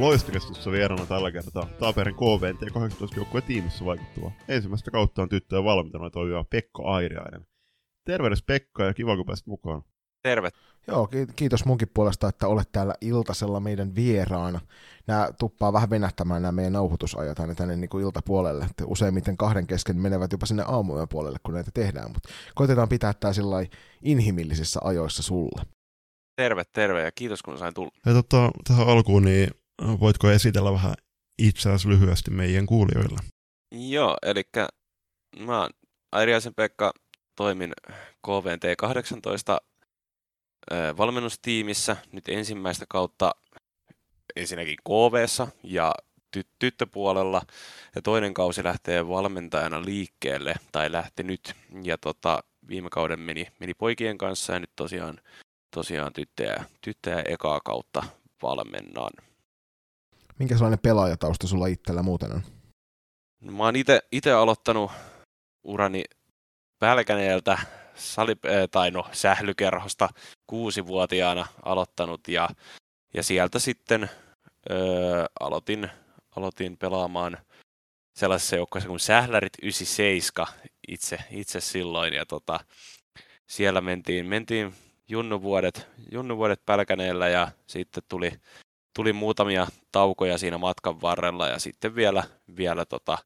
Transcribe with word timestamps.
Loistokestossa 0.00 0.72
vieraana 0.72 1.06
tällä 1.06 1.32
kertaa 1.32 1.68
Taaperin 1.78 2.14
KVNT 2.14 2.72
18 2.72 3.16
joukkueen 3.16 3.46
tiimissä 3.46 3.84
vaikuttava 3.84 4.32
ensimmäistä 4.48 4.90
kautta 4.90 5.22
on 5.22 5.28
tyttöjen 5.28 5.64
valmentajana 5.64 6.10
toimiva 6.10 6.44
Pekka 6.44 6.82
Airiainen. 6.82 7.46
Tervehdys 8.06 8.42
Pekka 8.42 8.84
ja 8.84 8.94
kiva 8.94 9.16
kun 9.16 9.26
pääsit 9.26 9.46
mukaan. 9.46 9.82
Terve. 10.22 10.50
Joo, 10.86 11.08
kiitos 11.36 11.64
munkin 11.64 11.88
puolesta, 11.94 12.28
että 12.28 12.46
olet 12.46 12.72
täällä 12.72 12.94
iltasella 13.00 13.60
meidän 13.60 13.94
vieraana. 13.94 14.60
Nämä 15.06 15.28
tuppaa 15.38 15.72
vähän 15.72 15.90
venähtämään 15.90 16.42
nämä 16.42 16.52
meidän 16.52 16.72
nauhoitusajat 16.72 17.40
aina 17.40 17.54
tänne 17.54 17.76
niin 17.76 17.88
kuin 17.88 18.04
iltapuolelle. 18.04 18.64
Että 18.64 18.84
useimmiten 18.86 19.36
kahden 19.36 19.66
kesken 19.66 19.96
menevät 19.96 20.32
jopa 20.32 20.46
sinne 20.46 20.64
aamujen 20.66 21.08
puolelle, 21.08 21.38
kun 21.42 21.54
näitä 21.54 21.70
tehdään. 21.74 22.10
Mutta 22.12 22.28
koitetaan 22.54 22.88
pitää 22.88 23.14
tämä 23.14 23.32
sillä 23.32 23.56
inhimillisissä 24.02 24.80
ajoissa 24.84 25.22
sulle. 25.22 25.62
Terve, 26.36 26.64
terve 26.72 27.02
ja 27.02 27.12
kiitos 27.12 27.42
kun 27.42 27.58
sain 27.58 27.74
tulla. 27.74 27.90
Ja 28.06 28.12
tota, 28.12 28.50
tähän 28.68 28.88
alkuun, 28.88 29.24
niin 29.24 29.50
voitko 30.00 30.30
esitellä 30.30 30.72
vähän 30.72 30.94
itseäsi 31.38 31.88
lyhyesti 31.88 32.30
meidän 32.30 32.66
kuulijoille? 32.66 33.18
Joo, 33.72 34.16
eli 34.22 34.42
mä 35.38 35.60
oon 35.60 35.70
Airiaisen 36.12 36.54
Pekka, 36.54 36.92
toimin 37.36 37.72
KVNT 38.26 38.62
18 38.78 39.60
valmennustiimissä 40.96 41.96
nyt 42.12 42.28
ensimmäistä 42.28 42.84
kautta 42.88 43.34
ensinnäkin 44.36 44.76
kv 44.84 45.14
ja 45.64 45.94
ty- 46.36 46.50
tyttöpuolella 46.58 47.42
ja 47.94 48.02
toinen 48.02 48.34
kausi 48.34 48.64
lähtee 48.64 49.08
valmentajana 49.08 49.84
liikkeelle 49.84 50.54
tai 50.72 50.92
lähti 50.92 51.22
nyt 51.22 51.54
ja 51.82 51.98
tota, 51.98 52.44
viime 52.68 52.88
kauden 52.90 53.20
meni, 53.20 53.46
meni 53.60 53.74
poikien 53.74 54.18
kanssa 54.18 54.52
ja 54.52 54.58
nyt 54.58 54.70
tosiaan, 54.76 55.20
tosiaan 55.74 56.12
tyttöjä, 56.12 56.64
tyttöjä 56.80 57.22
ekaa 57.28 57.60
kautta 57.60 58.02
valmennan. 58.42 59.29
Minkälainen 60.40 60.78
pelaajatausta 60.78 61.46
sulla 61.46 61.66
itsellä 61.66 62.02
muuten 62.02 62.32
on? 62.32 62.42
No, 63.40 63.52
mä 63.52 63.64
oon 63.64 63.74
itse 64.12 64.32
aloittanut 64.32 64.90
urani 65.64 66.04
Pälkäneeltä 66.78 67.58
sali, 67.94 68.36
tai 68.70 68.90
no, 68.90 69.06
sählykerhosta 69.12 70.08
kuusivuotiaana 70.46 71.46
aloittanut 71.62 72.28
ja, 72.28 72.48
ja 73.14 73.22
sieltä 73.22 73.58
sitten 73.58 74.10
öö, 74.70 75.24
aloitin, 75.40 75.90
aloitin 76.36 76.76
pelaamaan 76.76 77.38
sellaisessa 78.18 78.56
joukkueessa 78.56 78.88
kuin 78.88 79.00
Sählärit 79.00 79.52
97 79.62 80.46
itse, 80.88 81.18
itse 81.30 81.60
silloin 81.60 82.14
ja 82.14 82.26
tota, 82.26 82.60
siellä 83.46 83.80
mentiin, 83.80 84.26
mentiin 84.26 84.74
junnuvuodet, 85.08 85.86
junnuvuodet 86.12 86.66
Pälkäneellä 86.66 87.28
ja 87.28 87.48
sitten 87.66 88.02
tuli, 88.08 88.32
tuli 88.94 89.12
muutamia 89.12 89.66
taukoja 89.92 90.38
siinä 90.38 90.58
matkan 90.58 91.00
varrella 91.00 91.48
ja 91.48 91.58
sitten 91.58 91.94
vielä, 91.94 92.24
vielä 92.56 92.84
tota, 92.84 93.18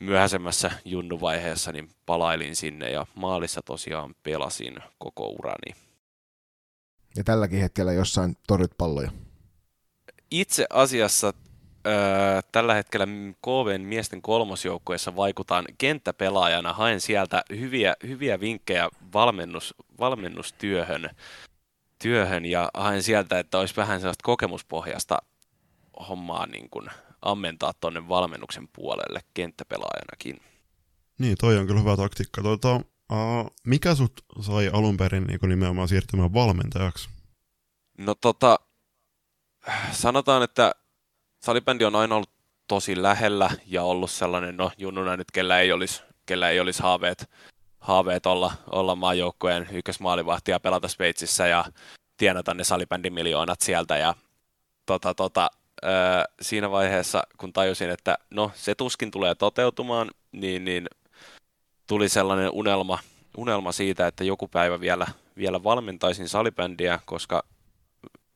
myöhäisemmässä 0.00 0.70
junnuvaiheessa 0.84 1.72
niin 1.72 1.88
palailin 2.06 2.56
sinne 2.56 2.90
ja 2.90 3.06
maalissa 3.14 3.60
tosiaan 3.64 4.14
pelasin 4.22 4.76
koko 4.98 5.28
urani. 5.28 5.76
Ja 7.16 7.24
tälläkin 7.24 7.60
hetkellä 7.60 7.92
jossain 7.92 8.36
torjut 8.46 8.72
palloja? 8.78 9.10
Itse 10.30 10.66
asiassa 10.70 11.32
öö, 11.86 11.94
tällä 12.52 12.74
hetkellä 12.74 13.06
KVn 13.42 13.80
miesten 13.80 14.22
kolmosjoukkueessa 14.22 15.16
vaikutan 15.16 15.64
kenttäpelaajana. 15.78 16.72
Haen 16.72 17.00
sieltä 17.00 17.42
hyviä, 17.50 17.94
hyviä 18.02 18.40
vinkkejä 18.40 18.88
valmennus, 19.12 19.74
valmennustyöhön 20.00 21.10
työhön 22.04 22.44
ja 22.44 22.70
haen 22.74 23.02
sieltä, 23.02 23.38
että 23.38 23.58
olisi 23.58 23.76
vähän 23.76 24.00
sellaista 24.00 24.22
kokemuspohjasta 24.22 25.18
hommaa 26.08 26.46
niin 26.46 26.70
kuin 26.70 26.86
ammentaa 27.22 27.72
tuonne 27.80 28.08
valmennuksen 28.08 28.68
puolelle 28.68 29.20
kenttäpelaajanakin. 29.34 30.40
Niin, 31.18 31.36
toi 31.40 31.58
on 31.58 31.66
kyllä 31.66 31.80
hyvä 31.80 31.96
taktiikka. 31.96 32.42
Tuota, 32.42 32.74
uh, 32.76 33.50
mikä 33.66 33.94
sut 33.94 34.12
sai 34.40 34.70
alun 34.72 34.96
perin 34.96 35.24
niin 35.24 35.38
nimenomaan 35.42 35.88
siirtymään 35.88 36.34
valmentajaksi? 36.34 37.08
No 37.98 38.14
tota, 38.14 38.58
sanotaan, 39.92 40.42
että 40.42 40.74
salibändi 41.42 41.84
on 41.84 41.96
aina 41.96 42.14
ollut 42.14 42.30
tosi 42.68 43.02
lähellä 43.02 43.50
ja 43.66 43.82
ollut 43.82 44.10
sellainen, 44.10 44.56
no 44.56 44.70
junnuna 44.78 45.16
nyt, 45.16 45.30
kellä 45.32 45.60
ei 45.60 45.72
olisi, 45.72 46.02
kellä 46.26 46.50
ei 46.50 46.60
olisi 46.60 46.82
haaveet, 46.82 47.30
haaveet 47.84 48.26
olla, 48.26 48.52
olla 48.70 48.96
maajoukkojen 48.96 49.68
ykkösmaalivahti 49.72 50.50
ja 50.50 50.60
pelata 50.60 50.88
Sveitsissä 50.88 51.46
ja 51.46 51.64
tienata 52.16 52.54
ne 52.54 52.64
salibändimiljoonat 52.64 53.60
sieltä. 53.60 53.96
Ja 53.96 54.14
tota, 54.86 55.14
tota, 55.14 55.50
öö, 55.84 55.92
siinä 56.40 56.70
vaiheessa, 56.70 57.22
kun 57.38 57.52
tajusin, 57.52 57.90
että 57.90 58.18
no 58.30 58.50
se 58.54 58.74
tuskin 58.74 59.10
tulee 59.10 59.34
toteutumaan, 59.34 60.10
niin, 60.32 60.64
niin 60.64 60.86
tuli 61.86 62.08
sellainen 62.08 62.50
unelma, 62.50 62.98
unelma 63.36 63.72
siitä, 63.72 64.06
että 64.06 64.24
joku 64.24 64.48
päivä 64.48 64.80
vielä, 64.80 65.06
vielä 65.36 65.62
valmentaisin 65.62 66.28
salibändiä, 66.28 67.00
koska 67.04 67.44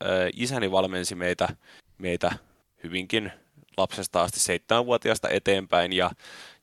öö, 0.05 0.31
isäni 0.37 0.71
valmensi 0.71 1.15
meitä, 1.15 1.49
meitä 1.99 2.33
hyvinkin 2.85 3.33
lapsesta 3.77 4.23
asti 4.23 4.41
seitsemänvuotiaasta 4.41 5.29
eteenpäin 5.29 5.93
ja, 5.93 6.11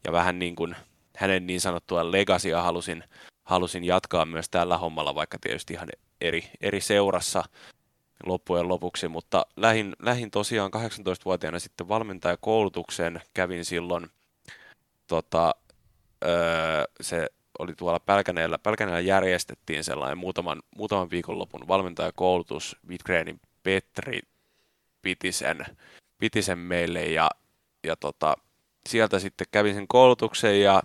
ja 0.03 0.12
vähän 0.12 0.40
niin 0.40 0.56
kuin 0.56 0.75
hänen 1.17 1.47
niin 1.47 1.61
sanottua 1.61 2.11
legasia 2.11 2.61
halusin, 2.61 3.03
halusin 3.43 3.83
jatkaa 3.83 4.25
myös 4.25 4.49
tällä 4.49 4.77
hommalla, 4.77 5.15
vaikka 5.15 5.37
tietysti 5.41 5.73
ihan 5.73 5.87
eri, 6.21 6.49
eri 6.61 6.81
seurassa 6.81 7.43
loppujen 8.25 8.67
lopuksi, 8.67 9.07
mutta 9.07 9.45
lähin, 9.55 9.95
lähin 9.99 10.31
tosiaan 10.31 10.71
18-vuotiaana 10.75 11.59
sitten 11.59 11.87
valmentajakoulutuksen, 11.87 13.21
kävin 13.33 13.65
silloin, 13.65 14.07
tota, 15.07 15.55
öö, 16.25 16.83
se 17.01 17.27
oli 17.59 17.73
tuolla 17.73 17.99
Pälkäneellä, 17.99 18.57
Pälkäneellä 18.57 18.99
järjestettiin 18.99 19.83
sellainen 19.83 20.17
muutaman, 20.17 20.63
muutaman 20.77 21.09
viikonlopun 21.09 21.67
valmentajakoulutus, 21.67 22.77
Wittgrenin 22.89 23.39
Petri 23.63 24.21
piti 25.01 25.31
sen, 25.31 25.65
piti 26.17 26.41
sen 26.41 26.57
meille 26.57 27.05
ja, 27.05 27.29
ja 27.83 27.95
tota, 27.95 28.35
sieltä 28.89 29.19
sitten 29.19 29.47
kävin 29.51 29.75
sen 29.75 29.87
koulutuksen 29.87 30.61
ja 30.61 30.83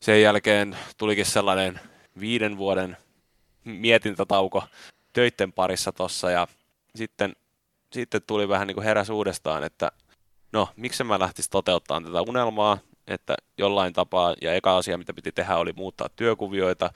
sen 0.00 0.22
jälkeen 0.22 0.76
tulikin 0.96 1.26
sellainen 1.26 1.80
viiden 2.20 2.56
vuoden 2.56 2.96
mietintätauko 3.64 4.64
töitten 5.12 5.52
parissa 5.52 5.92
tossa 5.92 6.30
ja 6.30 6.46
sitten, 6.94 7.36
sitten 7.92 8.22
tuli 8.26 8.48
vähän 8.48 8.66
niin 8.66 8.74
kuin 8.74 8.84
heräs 8.84 9.10
uudestaan, 9.10 9.64
että 9.64 9.92
no, 10.52 10.68
miksi 10.76 11.04
mä 11.04 11.18
lähtisin 11.18 11.50
toteuttamaan 11.50 12.04
tätä 12.04 12.22
unelmaa, 12.22 12.78
että 13.06 13.34
jollain 13.58 13.92
tapaa, 13.92 14.34
ja 14.42 14.54
eka 14.54 14.76
asia, 14.76 14.98
mitä 14.98 15.14
piti 15.14 15.32
tehdä, 15.32 15.56
oli 15.56 15.72
muuttaa 15.72 16.08
työkuvioita, 16.16 16.90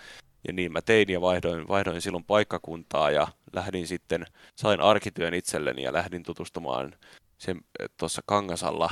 ja 0.47 0.53
niin 0.53 0.73
mä 0.73 0.83
tein 0.83 1.11
ja 1.11 1.21
vaihdoin, 1.21 1.69
vaihdoin 1.69 2.01
silloin 2.01 2.25
paikkakuntaa 2.25 3.11
ja 3.11 3.29
lähdin 3.53 3.87
sitten, 3.87 4.27
sain 4.55 4.81
arkityön 4.81 5.35
itselleni 5.35 5.83
ja 5.83 5.93
lähdin 5.93 6.23
tutustumaan 6.23 6.95
sen 7.39 7.61
tuossa 7.97 8.23
Kangasalla 8.27 8.91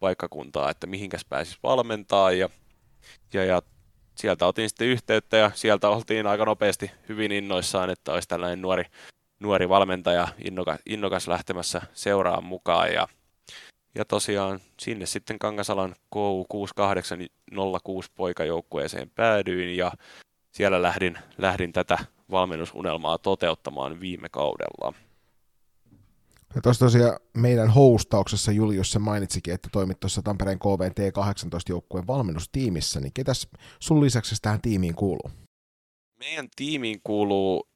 paikkakuntaa, 0.00 0.70
että 0.70 0.86
mihinkäs 0.86 1.24
pääsis 1.24 1.58
valmentaa 1.62 2.32
ja, 2.32 2.48
ja, 3.34 3.44
ja 3.44 3.62
sieltä 4.14 4.46
otin 4.46 4.68
sitten 4.68 4.88
yhteyttä 4.88 5.36
ja 5.36 5.50
sieltä 5.54 5.88
oltiin 5.88 6.26
aika 6.26 6.44
nopeasti 6.44 6.90
hyvin 7.08 7.32
innoissaan, 7.32 7.90
että 7.90 8.12
olisi 8.12 8.28
tällainen 8.28 8.62
nuori, 8.62 8.84
nuori 9.40 9.68
valmentaja 9.68 10.28
innokas, 10.44 10.80
innokas 10.86 11.28
lähtemässä 11.28 11.82
seuraan 11.94 12.44
mukaan 12.44 12.92
ja, 12.92 13.08
ja 13.94 14.04
tosiaan 14.04 14.60
sinne 14.80 15.06
sitten 15.06 15.38
Kangasalan 15.38 15.94
KU6806 16.14 18.10
poikajoukkueeseen 18.14 19.10
päädyin 19.10 19.76
ja 19.76 19.92
siellä 20.52 20.82
lähdin, 20.82 21.18
lähdin 21.38 21.72
tätä 21.72 21.98
valmennusunelmaa 22.30 23.18
toteuttamaan 23.18 24.00
viime 24.00 24.28
kaudella. 24.28 24.94
Ja 26.54 26.60
tuossa 26.62 26.86
tosiaan 26.86 27.18
meidän 27.36 27.70
hostauksessa 27.70 28.52
Julius 28.52 28.92
se 28.92 28.98
mainitsikin, 28.98 29.54
että 29.54 29.68
toimit 29.72 30.00
tuossa 30.00 30.22
Tampereen 30.22 30.58
KVT 30.58 31.14
18 31.14 31.72
joukkueen 31.72 32.06
valmennustiimissä, 32.06 33.00
niin 33.00 33.12
ketäs 33.12 33.48
sun 33.80 34.04
lisäksi 34.04 34.34
tähän 34.42 34.60
tiimiin 34.60 34.94
kuuluu? 34.94 35.30
Meidän 36.18 36.48
tiimiin 36.56 37.00
kuuluu 37.04 37.68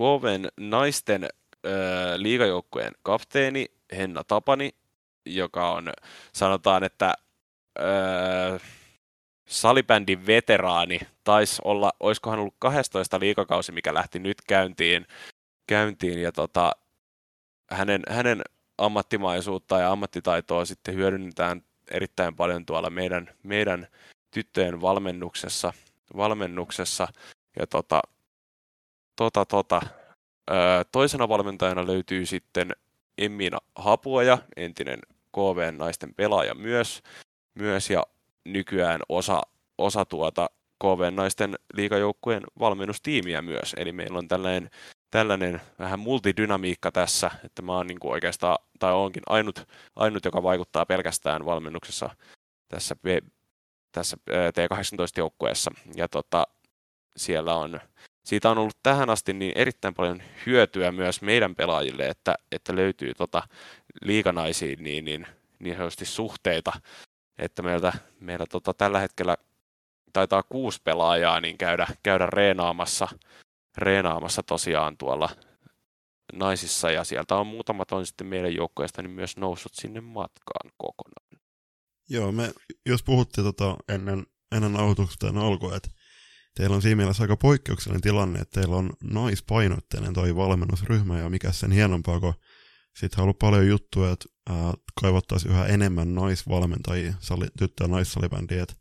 KVn 0.00 0.48
naisten 0.60 1.24
äh, 1.24 1.30
liigajoukkueen 2.16 2.92
kapteeni 3.02 3.66
Henna 3.96 4.24
Tapani, 4.24 4.70
joka 5.26 5.70
on, 5.70 5.92
sanotaan, 6.32 6.84
että 6.84 7.14
äh, 7.80 8.60
salibändin 9.48 10.26
veteraani, 10.26 11.00
taisi 11.24 11.62
olla, 11.64 11.92
olisikohan 12.00 12.38
ollut 12.38 12.54
12 12.58 13.20
liikakausi, 13.20 13.72
mikä 13.72 13.94
lähti 13.94 14.18
nyt 14.18 14.38
käyntiin, 14.48 15.06
käyntiin 15.68 16.22
ja 16.22 16.32
tota, 16.32 16.72
hänen, 17.70 18.02
hänen 18.08 18.42
ammattimaisuutta 18.78 19.78
ja 19.78 19.92
ammattitaitoa 19.92 20.64
sitten 20.64 20.94
hyödynnetään 20.94 21.62
erittäin 21.90 22.36
paljon 22.36 22.66
tuolla 22.66 22.90
meidän, 22.90 23.30
meidän 23.42 23.86
tyttöjen 24.30 24.80
valmennuksessa, 24.80 25.72
valmennuksessa. 26.16 27.08
ja 27.58 27.66
tota, 27.66 28.02
tota, 29.16 29.44
tota, 29.44 29.80
toisena 30.92 31.28
valmentajana 31.28 31.86
löytyy 31.86 32.26
sitten 32.26 32.70
Emmiina 33.18 33.58
Hapuoja, 33.76 34.38
entinen 34.56 34.98
KV 35.32 35.72
naisten 35.76 36.14
pelaaja 36.14 36.54
myös, 36.54 37.02
myös 37.54 37.90
ja 37.90 38.06
nykyään 38.44 39.00
osa, 39.08 39.42
osa 39.78 40.04
tuota 40.04 40.50
KV 40.78 41.12
naisten 41.14 41.54
liikajoukkueen 41.74 42.42
valmennustiimiä 42.58 43.42
myös. 43.42 43.74
Eli 43.76 43.92
meillä 43.92 44.18
on 44.18 44.28
tällainen, 44.28 44.70
tällainen 45.10 45.60
vähän 45.78 45.98
multidynamiikka 45.98 46.92
tässä, 46.92 47.30
että 47.44 47.62
mä 47.62 47.72
oon 47.72 47.86
niin 47.86 48.00
kuin 48.00 48.12
oikeastaan, 48.12 48.58
tai 48.78 48.92
onkin 48.92 49.22
ainut, 49.26 49.68
ainut, 49.96 50.24
joka 50.24 50.42
vaikuttaa 50.42 50.86
pelkästään 50.86 51.44
valmennuksessa 51.44 52.10
tässä, 52.68 52.96
tässä 53.92 54.16
T18-joukkueessa. 54.30 55.70
Ja 55.94 56.08
tota, 56.08 56.46
siellä 57.16 57.54
on, 57.54 57.80
siitä 58.24 58.50
on 58.50 58.58
ollut 58.58 58.78
tähän 58.82 59.10
asti 59.10 59.32
niin 59.32 59.52
erittäin 59.54 59.94
paljon 59.94 60.22
hyötyä 60.46 60.92
myös 60.92 61.22
meidän 61.22 61.54
pelaajille, 61.54 62.08
että, 62.08 62.34
että 62.52 62.76
löytyy 62.76 63.14
tota 63.14 63.42
liikanaisiin 64.02 64.84
niin, 64.84 65.04
niin, 65.04 65.26
niin 65.58 65.76
sanotusti 65.76 66.04
suhteita, 66.04 66.72
että 67.38 67.62
meiltä, 67.62 67.92
meillä 68.20 68.46
tota, 68.46 68.74
tällä 68.74 68.98
hetkellä 68.98 69.36
taitaa 70.12 70.42
kuusi 70.42 70.80
pelaajaa 70.84 71.40
niin 71.40 71.58
käydä, 71.58 71.86
käydä 72.02 72.26
reenaamassa, 72.26 73.08
reenaamassa 73.78 74.42
tosiaan 74.42 74.96
tuolla 74.96 75.28
naisissa 76.32 76.90
ja 76.90 77.04
sieltä 77.04 77.36
on 77.36 77.46
muutamat 77.46 77.92
on 77.92 78.06
sitten 78.06 78.26
meidän 78.26 78.54
joukkoista 78.54 79.02
niin 79.02 79.10
myös 79.10 79.36
noussut 79.36 79.74
sinne 79.74 80.00
matkaan 80.00 80.70
kokonaan. 80.76 81.26
Joo, 82.08 82.32
me 82.32 82.52
jos 82.86 83.02
puhuttiin 83.02 83.44
tota 83.44 83.76
ennen, 83.88 84.26
ennen 84.52 84.72
nauhoituksesta 84.72 85.32
alkua, 85.36 85.76
että 85.76 85.88
teillä 86.54 86.76
on 86.76 86.82
siinä 86.82 86.96
mielessä 86.96 87.22
aika 87.22 87.36
poikkeuksellinen 87.36 88.00
tilanne, 88.00 88.38
että 88.38 88.60
teillä 88.60 88.76
on 88.76 88.92
naispainotteinen 89.02 90.14
toi 90.14 90.36
valmennusryhmä 90.36 91.18
ja 91.18 91.28
mikä 91.28 91.52
sen 91.52 91.72
hienompaa, 91.72 92.20
kun 92.20 92.34
sitten 92.96 93.20
on 93.20 93.22
ollut 93.22 93.38
paljon 93.38 93.68
juttuja, 93.68 94.12
että 94.12 94.26
kaivottaisiin 95.00 95.52
yhä 95.52 95.66
enemmän 95.66 96.14
naisvalmentajia, 96.14 97.14
sali, 97.20 97.46
tyttö- 97.58 97.84
ja 97.84 97.88
naissalibändiä, 97.88 98.62
että 98.62 98.74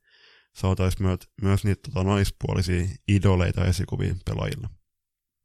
saataisiin 0.56 1.04
myös, 1.08 1.20
myös 1.42 1.64
niitä 1.64 1.82
tota, 1.82 2.04
naispuolisia 2.04 2.86
idoleita 3.08 3.66
esikuvia 3.66 4.16
pelaajille. 4.26 4.68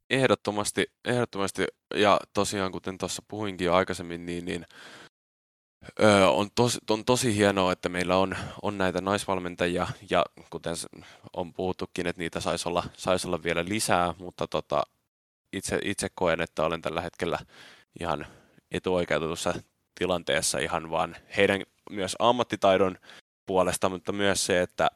Ehdottomasti, 0.09 0.85
ehdottomasti, 1.05 1.65
ja 1.95 2.19
tosiaan 2.33 2.71
kuten 2.71 2.97
tuossa 2.97 3.23
puhuinkin 3.27 3.65
jo 3.65 3.73
aikaisemmin, 3.73 4.25
niin, 4.25 4.45
niin 4.45 4.65
Öö, 6.01 6.27
on, 6.27 6.49
tosi, 6.55 6.79
on 6.89 7.05
tosi 7.05 7.35
hienoa, 7.35 7.71
että 7.71 7.89
meillä 7.89 8.17
on, 8.17 8.35
on 8.61 8.77
näitä 8.77 9.01
naisvalmentajia. 9.01 9.87
Ja 10.09 10.25
kuten 10.49 10.75
on 11.35 11.53
puhuttukin, 11.53 12.07
että 12.07 12.21
niitä 12.21 12.39
saisi 12.39 12.69
olla, 12.69 12.83
sais 12.97 13.25
olla 13.25 13.43
vielä 13.43 13.65
lisää, 13.65 14.13
mutta 14.17 14.47
tota, 14.47 14.83
itse, 15.53 15.79
itse 15.83 16.07
koen, 16.15 16.41
että 16.41 16.63
olen 16.63 16.81
tällä 16.81 17.01
hetkellä 17.01 17.39
ihan 17.99 18.27
etuoikeutetussa 18.71 19.53
tilanteessa 19.95 20.59
ihan 20.59 20.89
vaan 20.89 21.15
heidän 21.37 21.61
myös 21.89 22.15
ammattitaidon 22.19 22.97
puolesta, 23.45 23.89
mutta 23.89 24.11
myös 24.11 24.45
se, 24.45 24.61
että, 24.61 24.87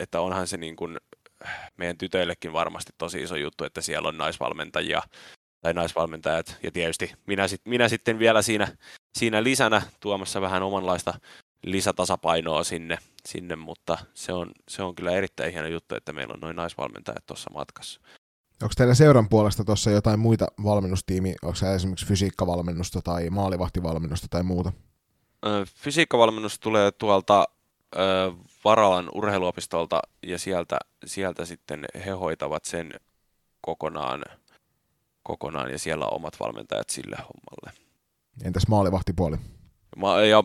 että 0.00 0.20
onhan 0.20 0.46
se 0.46 0.56
niin 0.56 0.76
kuin 0.76 0.96
meidän 1.76 1.98
tytöillekin 1.98 2.52
varmasti 2.52 2.92
tosi 2.98 3.22
iso 3.22 3.36
juttu, 3.36 3.64
että 3.64 3.80
siellä 3.80 4.08
on 4.08 4.18
naisvalmentajia 4.18 5.02
tai 5.60 5.74
naisvalmentajat, 5.74 6.56
ja 6.62 6.70
tietysti 6.70 7.12
minä, 7.26 7.48
sit, 7.48 7.60
minä 7.64 7.88
sitten 7.88 8.18
vielä 8.18 8.42
siinä, 8.42 8.76
siinä 9.18 9.42
lisänä 9.42 9.82
tuomassa 10.00 10.40
vähän 10.40 10.62
omanlaista 10.62 11.14
lisätasapainoa 11.62 12.64
sinne, 12.64 12.98
sinne 13.26 13.56
mutta 13.56 13.98
se 14.14 14.32
on, 14.32 14.52
se 14.68 14.82
on 14.82 14.94
kyllä 14.94 15.10
erittäin 15.10 15.52
hieno 15.52 15.68
juttu, 15.68 15.94
että 15.94 16.12
meillä 16.12 16.34
on 16.34 16.40
noin 16.40 16.56
naisvalmentajat 16.56 17.26
tuossa 17.26 17.50
matkassa. 17.54 18.00
Onko 18.62 18.72
teillä 18.76 18.94
seuran 18.94 19.28
puolesta 19.28 19.64
tuossa 19.64 19.90
jotain 19.90 20.20
muita 20.20 20.46
valmennustiimi, 20.64 21.34
onko 21.42 21.54
se 21.54 21.74
esimerkiksi 21.74 22.06
fysiikkavalmennusta 22.06 23.02
tai 23.02 23.30
maalivahtivalmennusta 23.30 24.26
tai 24.30 24.42
muuta? 24.42 24.72
Fysiikkavalmennus 25.66 26.58
tulee 26.58 26.92
tuolta 26.92 27.44
Varalan 28.64 29.08
urheiluopistolta 29.14 30.00
ja 30.22 30.38
sieltä, 30.38 30.78
sieltä 31.06 31.44
sitten 31.44 31.84
he 32.06 32.10
hoitavat 32.10 32.64
sen 32.64 32.92
kokonaan 33.60 34.22
kokonaan 35.22 35.70
ja 35.70 35.78
siellä 35.78 36.06
on 36.06 36.14
omat 36.14 36.40
valmentajat 36.40 36.90
sille 36.90 37.16
hommalle. 37.16 37.80
Entäs 38.44 38.68
maalivahtipuoli? 38.68 39.36
Ma- 39.96 40.20
ja, 40.20 40.44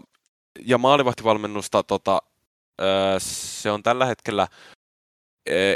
ja 0.66 0.78
maalivahtivalmennusta 0.78 1.84
tota, 1.84 2.22
se 3.18 3.72
on 3.72 3.84
tällä 3.84 4.06
hetkellä 4.06 4.48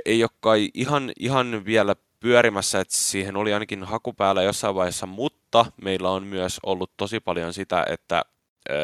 ei 0.05 0.23
ole 0.23 0.29
kai 0.39 0.69
ihan, 0.73 1.11
ihan 1.19 1.65
vielä 1.65 1.95
pyörimässä, 2.19 2.79
että 2.79 2.97
siihen 2.97 3.35
oli 3.35 3.53
ainakin 3.53 3.83
haku 3.83 4.13
päällä 4.13 4.43
jossain 4.43 4.75
vaiheessa, 4.75 5.05
mutta 5.05 5.65
meillä 5.81 6.09
on 6.09 6.23
myös 6.23 6.59
ollut 6.63 6.91
tosi 6.97 7.19
paljon 7.19 7.53
sitä, 7.53 7.85
että 7.89 8.21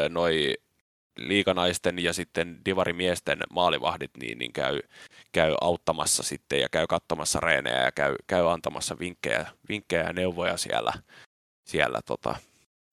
noi 0.09 0.53
liikanaisten 1.17 1.99
ja 1.99 2.13
sitten 2.13 2.61
divarimiesten 2.65 3.39
maalivahdit 3.53 4.11
niin, 4.19 4.37
niin 4.37 4.53
käy, 4.53 4.79
käy 5.31 5.55
auttamassa 5.61 6.23
sitten 6.23 6.59
ja 6.59 6.69
käy 6.69 6.87
katsomassa 6.87 7.39
reenejä 7.39 7.83
ja 7.83 7.91
käy, 7.91 8.15
käy 8.27 8.51
antamassa 8.51 8.99
vinkkejä, 8.99 9.47
vinkkejä 9.69 10.03
ja 10.03 10.13
neuvoja 10.13 10.57
siellä, 10.57 10.93
siellä 11.65 11.99
tota, 12.05 12.35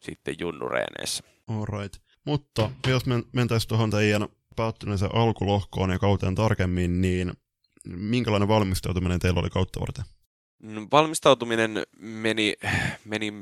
sitten 0.00 0.34
junnureeneissä. 0.40 1.24
Alright. 1.48 1.96
Mutta 2.24 2.70
jos 2.86 3.06
men, 3.06 3.24
mentäisiin 3.32 3.68
tuohon 3.68 3.90
teidän 3.90 4.28
päättyneeseen 4.56 5.14
alkulohkoon 5.14 5.90
ja 5.90 5.98
kauteen 5.98 6.34
tarkemmin, 6.34 7.00
niin 7.00 7.32
minkälainen 7.88 8.48
valmistautuminen 8.48 9.18
teillä 9.18 9.40
oli 9.40 9.50
kautta 9.50 9.80
varten? 9.80 10.04
No, 10.62 10.86
valmistautuminen 10.92 11.82
meni, 11.98 12.54
meni 13.04 13.32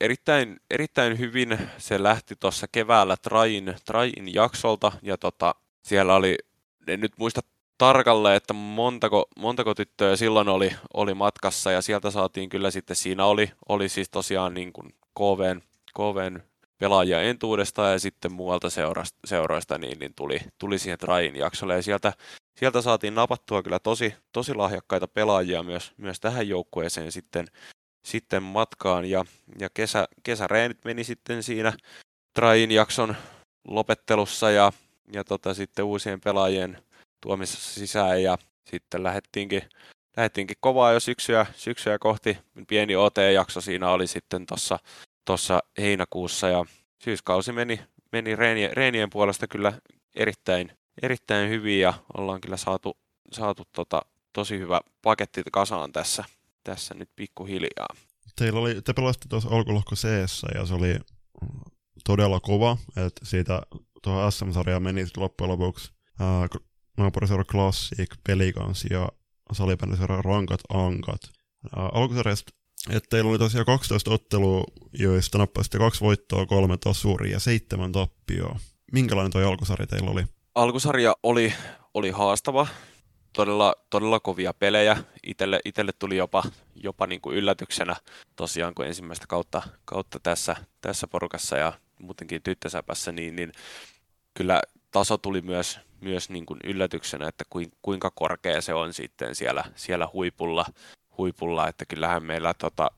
erittäin, 0.00 0.60
erittäin 0.70 1.18
hyvin. 1.18 1.58
Se 1.78 2.02
lähti 2.02 2.34
tuossa 2.40 2.66
keväällä 2.72 3.16
Train, 3.16 3.74
Train 3.84 4.34
jaksolta. 4.34 4.92
Ja 5.02 5.18
tota, 5.18 5.54
siellä 5.82 6.14
oli, 6.14 6.38
en 6.86 7.00
nyt 7.00 7.12
muista 7.18 7.40
tarkalleen, 7.78 8.36
että 8.36 8.54
montako, 8.54 9.26
montako 9.36 9.74
tyttöä 9.74 10.16
silloin 10.16 10.48
oli, 10.48 10.70
oli 10.94 11.14
matkassa. 11.14 11.70
Ja 11.70 11.82
sieltä 11.82 12.10
saatiin 12.10 12.48
kyllä 12.48 12.70
sitten, 12.70 12.96
siinä 12.96 13.24
oli, 13.24 13.50
oli 13.68 13.88
siis 13.88 14.10
tosiaan 14.10 14.54
niin 14.54 14.72
kuin 14.72 14.94
KVn, 15.18 15.62
KVn 15.96 16.42
pelaajia 16.78 17.22
entuudesta 17.22 17.82
ja 17.82 17.98
sitten 17.98 18.32
muualta 18.32 18.68
seuroista 19.26 19.78
niin, 19.78 19.98
niin 19.98 20.14
tuli, 20.14 20.40
tuli 20.58 20.78
siihen 20.78 20.98
Train 20.98 21.36
jaksolle. 21.36 21.74
Ja 21.74 21.82
sieltä, 21.82 22.12
sieltä 22.56 22.82
saatiin 22.82 23.14
napattua 23.14 23.62
kyllä 23.62 23.78
tosi, 23.78 24.14
tosi 24.32 24.54
lahjakkaita 24.54 25.08
pelaajia 25.08 25.62
myös, 25.62 25.92
myös 25.96 26.20
tähän 26.20 26.48
joukkueeseen 26.48 27.12
sitten 27.12 27.46
sitten 28.04 28.42
matkaan 28.42 29.04
ja, 29.04 29.24
ja 29.58 29.68
kesä, 29.74 30.08
kesäreenit 30.22 30.84
meni 30.84 31.04
sitten 31.04 31.42
siinä 31.42 31.72
Train 32.34 32.70
jakson 32.70 33.16
lopettelussa 33.68 34.50
ja, 34.50 34.72
ja 35.12 35.24
tota, 35.24 35.54
sitten 35.54 35.84
uusien 35.84 36.20
pelaajien 36.20 36.78
tuomisessa 37.20 37.80
sisään 37.80 38.22
ja 38.22 38.38
sitten 38.64 39.02
lähdettiinkin, 39.02 39.62
lähdettiinkin 40.16 40.56
kovaa 40.60 40.92
jo 40.92 41.00
syksyä, 41.00 41.46
syksyä 41.54 41.98
kohti. 41.98 42.38
Pieni 42.68 42.96
OT-jakso 42.96 43.60
siinä 43.60 43.90
oli 43.90 44.06
sitten 44.06 44.46
tuossa 44.46 44.78
tossa 45.24 45.62
heinäkuussa 45.78 46.48
ja 46.48 46.64
syyskausi 47.04 47.52
meni, 47.52 47.80
meni 48.12 48.36
reenien, 48.36 48.76
reenien 48.76 49.10
puolesta 49.10 49.46
kyllä 49.46 49.72
erittäin, 50.14 50.72
erittäin 51.02 51.50
hyvin 51.50 51.80
ja 51.80 51.94
ollaan 52.18 52.40
kyllä 52.40 52.56
saatu, 52.56 52.96
saatu 53.32 53.62
tota, 53.72 54.02
tosi 54.32 54.58
hyvä 54.58 54.80
paketti 55.02 55.42
kasaan 55.52 55.92
tässä, 55.92 56.24
tässä 56.64 56.94
nyt 56.94 57.10
pikkuhiljaa. 57.16 57.88
Teillä 58.36 58.60
oli, 58.60 58.82
te 58.82 58.92
pelasitte 58.92 59.28
tuossa 59.28 59.48
alkulohko 59.48 59.94
c 59.94 60.04
ja 60.54 60.66
se 60.66 60.74
oli 60.74 60.96
todella 62.04 62.40
kova, 62.40 62.76
että 62.96 63.24
siitä 63.24 63.62
tuohon 64.02 64.32
SM-sarjaan 64.32 64.82
meni 64.82 65.06
loppujen 65.16 65.50
lopuksi 65.50 65.92
ää, 66.20 66.48
naapuriseura 66.96 67.44
Classic, 67.44 68.14
Pelikans 68.26 68.86
ja 68.90 69.08
salibändiseura 69.52 70.22
Rankat 70.22 70.60
Ankat. 70.68 71.20
alkusarjasta, 71.72 72.52
että 72.90 73.06
teillä 73.10 73.30
oli 73.30 73.38
tosiaan 73.38 73.66
12 73.66 74.10
ottelua, 74.10 74.64
joista 74.92 75.38
nappasitte 75.38 75.78
kaksi 75.78 76.00
voittoa, 76.00 76.46
kolme 76.46 76.76
tasuria 76.76 77.32
ja 77.32 77.40
seitsemän 77.40 77.92
tappioa. 77.92 78.58
Minkälainen 78.92 79.32
tuo 79.32 79.48
alkusarja 79.48 79.86
teillä 79.86 80.10
oli? 80.10 80.24
Alkusarja 80.54 81.16
oli, 81.22 81.54
oli 81.94 82.10
haastava 82.10 82.66
todella, 83.34 83.74
todella 83.90 84.20
kovia 84.20 84.54
pelejä. 84.54 84.96
Itelle, 85.26 85.60
itelle 85.64 85.92
tuli 85.98 86.16
jopa, 86.16 86.42
jopa 86.74 87.06
niin 87.06 87.20
kuin 87.20 87.36
yllätyksenä 87.36 87.96
tosiaan, 88.36 88.74
kun 88.74 88.86
ensimmäistä 88.86 89.26
kautta, 89.28 89.62
kautta 89.84 90.20
tässä, 90.22 90.56
tässä 90.80 91.06
porukassa 91.06 91.56
ja 91.56 91.72
muutenkin 91.98 92.42
tyttösäpässä, 92.42 93.12
niin, 93.12 93.36
niin 93.36 93.52
kyllä 94.34 94.62
taso 94.90 95.18
tuli 95.18 95.40
myös, 95.40 95.80
myös 96.00 96.30
niin 96.30 96.46
kuin 96.46 96.60
yllätyksenä, 96.64 97.28
että 97.28 97.44
kuinka 97.82 98.10
korkea 98.14 98.60
se 98.60 98.74
on 98.74 98.92
sitten 98.92 99.34
siellä, 99.34 99.64
siellä 99.74 100.08
huipulla, 100.12 100.66
huipulla, 101.18 101.68
että 101.68 101.84
kyllähän 101.84 102.24
meillä 102.24 102.54
tota, 102.54 102.90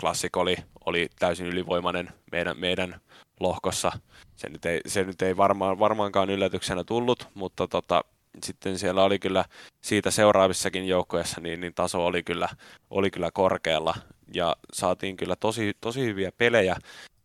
klassik 0.00 0.36
oli, 0.36 0.56
oli 0.84 1.08
täysin 1.18 1.46
ylivoimainen 1.46 2.08
meidän, 2.32 2.58
meidän 2.58 3.00
lohkossa. 3.40 3.92
Se 4.36 4.48
nyt 4.48 4.66
ei, 4.66 4.80
se 4.86 5.04
nyt 5.04 5.22
ei 5.22 5.36
varmaan, 5.36 5.78
varmaankaan 5.78 6.30
yllätyksenä 6.30 6.84
tullut, 6.84 7.28
mutta 7.34 7.68
tota, 7.68 8.04
sitten 8.44 8.78
siellä 8.78 9.04
oli 9.04 9.18
kyllä 9.18 9.44
siitä 9.80 10.10
seuraavissakin 10.10 10.88
joukkoissa, 10.88 11.40
niin, 11.40 11.60
niin 11.60 11.74
taso 11.74 12.06
oli 12.06 12.22
kyllä, 12.22 12.48
oli 12.90 13.10
kyllä 13.10 13.30
korkealla 13.30 13.94
ja 14.34 14.56
saatiin 14.72 15.16
kyllä 15.16 15.36
tosi, 15.36 15.72
tosi 15.80 16.04
hyviä 16.04 16.32
pelejä. 16.38 16.76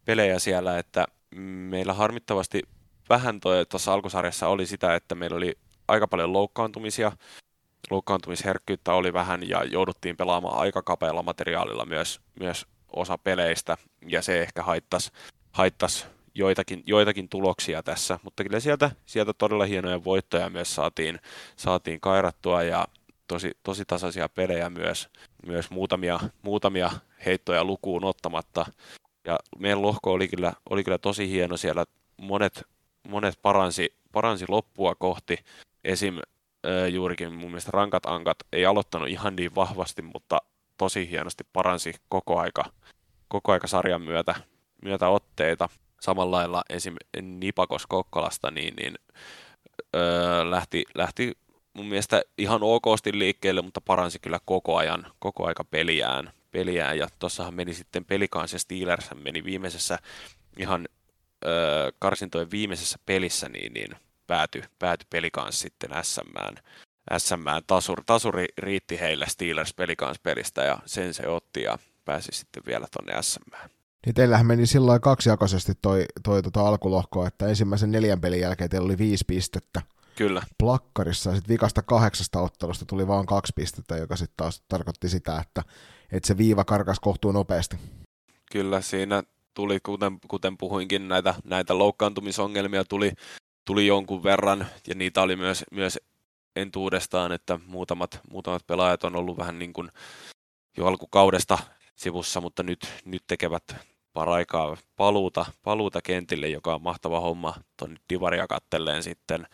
pelejä 0.06 0.40
siellä, 0.40 0.80
että 0.80 1.08
meillä 1.70 1.94
harmittavasti 1.94 2.62
vähän 3.10 3.40
tuossa 3.70 3.94
alkusarjassa 3.94 4.48
oli 4.48 4.66
sitä, 4.66 4.96
että 4.96 5.16
meillä 5.16 5.38
oli 5.38 5.58
aika 5.88 6.08
paljon 6.08 6.34
loukkaantumisia, 6.34 7.12
loukkaantumisherkkyyttä 7.90 8.94
oli 8.94 9.14
vähän 9.14 9.50
ja 9.50 9.64
jouduttiin 9.64 10.18
pelaamaan 10.18 10.60
aika 10.60 10.82
kapealla 10.82 11.24
materiaalilla 11.24 11.86
myös, 11.86 12.22
myös 12.40 12.66
osa 12.94 13.18
peleistä 13.18 13.78
ja 14.08 14.22
se 14.22 14.42
ehkä 14.42 14.64
haittasi, 14.64 15.12
haittasi 15.52 16.06
joitakin, 16.36 16.84
joitakin 16.86 17.30
tuloksia 17.30 17.84
tässä, 17.84 18.20
mutta 18.24 18.44
kyllä 18.44 18.60
sieltä, 18.60 18.92
sieltä 19.06 19.34
todella 19.34 19.66
hienoja 19.66 20.04
voittoja 20.04 20.50
myös 20.50 20.76
saatiin, 20.76 21.20
saatiin 21.56 22.02
kairattua 22.02 22.64
ja 22.64 22.88
tosi, 23.28 23.52
tosi 23.64 23.86
tasaisia 23.86 24.30
pelejä 24.30 24.70
myös, 24.70 25.10
myös 25.48 25.70
muutamia, 25.70 26.20
muutamia 26.42 26.92
heittoja 27.26 27.64
lukuun 27.64 28.04
ottamatta. 28.04 28.66
Ja 29.26 29.40
meidän 29.60 29.82
lohko 29.82 30.12
oli 30.12 30.28
kyllä, 30.28 30.54
oli 30.70 30.84
kyllä 30.84 30.98
tosi 30.98 31.30
hieno 31.30 31.58
siellä. 31.58 31.86
Monet, 32.18 32.64
monet 33.08 33.40
paransi, 33.42 33.96
paransi 34.12 34.46
loppua 34.48 34.96
kohti. 34.96 35.38
Esim. 35.84 36.20
juurikin 36.92 37.34
mun 37.34 37.50
mielestä 37.50 37.72
rankat 37.74 38.06
ankat 38.06 38.38
ei 38.54 38.66
aloittanut 38.66 39.10
ihan 39.10 39.36
niin 39.36 39.56
vahvasti, 39.56 40.02
mutta 40.02 40.42
tosi 40.78 41.10
hienosti 41.10 41.44
paransi 41.54 41.94
koko 42.10 42.40
aika, 42.40 42.66
koko 43.28 43.52
aika 43.52 43.68
sarjan 43.68 44.02
myötä, 44.02 44.36
myötä 44.82 45.10
otteita. 45.10 45.70
Samalla 46.04 46.38
lailla 46.38 46.64
esim. 46.70 46.96
Nipakos 47.22 47.88
Kokkolasta 47.88 48.52
niin, 48.52 48.74
niin 48.76 48.94
öö, 49.96 50.50
lähti, 50.50 50.86
lähti 50.96 51.38
mun 51.74 51.86
mielestä 51.86 52.22
ihan 52.38 52.60
okosti 52.64 53.20
liikkeelle, 53.20 53.62
mutta 53.62 53.82
paransi 53.82 54.20
kyllä 54.20 54.40
koko 54.46 54.78
ajan, 54.78 55.06
koko 55.20 55.46
aika 55.48 55.64
peliään. 55.64 56.32
peliään. 56.52 56.98
Ja 56.98 57.08
tossahan 57.20 57.54
meni 57.54 57.74
sitten 57.74 58.06
pelikaan 58.06 58.48
ja 58.54 58.60
Steelers 58.60 59.10
meni 59.24 59.44
viimeisessä 59.44 60.00
ihan 60.58 60.88
öö, 61.46 61.92
karsintojen 62.00 62.52
viimeisessä 62.52 62.98
pelissä, 63.06 63.50
niin, 63.50 63.74
niin 63.74 63.96
pääty, 64.28 64.64
pääty 64.80 65.06
pelikaan 65.10 65.54
sitten 65.54 65.90
SMään. 66.02 66.56
SMään 67.18 67.62
tasur, 67.68 68.04
tasuri 68.06 68.46
riitti 68.58 69.00
heille 69.00 69.26
Steelers 69.30 69.74
pelikans 69.74 70.20
pelistä 70.20 70.64
ja 70.64 70.78
sen 70.86 71.14
se 71.14 71.28
otti 71.28 71.62
ja 71.62 71.78
pääsi 72.06 72.30
sitten 72.32 72.64
vielä 72.66 72.88
tonne 72.92 73.22
SMään. 73.22 73.70
Niin 74.06 74.16
teillähän 74.16 74.46
meni 74.46 74.66
sillä 74.66 75.00
kaksijakoisesti 75.00 75.74
toi, 75.82 76.06
toi 76.24 76.44
tota 76.44 76.68
alkulohko, 76.68 77.26
että 77.26 77.48
ensimmäisen 77.48 77.92
neljän 77.92 78.22
pelin 78.22 78.40
jälkeen 78.40 78.70
teillä 78.70 78.86
oli 78.86 78.98
viisi 78.98 79.24
pistettä. 79.28 79.82
Kyllä. 80.16 80.44
Plakkarissa 80.60 81.30
ja 81.30 81.36
sitten 81.36 81.54
vikasta 81.54 81.82
kahdeksasta 81.82 82.42
ottelusta 82.42 82.86
tuli 82.86 83.08
vain 83.08 83.26
kaksi 83.26 83.54
pistettä, 83.56 83.98
joka 83.98 84.16
sitten 84.16 84.38
taas 84.38 84.64
tarkoitti 84.68 85.10
sitä, 85.10 85.40
että, 85.40 85.64
että 86.12 86.28
se 86.28 86.38
viiva 86.38 86.64
karkas 86.64 87.00
kohtuu 87.00 87.32
nopeasti. 87.32 87.78
Kyllä, 88.52 88.82
siinä 88.82 89.24
tuli, 89.54 89.80
kuten, 89.80 90.20
kuten 90.28 90.58
puhuinkin, 90.58 91.08
näitä, 91.08 91.34
näitä 91.44 91.78
loukkaantumisongelmia 91.78 92.84
tuli, 92.86 93.12
tuli 93.66 93.88
jonkun 93.88 94.24
verran, 94.24 94.68
ja 94.88 94.96
niitä 94.96 95.22
oli 95.22 95.36
myös, 95.36 95.64
myös 95.72 96.00
entuudestaan, 96.56 97.32
että 97.32 97.60
muutamat, 97.66 98.20
muutamat 98.32 98.68
pelaajat 98.68 99.04
on 99.04 99.16
ollut 99.16 99.38
vähän 99.38 99.60
niin 99.60 99.74
kuin 99.74 99.90
jo 100.78 100.86
alkukaudesta 100.86 101.58
sivussa, 101.96 102.42
mutta 102.42 102.64
nyt, 102.64 102.88
nyt 103.06 103.24
tekevät 103.28 103.93
paraikaa 104.14 104.78
paluuta, 104.96 105.46
paluuta 105.64 106.02
kentille, 106.02 106.48
joka 106.48 106.76
on 106.76 106.82
mahtava 106.82 107.20
homma 107.20 107.54
tuonne 107.78 108.00
Divaria 108.10 108.48
kattelleen 108.48 109.04
sitten. 109.04 109.48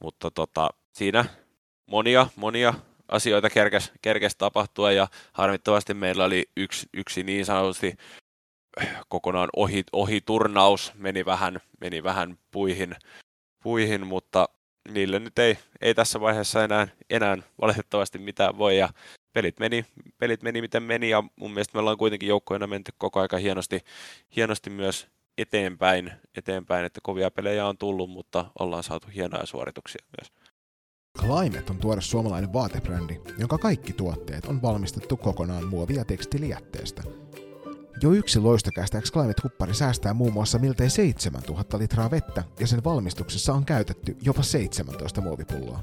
Mutta 0.00 0.30
tota, 0.30 0.70
siinä 0.92 1.24
monia, 1.86 2.26
monia 2.36 2.74
asioita 3.08 3.50
kerkes, 3.50 3.92
kerkes 4.02 4.36
tapahtua 4.36 4.92
ja 4.92 5.08
harmittavasti 5.32 5.94
meillä 5.94 6.24
oli 6.24 6.44
yksi, 6.56 6.86
yksi 6.94 7.22
niin 7.22 7.46
sanotusti 7.46 7.96
kokonaan 9.08 9.48
ohi, 9.56 9.84
ohi 9.92 10.20
turnaus, 10.20 10.92
meni 10.94 11.24
vähän, 11.24 11.60
meni 11.80 12.02
vähän 12.02 12.38
puihin, 12.50 12.96
puihin, 13.62 14.06
mutta 14.06 14.48
niille 14.88 15.18
nyt 15.18 15.38
ei, 15.38 15.58
ei 15.80 15.94
tässä 15.94 16.20
vaiheessa 16.20 16.64
enää, 16.64 16.88
enää 17.10 17.36
valitettavasti 17.60 18.18
mitään 18.18 18.58
voi 18.58 18.78
ja 18.78 18.88
pelit 19.36 19.60
meni, 19.60 19.84
pelit 20.18 20.42
meni 20.42 20.60
miten 20.60 20.82
meni 20.82 21.10
ja 21.10 21.22
mun 21.36 21.50
mielestä 21.50 21.76
me 21.76 21.80
ollaan 21.80 21.96
kuitenkin 21.96 22.28
joukkoina 22.28 22.66
menty 22.66 22.92
koko 22.98 23.20
aika 23.20 23.38
hienosti, 23.38 23.80
hienosti 24.36 24.70
myös 24.70 25.06
eteenpäin, 25.38 26.12
eteenpäin, 26.36 26.84
että 26.84 27.00
kovia 27.02 27.30
pelejä 27.30 27.66
on 27.66 27.78
tullut, 27.78 28.10
mutta 28.10 28.50
ollaan 28.58 28.82
saatu 28.82 29.08
hienoja 29.14 29.46
suorituksia 29.46 30.06
myös. 30.18 30.32
Climate 31.18 31.70
on 31.72 31.78
tuore 31.78 32.00
suomalainen 32.00 32.52
vaatebrändi, 32.52 33.20
jonka 33.38 33.58
kaikki 33.58 33.92
tuotteet 33.92 34.46
on 34.46 34.62
valmistettu 34.62 35.16
kokonaan 35.16 35.66
muovia 35.66 36.04
tekstilijätteestä. 36.04 37.02
Jo 38.02 38.12
yksi 38.12 38.40
loistokästä 38.40 39.00
Climate-huppari 39.00 39.74
säästää 39.74 40.14
muun 40.14 40.32
muassa 40.32 40.58
miltei 40.58 40.90
7000 40.90 41.78
litraa 41.78 42.10
vettä 42.10 42.44
ja 42.60 42.66
sen 42.66 42.84
valmistuksessa 42.84 43.52
on 43.52 43.64
käytetty 43.64 44.16
jopa 44.22 44.42
17 44.42 45.20
muovipulloa. 45.20 45.82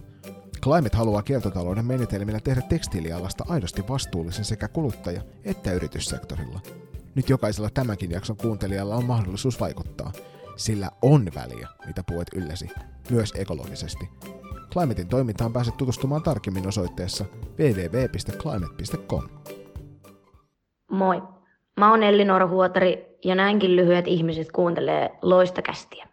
Climate 0.63 0.97
haluaa 0.97 1.21
kiertotalouden 1.21 1.85
menetelmillä 1.85 2.39
tehdä 2.39 2.61
tekstiilialasta 2.61 3.45
aidosti 3.47 3.87
vastuullisen 3.89 4.45
sekä 4.45 4.67
kuluttaja- 4.67 5.21
että 5.43 5.71
yrityssektorilla. 5.71 6.59
Nyt 7.15 7.29
jokaisella 7.29 7.69
tämänkin 7.69 8.11
jakson 8.11 8.37
kuuntelijalla 8.37 8.95
on 8.95 9.05
mahdollisuus 9.05 9.59
vaikuttaa, 9.59 10.11
sillä 10.55 10.89
on 11.01 11.31
väliä, 11.35 11.67
mitä 11.85 12.03
puet 12.07 12.27
ylläsi, 12.35 12.69
myös 13.09 13.33
ekologisesti. 13.37 14.09
Climatein 14.73 15.07
toimintaan 15.07 15.53
pääset 15.53 15.77
tutustumaan 15.77 16.23
tarkemmin 16.23 16.67
osoitteessa 16.67 17.25
www.climate.com. 17.59 19.29
Moi, 20.91 21.21
mä 21.79 21.91
oon 21.91 22.03
Elli 22.03 22.25
Huotari 22.49 23.05
ja 23.23 23.35
näinkin 23.35 23.75
lyhyet 23.75 24.07
ihmiset 24.07 24.51
kuuntelee 24.51 25.09
loista 25.21 25.61
kästiä. 25.61 26.07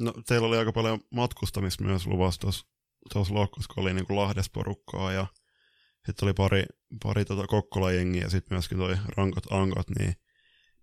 No, 0.00 0.12
teillä 0.28 0.48
oli 0.48 0.58
aika 0.58 0.72
paljon 0.72 0.98
matkustamista 1.10 1.84
myös 1.84 2.06
luvassa 2.06 2.40
tuossa 2.40 2.75
tuossa 3.12 3.34
lohkossa, 3.34 3.74
kun 3.74 3.82
oli 3.82 3.94
niin 3.94 4.06
kuin 4.06 4.16
Lahdes 4.16 4.50
porukkaa 4.50 5.12
ja 5.12 5.26
sitten 6.06 6.26
oli 6.26 6.34
pari, 6.34 6.64
pari 7.02 7.24
tota 7.24 7.46
Kokkola-jengiä 7.46 8.22
ja 8.22 8.30
sitten 8.30 8.56
myöskin 8.56 8.78
toi 8.78 8.96
Rankot 9.16 9.52
Ankot, 9.52 9.90
niin 9.98 10.14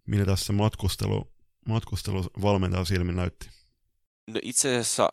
millä 0.08 0.26
tässä 0.26 0.54
matkustelu, 0.54 1.34
matkustelu 1.68 2.24
valmentaja 2.42 2.86
silmin 2.86 3.16
näytti? 3.16 3.50
No 4.28 4.40
itse 4.44 4.70
asiassa 4.70 5.10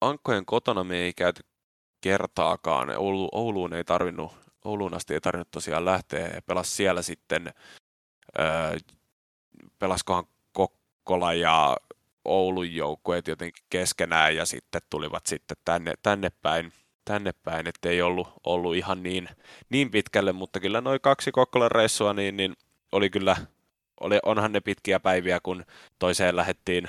Ankkojen 0.00 0.46
kotona 0.46 0.84
me 0.84 0.96
ei 0.96 1.12
käyty 1.12 1.42
kertaakaan. 2.00 2.98
Oulu, 2.98 3.28
Ouluun 3.32 3.74
ei 3.74 3.84
tarvinnut, 3.84 4.32
Ouluun 4.64 4.94
asti 4.94 5.14
ei 5.14 5.20
tarvinnut 5.20 5.50
tosiaan 5.50 5.84
lähteä 5.84 6.28
ja 6.28 6.42
pelasi 6.42 6.70
siellä 6.70 7.02
sitten, 7.02 7.52
öö, 8.38 8.78
pelaskohan 9.78 10.24
Kokkola 10.52 11.34
ja 11.34 11.76
Oulun 12.28 12.74
joukkueet 12.74 13.28
jotenkin 13.28 13.64
keskenään 13.70 14.36
ja 14.36 14.46
sitten 14.46 14.82
tulivat 14.90 15.26
sitten 15.26 15.56
tänne, 15.64 15.94
tänne 16.02 16.30
päin, 16.42 16.72
tänne 17.04 17.32
päin. 17.44 17.66
Ettei 17.66 18.02
ollut, 18.02 18.28
ollut 18.44 18.76
ihan 18.76 19.02
niin, 19.02 19.28
niin 19.70 19.90
pitkälle, 19.90 20.32
mutta 20.32 20.60
kyllä 20.60 20.80
noin 20.80 21.00
kaksi 21.00 21.32
Kokkolan 21.32 21.70
reissua, 21.70 22.12
niin, 22.12 22.36
niin 22.36 22.54
oli 22.92 23.10
kyllä, 23.10 23.36
oli, 24.00 24.18
onhan 24.22 24.52
ne 24.52 24.60
pitkiä 24.60 25.00
päiviä, 25.00 25.40
kun 25.42 25.64
toiseen 25.98 26.36
lähettiin, 26.36 26.88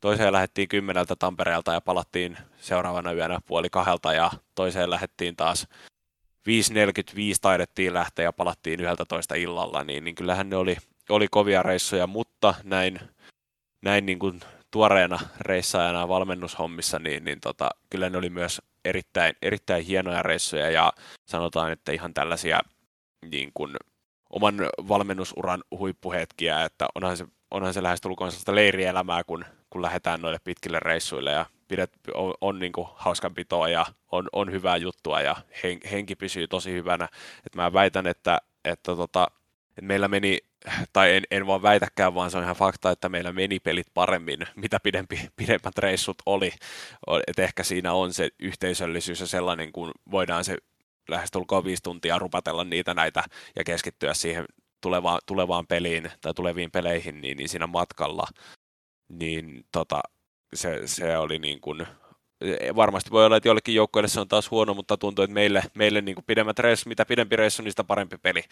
toiseen 0.00 0.32
lähettiin 0.32 0.68
kymmeneltä 0.68 1.16
Tampereelta 1.16 1.72
ja 1.72 1.80
palattiin 1.80 2.36
seuraavana 2.56 3.12
yönä 3.12 3.38
puoli 3.46 3.70
kahdelta 3.70 4.12
ja 4.12 4.30
toiseen 4.54 4.90
lähettiin 4.90 5.36
taas 5.36 5.66
5.45 6.48 7.20
taidettiin 7.40 7.94
lähteä 7.94 8.22
ja 8.22 8.32
palattiin 8.32 8.80
11 8.80 9.34
illalla, 9.34 9.84
niin, 9.84 10.04
niin 10.04 10.14
kyllähän 10.14 10.50
ne 10.50 10.56
oli, 10.56 10.76
oli 11.08 11.28
kovia 11.30 11.62
reissuja, 11.62 12.06
mutta 12.06 12.54
näin, 12.64 13.00
näin 13.82 14.06
niin 14.06 14.18
kuin 14.18 14.40
tuoreena 14.74 15.18
reissaajana 15.40 16.08
valmennushommissa, 16.08 16.98
niin, 16.98 17.24
niin 17.24 17.40
tota, 17.40 17.70
kyllä 17.90 18.10
ne 18.10 18.18
oli 18.18 18.30
myös 18.30 18.62
erittäin, 18.84 19.34
erittäin 19.42 19.84
hienoja 19.84 20.22
reissuja 20.22 20.70
ja 20.70 20.92
sanotaan, 21.26 21.72
että 21.72 21.92
ihan 21.92 22.14
tällaisia 22.14 22.60
niin 23.30 23.50
kuin, 23.54 23.76
oman 24.30 24.54
valmennusuran 24.88 25.64
huippuhetkiä, 25.78 26.64
että 26.64 26.86
onhan 26.94 27.16
se, 27.16 27.24
onhan 27.50 27.74
se 27.74 27.82
lähestulkoon 27.82 28.30
sellaista 28.30 28.54
leirielämää, 28.54 29.24
kun, 29.24 29.44
kun 29.70 29.82
lähdetään 29.82 30.20
noille 30.20 30.38
pitkille 30.44 30.80
reissuille 30.80 31.32
ja 31.32 31.46
pidet, 31.68 31.92
on, 32.14 32.34
on 32.40 32.58
niin 32.58 32.72
kuin 32.72 32.88
hauskanpitoa 32.94 33.68
ja 33.68 33.86
on, 34.12 34.28
on 34.32 34.52
hyvää 34.52 34.76
juttua 34.76 35.20
ja 35.20 35.36
hen, 35.64 35.78
henki 35.90 36.16
pysyy 36.16 36.48
tosi 36.48 36.72
hyvänä. 36.72 37.08
Et 37.46 37.54
mä 37.54 37.72
väitän, 37.72 38.06
että, 38.06 38.38
että, 38.64 38.96
tota, 38.96 39.26
että 39.78 39.86
meillä 39.86 40.08
meni 40.08 40.38
tai 40.92 41.16
en, 41.16 41.22
en 41.30 41.46
vaan 41.46 41.62
väitäkään, 41.62 42.14
vaan 42.14 42.30
se 42.30 42.38
on 42.38 42.42
ihan 42.42 42.56
fakta, 42.56 42.90
että 42.90 43.08
meillä 43.08 43.32
meni 43.32 43.60
pelit 43.60 43.86
paremmin, 43.94 44.40
mitä 44.56 44.80
pidempi, 44.82 45.28
pidemmät 45.36 45.78
reissut 45.78 46.16
oli. 46.26 46.50
Et 47.26 47.38
ehkä 47.38 47.62
siinä 47.62 47.92
on 47.92 48.12
se 48.12 48.30
yhteisöllisyys 48.38 49.20
ja 49.20 49.26
sellainen, 49.26 49.72
kun 49.72 49.92
voidaan 50.10 50.44
se 50.44 50.56
lähestulkoon 51.08 51.64
viisi 51.64 51.82
tuntia 51.82 52.18
rupatella 52.18 52.64
niitä 52.64 52.94
näitä 52.94 53.24
ja 53.56 53.64
keskittyä 53.64 54.14
siihen 54.14 54.44
tulevaan, 54.80 55.20
tulevaan 55.26 55.66
peliin 55.66 56.10
tai 56.20 56.34
tuleviin 56.34 56.70
peleihin, 56.70 57.20
niin, 57.20 57.36
niin 57.36 57.48
siinä 57.48 57.66
matkalla, 57.66 58.26
niin 59.08 59.64
tota, 59.72 60.00
se, 60.54 60.80
se 60.84 61.18
oli 61.18 61.38
niin 61.38 61.60
kuin, 61.60 61.86
varmasti 62.76 63.10
voi 63.10 63.26
olla, 63.26 63.36
että 63.36 63.48
jollekin 63.48 63.74
joukkueelle 63.74 64.08
se 64.08 64.20
on 64.20 64.28
taas 64.28 64.50
huono, 64.50 64.74
mutta 64.74 64.96
tuntuu, 64.96 65.22
että 65.22 65.34
meille, 65.34 65.62
meille 65.74 66.00
niin 66.00 66.14
kuin 66.14 66.24
pidemmät 66.24 66.58
reissut, 66.58 66.86
mitä 66.86 67.04
pidempi 67.04 67.36
reissu, 67.36 67.62
niin 67.62 67.72
sitä 67.72 67.84
parempi 67.84 68.18
peli 68.18 68.42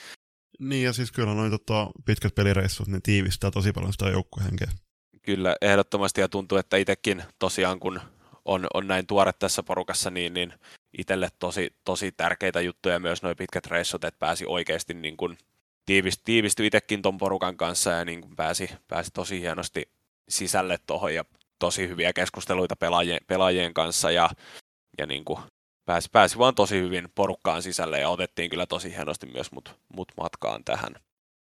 Niin, 0.58 0.84
ja 0.84 0.92
siis 0.92 1.12
kyllä 1.12 1.34
noin 1.34 1.50
tota, 1.50 1.90
pitkät 2.04 2.34
pelireissut, 2.34 2.88
ne 2.88 3.00
tiivistää 3.02 3.50
tosi 3.50 3.72
paljon 3.72 3.92
sitä 3.92 4.08
joukkuehenkeä. 4.08 4.68
Kyllä, 5.22 5.56
ehdottomasti, 5.60 6.20
ja 6.20 6.28
tuntuu, 6.28 6.58
että 6.58 6.76
itsekin 6.76 7.22
tosiaan, 7.38 7.80
kun 7.80 8.00
on, 8.44 8.66
on 8.74 8.86
näin 8.86 9.06
tuore 9.06 9.32
tässä 9.32 9.62
porukassa, 9.62 10.10
niin, 10.10 10.34
niin 10.34 10.54
itselle 10.98 11.28
tosi, 11.38 11.70
tosi 11.84 12.12
tärkeitä 12.12 12.60
juttuja 12.60 12.98
myös 12.98 13.22
nuo 13.22 13.34
pitkät 13.34 13.66
reissut, 13.66 14.04
että 14.04 14.18
pääsi 14.18 14.44
oikeasti 14.46 14.94
niin 14.94 15.16
kuin 15.16 15.38
tiivistyi, 15.86 16.24
tiivistyi 16.24 16.66
itsekin 16.66 17.02
ton 17.02 17.18
porukan 17.18 17.56
kanssa 17.56 17.90
ja 17.90 18.04
niin 18.04 18.20
kuin 18.20 18.36
pääsi, 18.36 18.70
pääsi 18.88 19.10
tosi 19.10 19.40
hienosti 19.40 19.88
sisälle 20.28 20.78
tuohon 20.86 21.14
ja 21.14 21.24
tosi 21.58 21.88
hyviä 21.88 22.12
keskusteluita 22.12 22.76
pelaajien, 22.76 23.20
pelaajien 23.26 23.74
kanssa 23.74 24.10
ja, 24.10 24.30
ja 24.98 25.06
niin 25.06 25.24
kuin 25.24 25.40
pääsi, 25.84 26.08
pääsi 26.12 26.38
vaan 26.38 26.54
tosi 26.54 26.80
hyvin 26.80 27.08
porukkaan 27.14 27.62
sisälle 27.62 28.00
ja 28.00 28.08
otettiin 28.08 28.50
kyllä 28.50 28.66
tosi 28.66 28.94
hienosti 28.94 29.26
myös 29.26 29.52
mut, 29.52 29.76
mut 29.96 30.12
matkaan 30.16 30.64
tähän. 30.64 30.94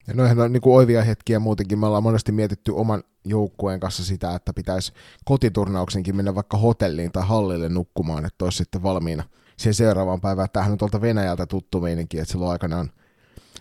Ja 0.07 0.13
noihän 0.13 0.39
on 0.39 0.53
niin 0.53 0.61
kuin 0.61 0.75
oivia 0.75 1.03
hetkiä 1.03 1.39
muutenkin. 1.39 1.79
Me 1.79 1.87
ollaan 1.87 2.03
monesti 2.03 2.31
mietitty 2.31 2.71
oman 2.71 3.03
joukkueen 3.25 3.79
kanssa 3.79 4.05
sitä, 4.05 4.35
että 4.35 4.53
pitäisi 4.53 4.93
kotiturnauksenkin 5.25 6.15
mennä 6.15 6.35
vaikka 6.35 6.57
hotelliin 6.57 7.11
tai 7.11 7.23
hallille 7.25 7.69
nukkumaan, 7.69 8.25
että 8.25 8.45
olisi 8.45 8.57
sitten 8.57 8.83
valmiina 8.83 9.23
sen 9.57 9.73
seuraavaan 9.73 10.21
päivään. 10.21 10.49
Tämähän 10.53 10.71
on 10.71 10.77
tuolta 10.77 11.01
Venäjältä 11.01 11.45
tuttu 11.45 11.81
meininki, 11.81 12.19
että 12.19 12.31
silloin 12.31 12.51
aikanaan 12.51 12.91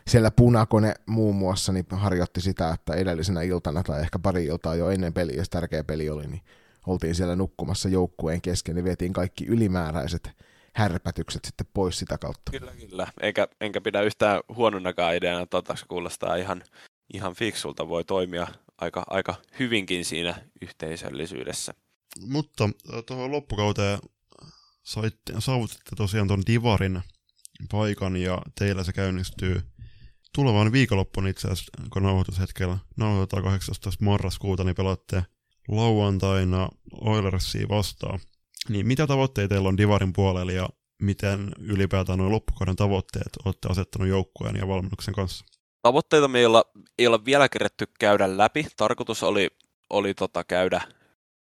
siellä 0.09 0.31
Punakone 0.31 0.95
muun 1.07 1.37
muassa 1.37 1.73
niin 1.73 1.87
harjoitti 1.91 2.41
sitä, 2.41 2.71
että 2.71 2.95
edellisenä 2.95 3.43
iltana 3.43 3.83
tai 3.83 4.01
ehkä 4.01 4.19
pari 4.19 4.45
iltaa 4.45 4.75
jo 4.75 4.91
ennen 4.91 5.13
peliä, 5.13 5.37
jos 5.37 5.51
tärkeä 5.51 5.85
peli 5.85 6.11
oli, 6.11 6.27
niin 6.27 6.43
oltiin 6.87 7.15
siellä 7.15 7.37
nukkumassa 7.37 7.89
joukkueen 7.89 8.41
kesken, 8.41 8.75
niin 8.75 8.85
vietiin 8.85 9.13
kaikki 9.13 9.47
ylimääräiset 9.47 10.31
härpätykset 10.75 11.45
sitten 11.45 11.67
pois 11.75 11.99
sitä 11.99 12.19
kautta. 12.19 12.51
Kyllä, 12.51 12.73
kyllä. 12.73 13.07
Eikä, 13.23 13.49
enkä 13.61 13.81
pidä 13.81 14.03
yhtään 14.03 14.41
huononakaan 14.55 15.17
ideana, 15.17 15.47
tota, 15.47 15.77
se 15.77 15.87
kuulostaa 15.89 16.37
ihan, 16.37 16.63
ihan 17.15 17.35
fiksulta, 17.35 17.89
voi 17.89 18.05
toimia 18.05 18.47
aika, 18.79 19.05
aika 19.11 19.35
hyvinkin 19.59 20.05
siinä 20.05 20.35
yhteisöllisyydessä. 20.63 21.75
Mutta 22.21 22.71
tuohon 23.07 23.33
loppukauteen 23.33 23.99
saitte, 24.83 25.33
saavutitte 25.39 25.97
tosiaan 25.97 26.29
tuon 26.29 26.43
Divarin 26.47 27.03
paikan 27.71 28.17
ja 28.17 28.43
teillä 28.59 28.85
se 28.85 28.93
käynnistyy 28.93 29.63
tulevan 30.35 30.73
viikonloppuna 30.73 31.29
itse 31.29 31.49
asiassa, 31.49 31.73
kun 31.93 32.03
nauhoitushetkellä 32.03 32.79
nauhoitetaan 32.97 33.43
18. 33.43 34.05
marraskuuta, 34.05 34.65
niin 34.65 34.77
pelaatte 34.77 35.25
lauantaina 35.69 36.69
Oilersia 37.01 37.69
vastaan. 37.69 38.21
Niin 38.69 38.87
mitä 38.87 39.07
tavoitteita 39.07 39.49
teillä 39.49 39.69
on 39.69 39.77
Divarin 39.77 40.13
puolella 40.13 40.53
ja 40.53 40.69
miten 41.03 41.51
ylipäätään 41.61 42.19
nuo 42.19 42.31
loppukauden 42.31 42.77
tavoitteet 42.77 43.31
olette 43.45 43.69
asettanut 43.71 44.09
joukkueen 44.09 44.57
ja 44.57 44.69
valmennuksen 44.69 45.15
kanssa? 45.15 45.45
Tavoitteita 45.83 46.29
meillä 46.29 46.63
ei 46.99 47.07
ole 47.07 47.25
vielä 47.25 47.49
keretty 47.49 47.87
käydä 48.01 48.39
läpi. 48.39 48.67
Tarkoitus 48.77 49.23
oli, 49.23 49.49
oli 49.91 50.15
tota 50.15 50.45
käydä, 50.45 50.81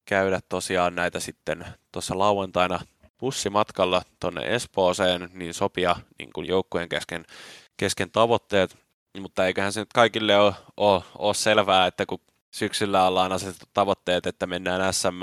käydä 0.06 0.40
tosiaan 0.50 0.96
näitä 0.96 1.20
sitten 1.20 1.66
tuossa 1.92 2.18
lauantaina 2.18 2.80
bussimatkalla 3.20 4.02
tuonne 4.20 4.42
Espooseen, 4.56 5.30
niin 5.34 5.54
sopia 5.54 5.96
niin 6.20 6.30
kuin 6.34 6.48
joukkueen 6.48 6.90
kesken, 6.90 7.26
kesken 7.78 8.12
tavoitteet, 8.12 8.78
mutta 9.20 9.46
eiköhän 9.46 9.74
se 9.74 9.80
nyt 9.80 9.94
kaikille 9.94 10.38
ole, 10.38 10.54
ole, 10.78 11.04
ole 11.18 11.34
selvää, 11.34 11.88
että 11.88 12.06
kun 12.06 12.20
syksyllä 12.52 13.08
ollaan 13.08 13.32
asetettu 13.32 13.66
tavoitteet, 13.74 14.26
että 14.26 14.48
mennään 14.48 14.94
SM, 14.94 15.22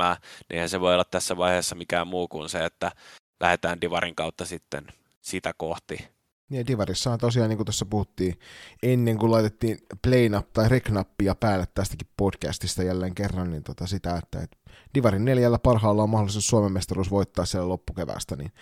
niin 0.52 0.68
se 0.68 0.80
voi 0.80 0.94
olla 0.94 1.04
tässä 1.04 1.36
vaiheessa 1.36 1.74
mikään 1.74 2.06
muu 2.06 2.28
kuin 2.28 2.48
se, 2.48 2.64
että 2.64 2.92
lähdetään 3.40 3.80
Divarin 3.80 4.14
kautta 4.14 4.44
sitten 4.44 4.86
sitä 5.20 5.52
kohti. 5.56 6.08
Niin 6.48 6.66
Divarissa 6.66 7.12
on 7.12 7.18
tosiaan, 7.18 7.48
niin 7.48 7.56
kuin 7.56 7.66
tuossa 7.66 7.86
puhuttiin, 7.86 8.38
ennen 8.82 9.18
kuin 9.18 9.32
laitettiin 9.32 9.78
play 10.02 10.30
tai 10.52 10.68
rek-nappia 10.68 11.34
päälle 11.34 11.64
tästäkin 11.74 12.08
podcastista 12.16 12.82
jälleen 12.82 13.14
kerran, 13.14 13.50
niin 13.50 13.62
tota 13.62 13.86
sitä, 13.86 14.16
että 14.16 14.40
et 14.40 14.58
Divarin 14.94 15.24
neljällä 15.24 15.58
parhaalla 15.58 16.02
on 16.02 16.10
mahdollisuus 16.10 16.46
Suomen 16.46 16.72
mestaruus 16.72 17.10
voittaa 17.10 17.46
siellä 17.46 17.68
loppukevästä, 17.68 18.36
niin 18.36 18.52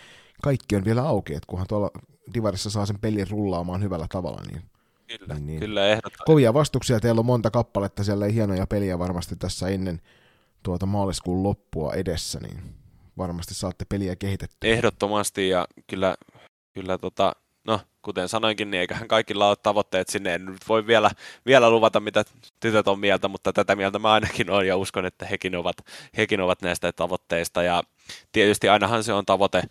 kaikki 0.42 0.76
on 0.76 0.84
vielä 0.84 1.02
auki, 1.02 1.34
että 1.34 1.46
kunhan 1.46 1.66
tuolla 1.66 1.90
Divarissa 2.34 2.70
saa 2.70 2.86
sen 2.86 2.98
pelin 2.98 3.30
rullaamaan 3.30 3.82
hyvällä 3.82 4.06
tavalla, 4.08 4.40
niin 4.50 4.62
Kyllä, 5.06 5.34
niin, 5.34 5.46
niin. 5.46 5.60
kyllä 5.60 5.86
ehdottomasti. 5.86 6.24
Kovia 6.26 6.54
vastuksia, 6.54 7.00
teillä 7.00 7.18
on 7.18 7.26
monta 7.26 7.50
kappaletta, 7.50 8.04
siellä 8.04 8.26
ei 8.26 8.34
hienoja 8.34 8.66
peliä 8.66 8.98
varmasti 8.98 9.36
tässä 9.36 9.68
ennen 9.68 10.00
tuota 10.62 10.86
maaliskuun 10.86 11.42
loppua 11.42 11.92
edessä, 11.92 12.40
niin 12.40 12.60
varmasti 13.18 13.54
saatte 13.54 13.84
peliä 13.84 14.16
kehitettyä. 14.16 14.70
Ehdottomasti, 14.70 15.48
ja 15.48 15.66
kyllä, 15.86 16.16
kyllä 16.74 16.98
tota, 16.98 17.32
no, 17.66 17.80
kuten 18.02 18.28
sanoinkin, 18.28 18.70
niin 18.70 18.80
eiköhän 18.80 19.08
kaikilla 19.08 19.48
ole 19.48 19.56
tavoitteet 19.62 20.08
sinne. 20.08 20.34
En 20.34 20.44
nyt 20.44 20.68
voi 20.68 20.86
vielä, 20.86 21.10
vielä 21.46 21.70
luvata, 21.70 22.00
mitä 22.00 22.24
tytöt 22.60 22.88
on 22.88 23.00
mieltä, 23.00 23.28
mutta 23.28 23.52
tätä 23.52 23.76
mieltä 23.76 23.98
mä 23.98 24.12
ainakin 24.12 24.50
olen 24.50 24.66
ja 24.66 24.76
uskon, 24.76 25.06
että 25.06 25.26
hekin 25.26 25.56
ovat, 25.56 25.76
hekin 26.16 26.40
ovat 26.40 26.62
näistä 26.62 26.92
tavoitteista. 26.92 27.62
Ja 27.62 27.82
tietysti 28.32 28.68
ainahan 28.68 29.04
se 29.04 29.12
on 29.12 29.26
tavoite, 29.26 29.62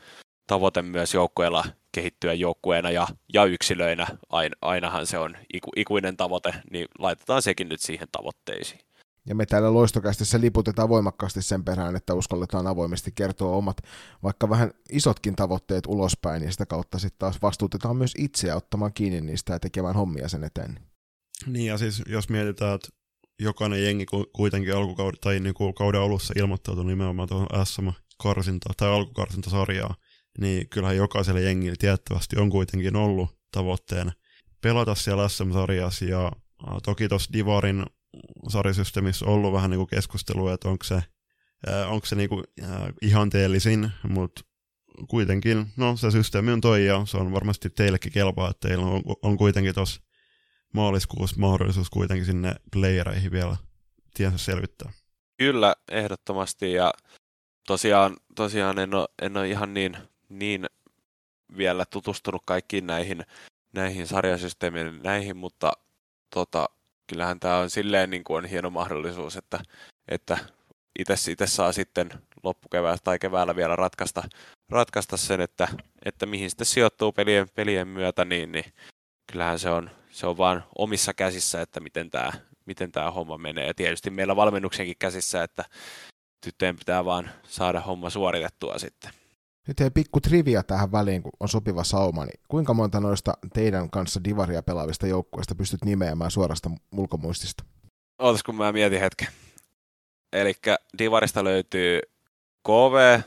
tavoite 0.47 0.81
myös 0.81 1.13
joukkueella 1.13 1.65
kehittyä 1.95 2.33
joukkueena 2.33 2.91
ja, 2.91 3.07
ja 3.33 3.45
yksilöinä. 3.45 4.07
Ain, 4.29 4.51
ainahan 4.61 5.07
se 5.07 5.17
on 5.17 5.37
iku, 5.53 5.71
ikuinen 5.75 6.17
tavoite, 6.17 6.53
niin 6.71 6.87
laitetaan 6.99 7.41
sekin 7.41 7.69
nyt 7.69 7.81
siihen 7.81 8.07
tavoitteisiin. 8.11 8.79
Ja 9.27 9.35
me 9.35 9.45
täällä 9.45 9.73
loistokästissä 9.73 10.41
liputetaan 10.41 10.89
voimakkaasti 10.89 11.41
sen 11.41 11.63
perään, 11.63 11.95
että 11.95 12.13
uskalletaan 12.13 12.67
avoimesti 12.67 13.11
kertoa 13.15 13.55
omat, 13.55 13.77
vaikka 14.23 14.49
vähän 14.49 14.71
isotkin 14.91 15.35
tavoitteet 15.35 15.87
ulospäin, 15.87 16.43
ja 16.43 16.51
sitä 16.51 16.65
kautta 16.65 16.99
sitten 16.99 17.19
taas 17.19 17.41
vastuutetaan 17.41 17.97
myös 17.97 18.13
itseä 18.17 18.55
ottamaan 18.55 18.93
kiinni 18.93 19.21
niistä 19.21 19.53
ja 19.53 19.59
tekemään 19.59 19.95
hommia 19.95 20.29
sen 20.29 20.43
eteen. 20.43 20.79
Niin, 21.47 21.65
ja 21.65 21.77
siis 21.77 22.01
jos 22.07 22.29
mietitään, 22.29 22.75
että 22.75 22.87
jokainen 23.39 23.83
jengi 23.83 24.05
kuitenkin 24.33 24.75
alkukauden, 24.75 25.19
tai 25.21 25.39
niin 25.39 25.55
kuin 25.55 25.73
kauden 25.73 26.01
alussa 26.01 26.33
ilmoittautui 26.37 26.85
nimenomaan 26.85 27.29
tuohon 27.29 27.65
SM-karsinta 27.65 28.69
tai 28.77 28.89
alkukarsintasarjaa, 28.89 29.95
niin 30.39 30.69
kyllähän 30.69 30.97
jokaiselle 30.97 31.41
jengille 31.41 31.75
tiettävästi 31.79 32.39
on 32.39 32.49
kuitenkin 32.49 32.95
ollut 32.95 33.37
tavoitteena 33.51 34.11
pelata 34.61 34.95
siellä 34.95 35.29
SM-sarjassa, 35.29 36.05
ja 36.05 36.31
toki 36.83 37.09
tuossa 37.09 37.33
Divarin 37.33 37.85
sarjasysteemissä 38.47 39.25
ollut 39.25 39.53
vähän 39.53 39.69
niin 39.69 39.87
keskustelua, 39.87 40.53
että 40.53 40.69
onko 40.69 40.83
se, 40.83 41.03
onko 41.87 42.05
se 42.05 42.15
niin 42.15 42.29
kuin 42.29 42.43
ihanteellisin, 43.01 43.91
mutta 44.09 44.41
kuitenkin, 45.09 45.67
no 45.77 45.97
se 45.97 46.11
systeemi 46.11 46.51
on 46.51 46.61
toi 46.61 46.85
ja 46.85 47.05
se 47.05 47.17
on 47.17 47.33
varmasti 47.33 47.69
teillekin 47.69 48.11
kelpaa, 48.11 48.49
että 48.49 48.67
teillä 48.67 48.85
on, 48.85 49.01
on 49.21 49.37
kuitenkin 49.37 49.75
tuossa 49.75 50.01
maaliskuussa 50.73 51.39
mahdollisuus 51.39 51.89
kuitenkin 51.89 52.25
sinne 52.25 52.55
playereihin 52.73 53.31
vielä 53.31 53.57
tiensä 54.13 54.37
selvittää. 54.37 54.91
Kyllä, 55.37 55.75
ehdottomasti 55.91 56.71
ja 56.71 56.93
tosiaan, 57.67 58.17
tosiaan 58.35 58.79
en, 58.79 58.93
ole, 58.93 59.07
en 59.21 59.37
ole 59.37 59.49
ihan 59.49 59.73
niin, 59.73 59.97
niin 60.39 60.65
vielä 61.57 61.85
tutustunut 61.85 62.41
kaikkiin 62.45 62.87
näihin, 62.87 63.25
näihin 63.73 64.07
sarjasysteemiin 64.07 64.99
näihin, 65.03 65.37
mutta 65.37 65.73
tota, 66.33 66.69
kyllähän 67.07 67.39
tämä 67.39 67.57
on 67.57 67.69
silleen 67.69 68.09
niin 68.09 68.23
kuin 68.23 68.37
on 68.37 68.45
hieno 68.45 68.69
mahdollisuus, 68.69 69.35
että, 69.35 69.59
että 70.07 70.37
itse, 70.99 71.31
itse 71.31 71.47
saa 71.47 71.71
sitten 71.71 72.09
loppukeväällä 72.43 72.97
tai 73.03 73.19
keväällä 73.19 73.55
vielä 73.55 73.75
ratkaista, 73.75 74.23
ratkaista 74.69 75.17
sen, 75.17 75.41
että, 75.41 75.67
että 76.05 76.25
mihin 76.25 76.49
sitten 76.49 76.65
sijoittuu 76.65 77.11
pelien, 77.11 77.49
pelien 77.55 77.87
myötä, 77.87 78.25
niin, 78.25 78.51
niin 78.51 78.65
kyllähän 79.31 79.59
se 79.59 79.69
on, 79.69 79.89
se 80.09 80.27
on 80.27 80.37
vaan 80.37 80.63
omissa 80.77 81.13
käsissä, 81.13 81.61
että 81.61 81.79
miten 81.79 82.11
tämä, 82.11 82.33
miten 82.65 82.91
tämä 82.91 83.11
homma 83.11 83.37
menee. 83.37 83.67
Ja 83.67 83.73
tietysti 83.73 84.09
meillä 84.09 84.35
valmennuksenkin 84.35 84.95
käsissä, 84.99 85.43
että 85.43 85.65
tyttöjen 86.41 86.75
pitää 86.75 87.05
vaan 87.05 87.29
saada 87.43 87.79
homma 87.81 88.09
suoritettua 88.09 88.79
sitten. 88.79 89.11
Nyt 89.67 89.79
hei 89.79 89.91
pikku 89.91 90.21
trivia 90.21 90.63
tähän 90.63 90.91
väliin, 90.91 91.23
kun 91.23 91.31
on 91.39 91.49
sopiva 91.49 91.83
sauma, 91.83 92.25
niin 92.25 92.39
kuinka 92.47 92.73
monta 92.73 92.99
noista 92.99 93.33
teidän 93.53 93.89
kanssa 93.89 94.23
divaria 94.23 94.63
pelaavista 94.63 95.07
joukkueista 95.07 95.55
pystyt 95.55 95.85
nimeämään 95.85 96.31
suorasta 96.31 96.69
ulkomuistista? 96.97 97.63
Ootas, 98.19 98.43
kun 98.43 98.55
mä 98.55 98.71
mietin 98.71 98.99
hetken. 98.99 99.27
Eli 100.33 100.53
divarista 100.97 101.43
löytyy 101.43 101.99
KV, 102.63 103.21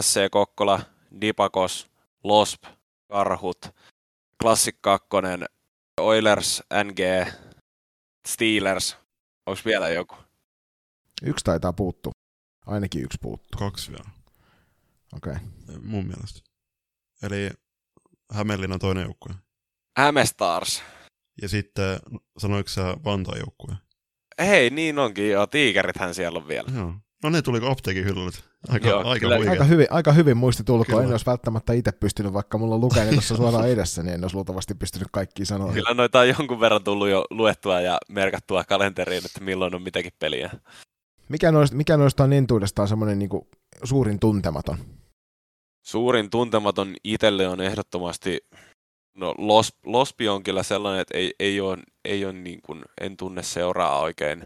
SC 0.00 0.30
Kokkola, 0.30 0.80
Dipakos, 1.20 1.90
LOSP, 2.24 2.64
Karhut, 3.08 3.74
Classic 4.42 4.76
2, 4.80 5.08
Oilers, 6.00 6.62
NG, 6.84 7.28
Steelers. 8.28 8.96
Onko 9.46 9.60
vielä 9.64 9.88
joku? 9.88 10.16
Yksi 11.22 11.44
taitaa 11.44 11.72
puuttua. 11.72 12.12
Ainakin 12.66 13.02
yksi 13.04 13.18
puuttuu. 13.22 13.58
Kaksi 13.58 13.90
vielä. 13.92 14.19
Okei. 15.16 15.32
Okay. 15.32 15.78
Mun 15.82 16.06
mielestä. 16.06 16.40
Eli 17.22 17.50
Hämeenlinnan 18.32 18.78
toinen 18.78 19.04
joukkue. 19.04 19.34
Hämestars. 19.96 20.82
Ja 21.42 21.48
sitten, 21.48 21.98
sanoiko 22.38 22.68
sä 22.68 22.96
Vantaan 23.04 23.38
joukkue? 23.38 23.74
Hei, 24.38 24.70
niin 24.70 24.98
onkin 24.98 25.30
joo. 25.30 25.46
Tiikerithän 25.46 26.14
siellä 26.14 26.38
on 26.38 26.48
vielä. 26.48 26.70
Joo. 26.74 26.94
No 27.22 27.30
ne 27.30 27.42
tuli 27.42 27.60
apteekin 27.70 28.04
hyllyt. 28.04 28.44
Aika, 28.68 28.88
Joo, 28.88 29.04
aika, 29.04 29.20
kyllä. 29.20 29.50
Aika 29.50 29.64
hyvin, 29.64 29.86
aika 29.90 30.12
hyvin 30.12 30.36
muisti 30.36 30.64
tulkoon. 30.64 30.86
Kyllä. 30.86 31.02
En 31.02 31.10
olisi 31.10 31.26
välttämättä 31.26 31.72
itse 31.72 31.92
pystynyt, 31.92 32.32
vaikka 32.32 32.58
mulla 32.58 32.78
lukee 32.78 33.04
ne 33.04 33.12
tuossa 33.12 33.36
suoraan 33.36 33.68
edessä, 33.74 34.02
niin 34.02 34.14
en 34.14 34.24
olisi 34.24 34.34
luultavasti 34.34 34.74
pystynyt 34.74 35.08
kaikkiin 35.12 35.46
sanoa. 35.46 35.72
Kyllä 35.72 35.94
noita 35.94 36.20
on 36.20 36.28
jonkun 36.28 36.60
verran 36.60 36.84
tullut 36.84 37.08
jo 37.08 37.24
luettua 37.30 37.80
ja 37.80 37.98
merkattua 38.08 38.64
kalenteriin, 38.64 39.26
että 39.26 39.40
milloin 39.40 39.74
on 39.74 39.82
mitäkin 39.82 40.12
peliä. 40.18 40.50
Mikä 41.30 41.52
noista, 41.52 41.76
mikä 41.76 41.96
noista 41.96 42.24
on 42.24 42.32
entuudestaan 42.32 42.88
semmoinen 42.88 43.18
niin 43.18 43.30
suurin 43.84 44.20
tuntematon? 44.20 44.78
Suurin 45.82 46.30
tuntematon 46.30 46.94
itselle 47.04 47.48
on 47.48 47.60
ehdottomasti, 47.60 48.38
no 49.14 49.34
Los, 49.38 49.72
Lospi 49.84 50.28
on 50.28 50.42
kyllä 50.42 50.62
sellainen, 50.62 51.00
että 51.00 51.18
ei, 51.18 51.34
ei 51.40 51.60
ole, 51.60 51.78
ei 52.04 52.24
ole 52.24 52.32
niin 52.32 52.62
kuin, 52.62 52.82
en 53.00 53.16
tunne 53.16 53.42
seuraa 53.42 54.00
oikein, 54.00 54.44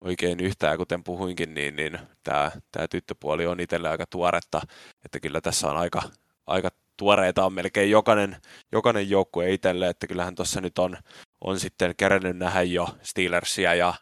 oikein 0.00 0.40
yhtään, 0.40 0.78
kuten 0.78 1.04
puhuinkin, 1.04 1.54
niin, 1.54 1.76
niin 1.76 1.98
tämä, 2.24 2.50
tämä 2.72 2.88
tyttöpuoli 2.88 3.46
on 3.46 3.60
itselle 3.60 3.88
aika 3.88 4.04
tuoretta, 4.10 4.60
että 5.04 5.20
kyllä 5.20 5.40
tässä 5.40 5.70
on 5.70 5.76
aika, 5.76 6.02
aika 6.46 6.70
tuoreita 6.96 7.44
on 7.44 7.52
melkein 7.52 7.90
jokainen, 7.90 8.36
jokainen 8.72 9.10
joukkue 9.10 9.52
itselle, 9.52 9.88
että 9.88 10.06
kyllähän 10.06 10.34
tuossa 10.34 10.60
nyt 10.60 10.78
on, 10.78 10.96
on 11.40 11.60
sitten 11.60 11.94
kerennyt 11.96 12.36
nähdä 12.36 12.62
jo 12.62 12.88
Steelersia 13.02 13.74
ja 13.74 13.94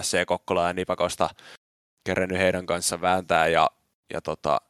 SC 0.00 0.26
Kokkola 0.26 0.66
ja 0.66 0.72
Nipakosta 0.72 1.30
kerennyt 2.08 2.38
heidän 2.38 2.66
kanssa 2.66 3.00
vääntää 3.00 3.48
ja, 3.48 3.70
ja 4.12 4.20
tota, 4.20 4.60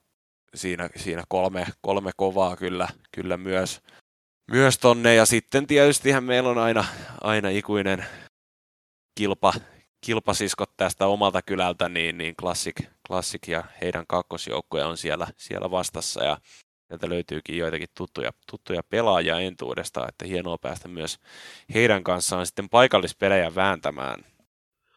siinä, 0.55 0.89
siinä 0.97 1.25
kolme, 1.29 1.67
kolme 1.81 2.11
kovaa 2.17 2.57
kyllä, 2.57 2.89
kyllä 3.13 3.37
myös, 3.37 3.81
myös 4.51 4.79
tonne. 4.79 5.15
Ja 5.15 5.27
sitten 5.27 5.67
tietystihän 5.67 6.25
meillä 6.25 6.51
on 6.51 6.59
aina, 6.59 6.85
aina 7.21 7.49
ikuinen 7.49 8.05
kilpa, 9.15 9.53
kilpasiskot 10.07 10.77
tästä 10.77 11.07
omalta 11.07 11.43
kylältä, 11.43 11.89
niin, 11.89 12.19
niin 12.19 12.37
Classic, 12.37 12.77
Classic 13.09 13.49
ja 13.49 13.65
heidän 13.81 14.05
kakkosjoukkoja 14.09 14.87
on 14.87 14.97
siellä, 14.97 15.27
siellä 15.37 15.71
vastassa. 15.71 16.25
Ja 16.25 16.39
sieltä 16.89 17.09
löytyykin 17.09 17.59
joitakin 17.59 17.89
tuttuja, 17.97 18.33
tuttuja 18.51 18.83
pelaajia 18.83 19.41
entuudesta, 19.41 20.09
että 20.09 20.25
hienoa 20.27 20.59
päästä 20.59 20.89
myös 20.89 21.19
heidän 21.75 22.05
kanssaan 22.05 22.47
sitten 22.47 22.69
paikallispelejä 22.69 23.55
vääntämään. 23.55 24.25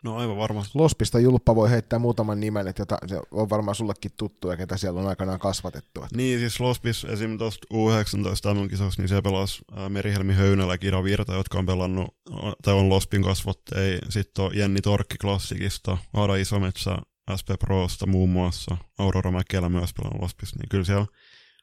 No 0.03 0.17
aivan 0.17 0.37
varmasti. 0.37 0.71
Lospista 0.77 1.19
Julppa 1.19 1.55
voi 1.55 1.69
heittää 1.69 1.99
muutaman 1.99 2.39
nimen, 2.39 2.67
että 2.67 2.81
jota, 2.81 2.97
se 3.07 3.19
on 3.31 3.49
varmaan 3.49 3.75
sullekin 3.75 4.11
tuttu 4.17 4.49
ja 4.49 4.57
ketä 4.57 4.77
siellä 4.77 5.01
on 5.01 5.07
aikanaan 5.07 5.39
kasvatettu. 5.39 6.03
Että 6.03 6.17
Niin, 6.17 6.39
siis 6.39 6.59
Lospis 6.59 7.05
esim. 7.05 7.37
tuosta 7.37 7.67
U19 7.73 8.53
MM-kisossa, 8.53 9.01
niin 9.01 9.09
se 9.09 9.21
pelasi 9.21 9.61
ää, 9.75 9.89
Merihelmi 9.89 10.33
Höynälä 10.33 10.73
ja 10.73 10.77
Kira 10.77 11.03
Virta, 11.03 11.33
jotka 11.33 11.59
on 11.59 11.65
pelannut, 11.65 12.15
tai 12.63 12.73
on 12.73 12.89
Lospin 12.89 13.23
kasvotteja. 13.23 13.99
Sitten 14.09 14.45
on 14.45 14.51
Jenni 14.57 14.81
Torkki 14.81 15.17
Klassikista, 15.17 15.97
Aada 16.13 16.35
Isometsä 16.35 16.97
SP 17.39 17.49
Prosta 17.59 18.05
muun 18.07 18.29
muassa, 18.29 18.77
Aurora 18.97 19.31
Mäkelä 19.31 19.69
myös 19.69 19.93
pelannut 19.93 20.21
Lospis. 20.21 20.55
Niin 20.55 20.69
kyllä 20.69 20.85
siellä 20.85 21.05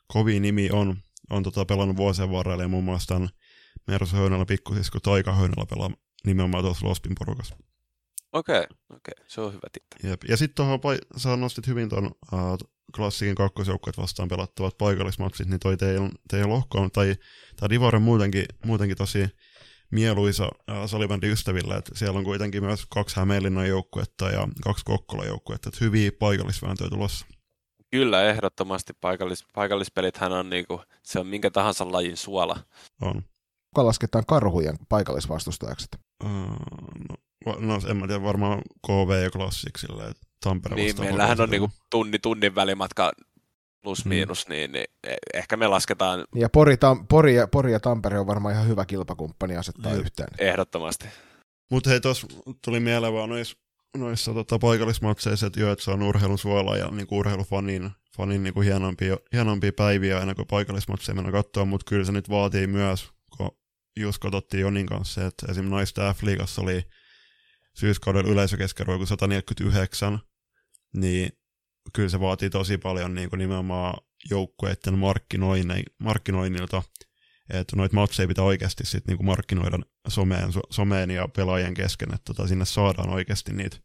kovin 0.06 0.42
nimi 0.42 0.70
on, 0.70 0.96
on 1.30 1.42
tota 1.42 1.64
pelannut 1.64 1.96
vuosien 1.96 2.30
varrella 2.30 2.62
ja 2.62 2.68
muun 2.68 2.84
muassa 2.84 3.14
tämän 3.14 3.28
Mersu 3.86 4.16
Höynälä 4.16 4.46
pikkusisko 4.46 5.00
Taika 5.00 5.32
Höynälä 5.32 5.66
pelaa 5.66 5.90
nimenomaan 6.26 6.64
tuossa 6.64 6.86
Lospin 6.86 7.12
porukassa. 7.18 7.56
Okei, 8.32 8.64
okei, 8.90 9.24
se 9.26 9.40
on 9.40 9.52
hyvä 9.52 9.68
tietää. 9.72 10.10
Jep. 10.10 10.22
Ja 10.28 10.36
sitten 10.36 10.54
tuohon, 10.54 10.80
sä 11.16 11.36
nostit 11.36 11.66
hyvin 11.66 11.88
tuon 11.88 12.06
uh, 12.06 12.58
klassikin 12.96 13.34
kakkosjoukkueet 13.34 13.98
vastaan 13.98 14.28
pelattavat 14.28 14.78
paikallismatsit, 14.78 15.48
niin 15.48 15.60
toi 15.60 15.76
teidän, 15.76 16.12
teidän 16.30 16.48
lohko 16.48 16.78
on, 16.78 16.90
tai, 16.90 17.14
tai 17.56 17.68
Divar 17.68 17.96
on 17.96 18.02
muutenkin, 18.02 18.44
muutenkin 18.64 18.96
tosi 18.96 19.28
mieluisa 19.90 20.44
uh, 20.44 20.88
salibändin 20.88 21.30
ystäville, 21.30 21.76
että 21.76 21.98
siellä 21.98 22.18
on 22.18 22.24
kuitenkin 22.24 22.64
myös 22.64 22.86
kaksi 22.86 23.16
Hämeenlinnan 23.16 23.68
joukkuetta 23.68 24.30
ja 24.30 24.48
kaksi 24.64 24.84
Kokkola 24.84 25.24
joukkuetta, 25.24 25.68
että 25.68 25.84
hyviä 25.84 26.10
paikallisvääntöjä 26.18 26.90
tulossa. 26.90 27.26
Kyllä, 27.90 28.24
ehdottomasti 28.24 28.92
paikallis, 29.00 29.44
paikallispelithän 29.54 30.32
on 30.32 30.50
niinku, 30.50 30.80
se 31.02 31.20
on 31.20 31.26
minkä 31.26 31.50
tahansa 31.50 31.92
lajin 31.92 32.16
suola. 32.16 32.56
On. 33.02 33.22
kuka 33.74 33.86
lasketaan 33.86 34.26
karhujen 34.26 34.76
paikallisvastustajaksi? 34.88 35.86
Uh, 36.24 36.30
no, 37.08 37.16
no, 37.46 37.80
en 37.90 37.96
mä 37.96 38.06
tiedä, 38.06 38.22
varmaan 38.22 38.62
KV 38.86 39.22
ja 39.22 39.30
Classic 39.30 39.78
silleen, 39.78 40.10
että 40.10 40.22
Tampere 40.44 40.76
Niin, 40.76 41.00
meillähän 41.00 41.40
on 41.40 41.50
niinku 41.50 41.70
tunni, 41.90 42.18
tunnin 42.18 42.54
välimatka 42.54 43.12
plus 43.82 44.04
Mm. 44.04 44.08
miinus, 44.08 44.48
niin, 44.48 44.72
niin 44.72 44.84
e- 45.06 45.16
ehkä 45.34 45.56
me 45.56 45.66
lasketaan 45.66 46.24
Ja 46.34 46.48
Pori, 46.48 46.76
Tam, 46.76 47.06
Pori, 47.06 47.34
ja, 47.34 47.48
Pori 47.48 47.72
ja 47.72 47.80
Tampere 47.80 48.18
on 48.18 48.26
varmaan 48.26 48.54
ihan 48.54 48.68
hyvä 48.68 48.84
kilpakumppani 48.86 49.56
asettaa 49.56 49.92
Jep. 49.92 50.00
yhteen. 50.00 50.28
ehdottomasti. 50.38 51.08
Mutta 51.70 51.90
hei, 51.90 52.00
tuossa 52.00 52.26
tuli 52.64 52.80
mieleen 52.80 53.12
vaan 53.12 53.28
noissa, 53.28 53.56
noissa 53.96 54.34
tota, 54.34 54.58
paikallismatseissa, 54.58 55.46
että 55.46 55.60
joo, 55.60 55.72
että 55.72 55.84
se 55.84 55.90
on 55.90 56.02
urheilun 56.02 56.38
suola 56.38 56.76
ja 56.76 56.88
niinku 56.90 57.18
urheilufanin 57.18 57.90
fanin 58.16 58.42
niinku 58.42 58.60
hienompia, 58.60 59.16
hienompia 59.32 59.72
päiviä 59.72 60.18
aina 60.18 60.34
kuin 60.34 60.48
paikallismatseja 60.48 61.14
mennä 61.16 61.32
katsoa, 61.32 61.64
mutta 61.64 61.84
kyllä 61.88 62.04
se 62.04 62.12
nyt 62.12 62.28
vaatii 62.28 62.66
myös, 62.66 63.10
kun 63.36 63.50
just 64.00 64.18
katsottiin 64.18 64.60
Jonin 64.60 64.86
kanssa, 64.86 65.26
että 65.26 65.46
esim. 65.52 65.64
naisten 65.64 66.04
F-liigassa 66.14 66.62
oli 66.62 66.84
syyskauden 67.74 68.26
yleisökeskiarvo 68.26 68.96
kuin 68.96 69.06
149, 69.06 70.18
niin 70.96 71.32
kyllä 71.92 72.08
se 72.08 72.20
vaatii 72.20 72.50
tosi 72.50 72.78
paljon 72.78 73.14
niin 73.14 73.30
kuin 73.30 73.38
nimenomaan 73.38 73.94
joukkueiden 74.30 74.98
markkinoinnilta, 75.98 76.82
että 77.50 77.76
noita 77.76 77.94
matseja 77.94 78.28
pitää 78.28 78.44
oikeasti 78.44 78.86
sit 78.86 79.06
niinku 79.06 79.22
markkinoida 79.22 79.78
someen, 80.08 80.52
so- 80.52 80.60
someen 80.70 81.10
ja 81.10 81.28
pelaajien 81.36 81.74
kesken, 81.74 82.14
että 82.14 82.34
tota, 82.34 82.48
sinne 82.48 82.64
saadaan 82.64 83.10
oikeasti 83.10 83.52
niitä, 83.52 83.76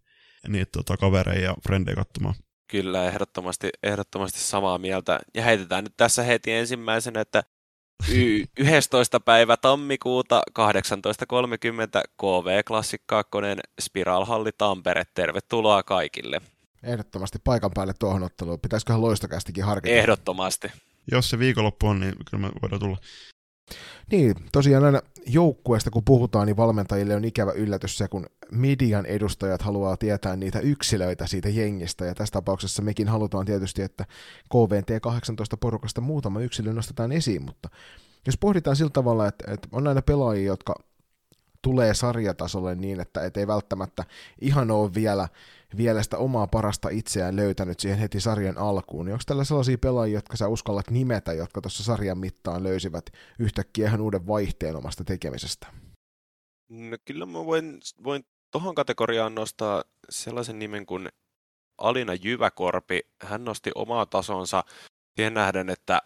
niitä 0.48 0.70
tota, 0.72 0.98
kavereja 0.98 1.42
ja 1.42 1.56
frendejä 1.64 1.96
katsomaan. 1.96 2.36
Kyllä, 2.68 3.08
ehdottomasti, 3.08 3.70
ehdottomasti 3.84 4.40
samaa 4.40 4.78
mieltä. 4.78 5.20
Ja 5.34 5.44
heitetään 5.44 5.84
nyt 5.84 5.94
tässä 5.98 6.24
heti 6.24 6.52
ensimmäisenä, 6.52 7.22
että 7.22 7.44
y- 8.14 8.44
11. 8.58 9.20
päivä 9.20 9.58
tammikuuta 9.58 10.44
18.30 10.54 12.04
KV 12.18 12.64
Classic 12.68 13.02
2 13.06 13.32
Spiralhalli 13.82 14.52
Tampere. 14.58 15.04
Tervetuloa 15.14 15.84
kaikille. 15.84 16.42
Ehdottomasti 16.84 17.40
paikan 17.44 17.72
päälle 17.74 17.94
tuohon 18.00 18.24
otteluun. 18.24 18.60
Pitäisiköhän 18.60 19.02
loistokästikin 19.02 19.64
harkita? 19.64 19.96
Ehdottomasti. 19.96 20.68
Jos 21.12 21.30
se 21.30 21.40
viikonloppu 21.40 21.88
on, 21.88 22.00
niin 22.00 22.16
kyllä 22.30 22.48
me 22.48 22.52
voidaan 22.62 22.80
tulla. 22.80 22.98
Niin, 24.12 24.36
tosiaan 24.52 24.84
aina 24.84 25.02
joukkueesta 25.26 25.92
kun 25.92 26.04
puhutaan, 26.04 26.48
niin 26.48 26.58
valmentajille 26.58 27.16
on 27.16 27.26
ikävä 27.26 27.52
yllätys 27.52 27.98
se, 27.98 28.08
kun 28.08 28.26
median 28.52 29.06
edustajat 29.06 29.62
haluaa 29.62 29.98
tietää 29.98 30.36
niitä 30.36 30.60
yksilöitä 30.60 31.28
siitä 31.28 31.50
jengistä, 31.50 32.06
ja 32.06 32.16
tässä 32.16 32.34
tapauksessa 32.34 32.82
mekin 32.82 33.08
halutaan 33.08 33.46
tietysti, 33.46 33.82
että 33.82 34.06
KVT18 34.54 35.58
porukasta 35.60 36.02
muutama 36.02 36.42
yksilö 36.42 36.74
nostetaan 36.74 37.12
esiin, 37.12 37.44
mutta 37.44 37.70
jos 38.26 38.38
pohditaan 38.38 38.76
sillä 38.76 38.90
tavalla, 38.90 39.28
että, 39.28 39.52
että 39.52 39.68
on 39.72 39.88
aina 39.88 40.02
pelaajia, 40.02 40.48
jotka 40.48 40.76
tulee 41.62 41.94
sarjatasolle 41.94 42.76
niin, 42.76 43.00
että 43.00 43.26
et 43.26 43.38
ei 43.38 43.48
välttämättä 43.48 44.04
ihan 44.42 44.72
ole 44.72 44.94
vielä, 44.94 45.28
vielä 45.78 46.04
sitä 46.04 46.18
omaa 46.18 46.48
parasta 46.48 46.90
itseään 46.90 47.36
löytänyt 47.36 47.80
siihen 47.80 48.00
heti 48.00 48.20
sarjan 48.20 48.58
alkuun, 48.58 49.06
niin 49.06 49.14
onko 49.14 49.24
tällä 49.26 49.44
sellaisia 49.44 49.78
pelaajia, 49.78 50.18
jotka 50.18 50.38
sä 50.38 50.48
uskallat 50.48 50.90
nimetä, 50.90 51.34
jotka 51.34 51.62
tuossa 51.62 51.84
sarjan 51.84 52.18
mittaan 52.18 52.64
löysivät 52.64 53.06
yhtäkkiä 53.40 53.88
ihan 53.88 54.02
uuden 54.02 54.28
vaihteen 54.28 54.76
omasta 54.76 55.04
tekemisestä? 55.04 55.68
No, 56.70 56.98
kyllä 57.06 57.26
mä 57.26 57.46
voin, 57.46 57.80
voin 58.04 58.26
tuohon 58.52 58.76
kategoriaan 58.76 59.36
nostaa 59.36 59.84
sellaisen 60.10 60.60
nimen 60.60 60.86
kuin 60.86 61.10
Alina 61.78 62.14
Jyväkorpi. 62.14 63.00
Hän 63.24 63.46
nosti 63.46 63.72
omaa 63.76 64.06
tasonsa 64.06 64.64
siihen 65.16 65.34
nähden, 65.34 65.70
että 65.70 66.02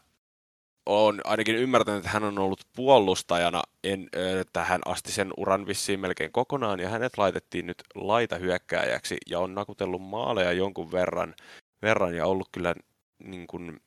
on 0.88 1.22
ainakin 1.24 1.56
ymmärtänyt, 1.56 1.98
että 1.98 2.10
hän 2.10 2.24
on 2.24 2.40
ollut 2.40 2.62
puolustajana 2.76 3.64
en, 3.84 4.10
ö, 4.16 4.46
tähän 4.54 4.82
asti 4.86 5.12
sen 5.12 5.34
uran 5.38 5.68
vissiin 5.68 6.00
melkein 6.00 6.32
kokonaan, 6.32 6.80
ja 6.80 6.90
hänet 6.90 7.18
laitettiin 7.18 7.68
nyt 7.68 7.84
laitahyökkääjäksi, 7.96 9.18
ja 9.28 9.40
on 9.40 9.56
nakutellut 9.56 10.02
maaleja 10.02 10.52
jonkun 10.52 10.92
verran, 10.92 11.36
verran 11.82 12.16
ja 12.16 12.26
ollut 12.26 12.50
kyllä 12.52 12.76
niin 13.24 13.48
kuin, 13.48 13.80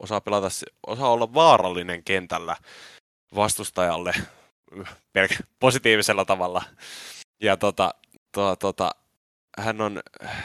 osaa, 0.00 0.20
pelata, 0.20 0.48
osaa 0.86 1.12
olla 1.12 1.34
vaarallinen 1.34 2.04
kentällä 2.04 2.56
vastustajalle 3.34 4.12
positiivisella 5.60 6.24
tavalla. 6.24 6.62
Ja 7.40 7.56
tota, 7.56 7.94
tota, 8.32 8.56
tota, 8.56 8.90
hän, 9.58 9.80
on, 9.80 10.00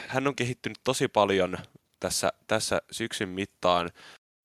hän 0.06 0.26
on 0.26 0.36
kehittynyt 0.36 0.78
tosi 0.84 1.08
paljon 1.08 1.58
tässä, 2.00 2.32
tässä 2.46 2.82
syksyn 2.90 3.28
mittaan. 3.28 3.90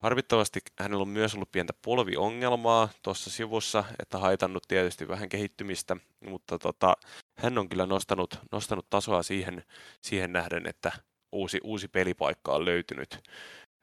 Harvittavasti 0.06 0.60
hänellä 0.78 1.02
on 1.02 1.08
myös 1.08 1.34
ollut 1.34 1.52
pientä 1.52 1.72
polviongelmaa 1.82 2.88
tuossa 3.02 3.30
sivussa, 3.30 3.84
että 3.98 4.18
haitannut 4.18 4.62
tietysti 4.68 5.08
vähän 5.08 5.28
kehittymistä, 5.28 5.96
mutta 6.26 6.58
tota, 6.58 6.96
hän 7.38 7.58
on 7.58 7.68
kyllä 7.68 7.86
nostanut, 7.86 8.38
nostanut 8.52 8.90
tasoa 8.90 9.22
siihen, 9.22 9.62
siihen 10.00 10.32
nähden, 10.32 10.66
että 10.66 10.92
uusi, 11.32 11.60
uusi 11.64 11.88
pelipaikka 11.88 12.52
on 12.52 12.64
löytynyt 12.64 13.18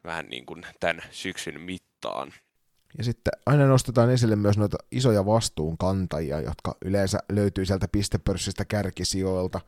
vähän 0.04 0.26
niin 0.26 0.46
kuin 0.46 0.66
tämän 0.80 1.02
syksyn 1.12 1.62
mittaan. 1.62 2.34
Ja 2.98 3.04
sitten 3.04 3.34
aina 3.46 3.66
nostetaan 3.66 4.12
esille 4.12 4.36
myös 4.36 4.58
noita 4.58 4.78
isoja 4.92 5.26
vastuunkantajia, 5.26 6.42
jotka 6.42 6.76
yleensä 6.86 7.20
löytyy 7.32 7.66
sieltä 7.66 7.88
pistepörssistä 7.88 8.66
kärkisijoilta. 8.66 9.62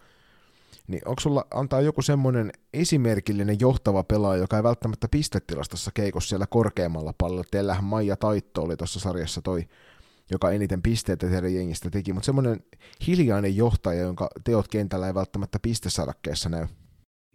Niin 0.88 1.02
onko 1.06 1.20
sulla 1.20 1.46
antaa 1.54 1.82
joku 1.82 2.02
semmoinen 2.02 2.52
esimerkillinen 2.74 3.60
johtava 3.60 4.04
pelaaja, 4.04 4.42
joka 4.42 4.58
ei 4.58 4.64
välttämättä 4.64 5.08
pistetilastossa 5.12 5.92
keikos 5.94 6.30
siellä 6.30 6.48
korkeammalla 6.48 7.14
pallolla? 7.18 7.44
Teillähän 7.52 7.84
Maija 7.84 8.16
Taitto 8.16 8.62
oli 8.62 8.78
tuossa 8.78 9.00
sarjassa 9.00 9.42
toi, 9.42 9.68
joka 10.32 10.52
eniten 10.52 10.82
pisteitä 10.82 11.30
teidän 11.30 11.54
jengistä 11.54 11.90
teki, 11.90 12.14
mutta 12.14 12.26
semmoinen 12.26 12.64
hiljainen 13.08 13.56
johtaja, 13.56 14.02
jonka 14.02 14.30
teot 14.44 14.68
kentällä 14.68 15.08
ei 15.08 15.14
välttämättä 15.14 15.60
pistesarakkeessa 15.60 16.50
näy. 16.50 16.68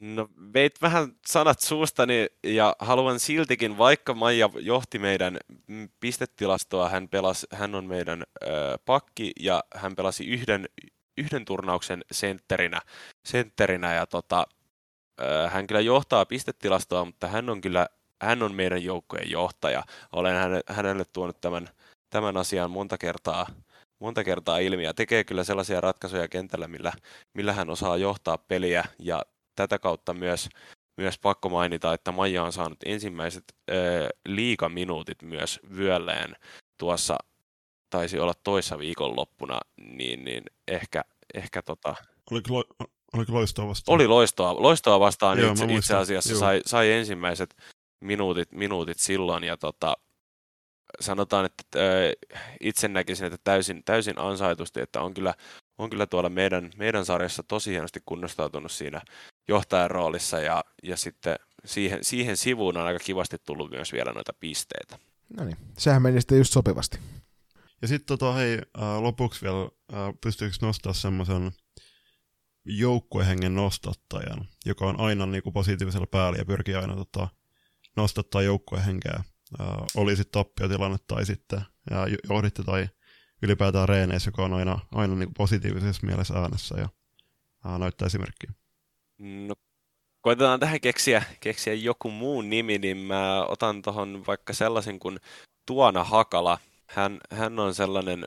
No 0.00 0.28
veit 0.54 0.82
vähän 0.82 1.12
sanat 1.26 1.60
suustani 1.60 2.26
ja 2.44 2.76
haluan 2.78 3.20
siltikin, 3.20 3.78
vaikka 3.78 4.14
Maija 4.14 4.50
johti 4.54 4.98
meidän 4.98 5.38
pistetilastoa, 6.00 6.88
hän, 6.88 7.08
pelasi, 7.08 7.46
hän 7.52 7.74
on 7.74 7.84
meidän 7.84 8.22
ö, 8.22 8.46
pakki 8.84 9.32
ja 9.40 9.64
hän 9.74 9.96
pelasi 9.96 10.26
yhden, 10.26 10.68
yhden 11.20 11.44
turnauksen 11.44 12.04
sentterinä, 12.12 12.80
sentterinä 13.24 13.94
ja 13.94 14.06
tota, 14.06 14.46
hän 15.48 15.66
kyllä 15.66 15.80
johtaa 15.80 16.26
pistetilastoa, 16.26 17.04
mutta 17.04 17.28
hän 17.28 17.50
on 17.50 17.60
kyllä 17.60 17.86
hän 18.22 18.42
on 18.42 18.54
meidän 18.54 18.84
joukkojen 18.84 19.30
johtaja. 19.30 19.82
Olen 20.12 20.34
hänelle, 20.34 20.62
hänelle 20.66 21.04
tuonut 21.12 21.40
tämän, 21.40 21.68
tämän 22.10 22.36
asian 22.36 22.70
monta 22.70 22.98
kertaa, 22.98 23.46
monta 23.98 24.24
kertaa 24.24 24.58
ilmi 24.58 24.84
ja 24.84 24.94
tekee 24.94 25.24
kyllä 25.24 25.44
sellaisia 25.44 25.80
ratkaisuja 25.80 26.28
kentällä, 26.28 26.68
millä, 26.68 26.92
millä 27.34 27.52
hän 27.52 27.70
osaa 27.70 27.96
johtaa 27.96 28.38
peliä 28.38 28.84
ja 28.98 29.22
tätä 29.56 29.78
kautta 29.78 30.14
myös, 30.14 30.48
myös 30.96 31.18
pakko 31.18 31.48
mainita, 31.48 31.94
että 31.94 32.12
Maija 32.12 32.42
on 32.42 32.52
saanut 32.52 32.78
ensimmäiset 32.84 33.44
ö, 33.70 34.08
liikaminuutit 34.26 35.22
myös 35.22 35.60
vyölleen 35.76 36.36
tuossa 36.78 37.18
taisi 37.90 38.18
olla 38.18 38.34
toissa 38.44 38.78
viikonloppuna, 38.78 39.60
niin, 39.76 40.24
niin 40.24 40.44
ehkä, 40.68 41.04
ehkä 41.34 41.62
tota... 41.62 41.94
Oliko, 42.30 42.54
lo, 42.54 42.64
oliko 43.12 43.32
loistoa 43.32 43.68
vastaan? 43.68 43.94
Oli 43.94 44.06
loistoa, 44.06 44.62
loistoa 44.62 45.00
vastaan 45.00 45.38
Joo, 45.38 45.52
itse, 45.52 45.64
itse 45.74 45.96
asiassa 45.96 46.38
sai, 46.38 46.60
sai 46.66 46.92
ensimmäiset 46.92 47.56
minuutit, 48.00 48.52
minuutit 48.52 48.98
silloin 48.98 49.44
ja 49.44 49.56
tota, 49.56 49.96
sanotaan, 51.00 51.46
että 51.46 51.64
äh, 51.76 52.38
itse 52.60 52.88
näkisin, 52.88 53.26
että 53.26 53.38
täysin, 53.44 53.82
täysin 53.84 54.18
ansaitusti, 54.18 54.80
että 54.80 55.00
on 55.00 55.14
kyllä, 55.14 55.34
on 55.78 55.90
kyllä 55.90 56.06
tuolla 56.06 56.28
meidän, 56.28 56.70
meidän 56.76 57.04
sarjassa 57.04 57.42
tosi 57.42 57.70
hienosti 57.70 58.02
kunnostautunut 58.06 58.72
siinä 58.72 59.00
johtajan 59.48 59.90
roolissa 59.90 60.40
ja, 60.40 60.64
ja 60.82 60.96
sitten 60.96 61.36
siihen, 61.64 62.04
siihen 62.04 62.36
sivuun 62.36 62.76
on 62.76 62.86
aika 62.86 62.98
kivasti 62.98 63.36
tullut 63.46 63.70
myös 63.70 63.92
vielä 63.92 64.12
noita 64.12 64.32
pisteitä. 64.40 64.98
No 65.38 65.44
niin, 65.44 65.56
sehän 65.78 66.02
meni 66.02 66.20
sitten 66.20 66.38
just 66.38 66.52
sopivasti. 66.52 66.98
Ja 67.82 67.88
sitten 67.88 68.18
tota, 68.18 68.32
hei, 68.32 68.58
äh, 68.82 69.02
lopuksi 69.02 69.42
vielä, 69.42 69.62
äh, 69.64 70.14
pystyykö 70.20 70.56
nostaa 70.62 70.92
semmoisen 70.92 71.52
joukkuehengen 72.64 73.54
nostattajan, 73.54 74.48
joka 74.66 74.86
on 74.86 75.00
aina 75.00 75.26
niin 75.26 75.42
kuin 75.42 75.52
positiivisella 75.52 76.06
päällä 76.06 76.38
ja 76.38 76.44
pyrkii 76.44 76.74
aina 76.74 76.96
tota, 76.96 77.28
nostattaa 77.96 78.42
joukkuehenkeä. 78.42 79.22
Äh, 79.60 79.66
oli 79.96 80.16
sitten 80.16 80.32
tappiotilanne 80.32 80.98
tai 81.06 81.26
sitten 81.26 81.60
ja 81.90 82.06
johditte 82.28 82.62
tai 82.62 82.88
ylipäätään 83.42 83.88
reeneissä, 83.88 84.28
joka 84.28 84.44
on 84.44 84.52
aina, 84.52 84.78
aina 84.92 85.14
niin 85.14 85.28
kuin 85.28 85.34
positiivisessa 85.34 86.06
mielessä 86.06 86.34
äänessä 86.34 86.74
ja 86.78 86.88
äh, 87.66 87.78
näyttää 87.78 88.06
esimerkkiä. 88.06 88.50
No, 89.18 89.54
koitetaan 90.20 90.60
tähän 90.60 90.80
keksiä, 90.80 91.22
keksiä 91.40 91.74
joku 91.74 92.10
muu 92.10 92.42
nimi, 92.42 92.78
niin 92.78 92.96
mä 92.96 93.44
otan 93.44 93.82
tuohon 93.82 94.22
vaikka 94.26 94.52
sellaisen 94.52 94.98
kuin 94.98 95.18
Tuona 95.66 96.04
Hakala. 96.04 96.58
Hän, 96.90 97.20
hän 97.30 97.58
on 97.58 97.74
sellainen 97.74 98.24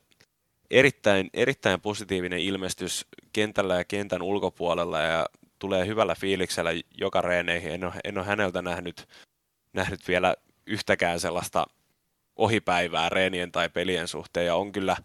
erittäin, 0.72 1.30
erittäin 1.34 1.82
positiivinen 1.82 2.40
ilmestys 2.40 3.06
kentällä 3.34 3.76
ja 3.76 3.84
kentän 3.84 4.22
ulkopuolella 4.22 5.02
ja 5.02 5.26
tulee 5.60 5.88
hyvällä 5.88 6.16
fiiliksellä 6.16 6.70
joka 6.98 7.22
reeneihin. 7.22 7.72
En 7.72 7.84
ole, 7.84 7.94
en 8.04 8.18
ole 8.18 8.26
häneltä 8.26 8.62
nähnyt, 8.62 9.08
nähnyt 9.74 10.08
vielä 10.08 10.36
yhtäkään 10.66 11.20
sellaista 11.20 11.66
ohipäivää 12.36 13.10
reenien 13.10 13.52
tai 13.52 13.70
pelien 13.70 14.08
suhteen 14.08 14.46
ja 14.46 14.56
on 14.56 14.72
kyllä, 14.72 14.98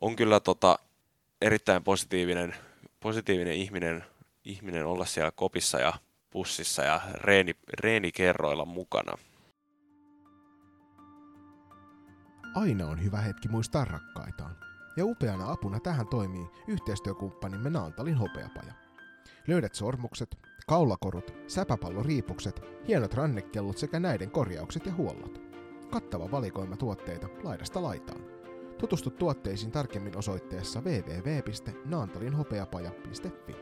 on 0.00 0.16
kyllä 0.16 0.40
tota, 0.40 0.78
erittäin 1.42 1.84
positiivinen, 1.84 2.54
positiivinen 3.00 3.54
ihminen 3.54 4.04
ihminen 4.48 4.86
olla 4.86 5.04
siellä 5.04 5.30
kopissa 5.30 5.80
ja 5.80 5.92
pussissa 6.30 6.82
ja 6.82 7.00
reeni, 7.14 7.54
reenikerroilla 7.80 8.64
mukana. 8.64 9.18
Aina 12.54 12.86
on 12.86 13.04
hyvä 13.04 13.16
hetki 13.16 13.48
muistaa 13.48 13.84
rakkaitaan. 13.84 14.56
Ja 14.96 15.04
upeana 15.04 15.52
apuna 15.52 15.80
tähän 15.80 16.06
toimii 16.06 16.46
yhteistyökumppanimme 16.68 17.70
Naantalin 17.70 18.16
hopeapaja. 18.16 18.72
Löydät 19.46 19.74
sormukset, 19.74 20.38
kaulakorut, 20.66 21.34
säpäpalloriipukset, 21.46 22.60
hienot 22.88 23.14
rannekellot 23.14 23.78
sekä 23.78 24.00
näiden 24.00 24.30
korjaukset 24.30 24.86
ja 24.86 24.94
huollot. 24.94 25.40
Kattava 25.90 26.30
valikoima 26.30 26.76
tuotteita 26.76 27.28
laidasta 27.42 27.82
laitaan. 27.82 28.20
Tutustu 28.78 29.10
tuotteisiin 29.10 29.72
tarkemmin 29.72 30.18
osoitteessa 30.18 30.80
www.naantalinhopeapaja.fi. 30.80 33.56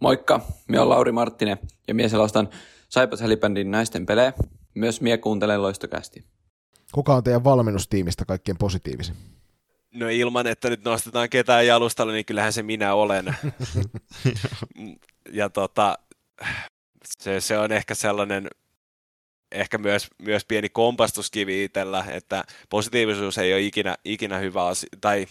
Moikka, 0.00 0.40
minä 0.68 0.80
olen 0.80 0.88
Lauri 0.88 1.12
Marttinen 1.12 1.58
ja 1.88 1.94
mies 1.94 2.10
selostan 2.10 2.48
Saipas 2.88 3.20
Helibändin 3.20 3.70
naisten 3.70 4.06
pelejä. 4.06 4.32
Myös 4.76 5.00
mie 5.00 5.18
kuuntelen 5.18 5.62
loistokästi. 5.62 6.24
Kuka 6.92 7.14
on 7.14 7.24
teidän 7.24 7.44
valmennustiimistä 7.44 8.24
kaikkein 8.24 8.58
positiivisin? 8.58 9.16
No 9.94 10.08
ilman, 10.08 10.46
että 10.46 10.70
nyt 10.70 10.84
nostetaan 10.84 11.28
ketään 11.28 11.66
jalustalle, 11.66 12.12
niin 12.12 12.24
kyllähän 12.24 12.52
se 12.52 12.62
minä 12.62 12.94
olen. 12.94 13.36
ja 15.32 15.50
tota, 15.50 15.98
se, 17.18 17.40
se 17.40 17.58
on 17.58 17.72
ehkä 17.72 17.94
sellainen, 17.94 18.48
ehkä 19.52 19.78
myös, 19.78 20.06
myös 20.22 20.44
pieni 20.44 20.68
kompastuskivi 20.68 21.64
itsellä, 21.64 22.04
että 22.10 22.44
positiivisuus 22.68 23.38
ei 23.38 23.52
ole 23.52 23.60
ikinä, 23.60 23.96
ikinä 24.04 24.38
hyvä 24.38 24.66
asia, 24.66 24.88
tai 25.00 25.26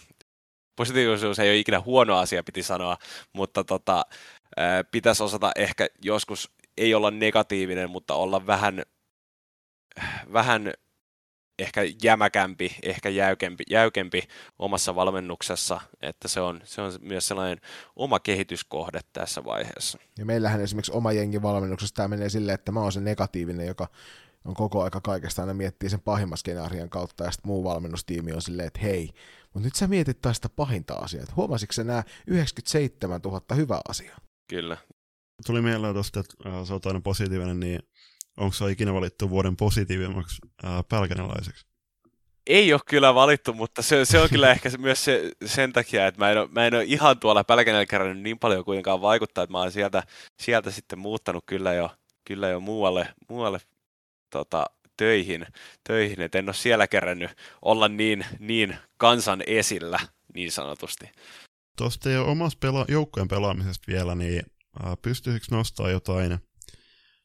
positiivisuus 0.76 1.38
ei 1.38 1.50
ole 1.50 1.56
ikinä 1.56 1.80
huono 1.80 2.16
asia, 2.16 2.42
piti 2.42 2.62
sanoa, 2.62 2.96
mutta 3.32 3.64
tota, 3.64 4.06
pitäisi 4.90 5.22
osata 5.22 5.52
ehkä 5.56 5.86
joskus 6.02 6.50
ei 6.76 6.94
olla 6.94 7.10
negatiivinen, 7.10 7.90
mutta 7.90 8.14
olla 8.14 8.46
vähän, 8.46 8.82
vähän 10.32 10.72
ehkä 11.58 11.80
jämäkämpi, 12.02 12.76
ehkä 12.82 13.08
jäykempi, 13.08 13.64
jäykempi 13.70 14.22
omassa 14.58 14.94
valmennuksessa, 14.94 15.80
että 16.00 16.28
se 16.28 16.40
on, 16.40 16.60
se 16.64 16.80
on 16.82 16.92
myös 17.00 17.28
sellainen 17.28 17.60
oma 17.96 18.20
kehityskohde 18.20 19.00
tässä 19.12 19.44
vaiheessa. 19.44 19.98
Ja 20.18 20.24
meillähän 20.24 20.60
esimerkiksi 20.60 20.92
oma 20.92 21.12
jengi 21.12 21.42
valmennuksessa 21.42 21.94
tämä 21.94 22.08
menee 22.08 22.28
silleen, 22.28 22.54
että 22.54 22.72
mä 22.72 22.80
oon 22.80 22.92
se 22.92 23.00
negatiivinen, 23.00 23.66
joka 23.66 23.88
on 24.44 24.54
koko 24.54 24.82
aika 24.82 25.00
kaikesta 25.00 25.42
aina 25.42 25.54
miettii 25.54 25.90
sen 25.90 26.00
pahimman 26.00 26.38
skenaarion 26.38 26.90
kautta, 26.90 27.24
ja 27.24 27.30
sitten 27.30 27.48
muu 27.48 27.64
valmennustiimi 27.64 28.32
on 28.32 28.42
silleen, 28.42 28.66
että 28.66 28.80
hei, 28.80 29.10
mutta 29.54 29.66
nyt 29.66 29.74
sä 29.74 29.86
mietit 29.86 30.20
taas 30.20 30.36
sitä 30.36 30.48
pahinta 30.48 30.94
asiaa. 30.94 31.26
Huomasitko 31.36 31.72
sä 31.72 31.84
nämä 31.84 32.02
97 32.26 33.20
000 33.24 33.56
hyvää 33.56 33.80
asiaa? 33.88 34.18
Kyllä. 34.48 34.76
Tuli 35.46 35.62
mieleen 35.62 35.94
tuosta, 35.94 36.20
että 36.20 36.34
äh, 36.46 36.64
sä 36.64 36.74
oot 36.74 36.86
aina 36.86 37.00
positiivinen, 37.00 37.60
niin 37.60 37.80
onko 38.36 38.52
se 38.52 38.70
ikinä 38.70 38.94
valittu 38.94 39.30
vuoden 39.30 39.56
positiivimmaksi 39.56 40.38
äh, 40.64 40.70
pälkänelaiseksi? 40.88 41.66
Ei 42.46 42.72
ole 42.72 42.80
kyllä 42.86 43.14
valittu, 43.14 43.52
mutta 43.52 43.82
se, 43.82 44.04
se 44.04 44.20
on 44.20 44.28
kyllä 44.28 44.50
ehkä 44.52 44.70
myös 44.78 45.04
se, 45.04 45.32
sen 45.44 45.72
takia, 45.72 46.06
että 46.06 46.20
mä 46.20 46.30
en, 46.30 46.38
ole, 46.38 46.48
mä 46.50 46.66
en 46.66 46.74
ole 46.74 46.84
ihan 46.84 47.20
tuolla 47.20 47.44
Pälkänellä 47.44 47.86
kerännyt 47.86 48.22
niin 48.22 48.38
paljon 48.38 48.64
kuitenkaan 48.64 49.00
vaikuttaa, 49.00 49.44
että 49.44 49.52
mä 49.52 49.58
oon 49.58 49.72
sieltä, 49.72 50.02
sieltä 50.40 50.70
sitten 50.70 50.98
muuttanut 50.98 51.44
kyllä 51.46 51.74
jo, 51.74 51.90
kyllä 52.24 52.48
jo 52.48 52.60
muualle, 52.60 53.14
muualle 53.28 53.58
tota, 54.30 54.66
töihin, 54.96 55.46
töihin, 55.84 56.20
että 56.20 56.38
en 56.38 56.48
ole 56.48 56.54
siellä 56.54 56.88
kerännyt 56.88 57.30
olla 57.62 57.88
niin, 57.88 58.24
niin 58.38 58.76
kansan 58.96 59.42
esillä 59.46 59.98
niin 60.34 60.52
sanotusti. 60.52 61.10
Tuosta 61.76 62.10
jo 62.10 62.24
omassa 62.30 62.58
pela- 62.66 62.92
joukkojen 62.92 63.28
pelaamisesta 63.28 63.92
vielä, 63.92 64.14
niin 64.14 64.42
äh, 64.84 64.92
pystyisikö 65.02 65.46
nostaa 65.50 65.90
jotain 65.90 66.38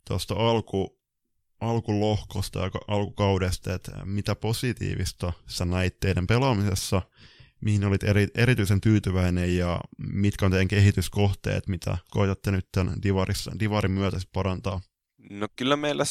tuosta 0.08 0.34
alku, 0.34 1.01
alkulohkosta 1.62 2.60
ja 2.60 2.72
alkukaudesta, 2.88 3.74
että 3.74 3.92
mitä 4.06 4.36
positiivista 4.36 5.34
sä 5.48 5.66
näit 5.66 6.00
teidän 6.00 6.28
pelaamisessa, 6.28 7.02
mihin 7.62 7.86
olit 7.86 8.04
eri, 8.04 8.28
erityisen 8.36 8.82
tyytyväinen 8.82 9.58
ja 9.58 9.82
mitkä 9.98 10.46
on 10.46 10.52
teidän 10.52 10.68
kehityskohteet, 10.68 11.68
mitä 11.68 11.98
koetatte 12.12 12.52
nyt 12.52 12.68
tämän 12.72 13.04
divarissa, 13.04 13.52
divarin 13.60 13.92
myötä 13.92 14.18
parantaa? 14.34 14.82
No 15.30 15.48
kyllä 15.56 15.76
meillä 15.76 16.04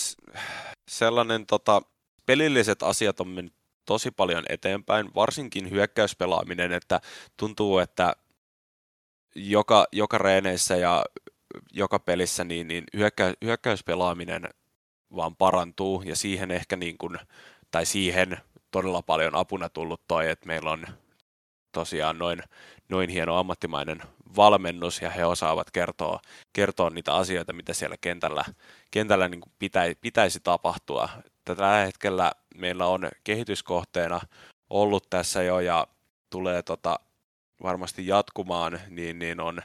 sellainen 0.90 1.46
tota, 1.46 1.82
pelilliset 2.26 2.82
asiat 2.82 3.20
on 3.20 3.28
mennyt 3.28 3.54
tosi 3.86 4.10
paljon 4.10 4.44
eteenpäin, 4.48 5.14
varsinkin 5.14 5.70
hyökkäyspelaaminen, 5.70 6.72
että 6.72 7.00
tuntuu, 7.36 7.78
että 7.78 8.12
joka, 9.34 9.86
joka 9.92 10.18
reeneissä 10.18 10.76
ja 10.76 11.04
joka 11.72 11.98
pelissä 11.98 12.44
niin, 12.44 12.68
niin 12.68 12.84
hyökkä, 12.96 13.34
hyökkäyspelaaminen 13.44 14.48
vaan 15.16 15.36
parantuu 15.36 16.02
ja 16.02 16.16
siihen 16.16 16.50
ehkä 16.50 16.76
niin 16.76 16.98
kuin, 16.98 17.18
tai 17.70 17.86
siihen 17.86 18.38
todella 18.70 19.02
paljon 19.02 19.34
apuna 19.34 19.68
tullut 19.68 20.00
toi, 20.08 20.30
että 20.30 20.46
meillä 20.46 20.70
on 20.70 20.86
tosiaan 21.72 22.18
noin, 22.18 22.42
noin 22.88 23.10
hieno 23.10 23.36
ammattimainen 23.36 24.02
valmennus 24.36 25.02
ja 25.02 25.10
he 25.10 25.24
osaavat 25.24 25.70
kertoa, 25.70 26.20
kertoa 26.52 26.90
niitä 26.90 27.14
asioita, 27.14 27.52
mitä 27.52 27.72
siellä 27.74 27.96
kentällä, 28.00 28.44
kentällä 28.90 29.28
niin 29.28 29.40
kuin 29.40 29.52
pitäisi, 29.58 29.98
pitäisi 30.00 30.40
tapahtua. 30.40 31.08
Tällä 31.44 31.84
hetkellä 31.84 32.32
meillä 32.54 32.86
on 32.86 33.08
kehityskohteena 33.24 34.20
ollut 34.70 35.10
tässä 35.10 35.42
jo 35.42 35.60
ja 35.60 35.86
tulee 36.30 36.62
tota, 36.62 37.00
varmasti 37.62 38.06
jatkumaan, 38.06 38.80
niin, 38.88 39.18
niin 39.18 39.40
on, 39.40 39.62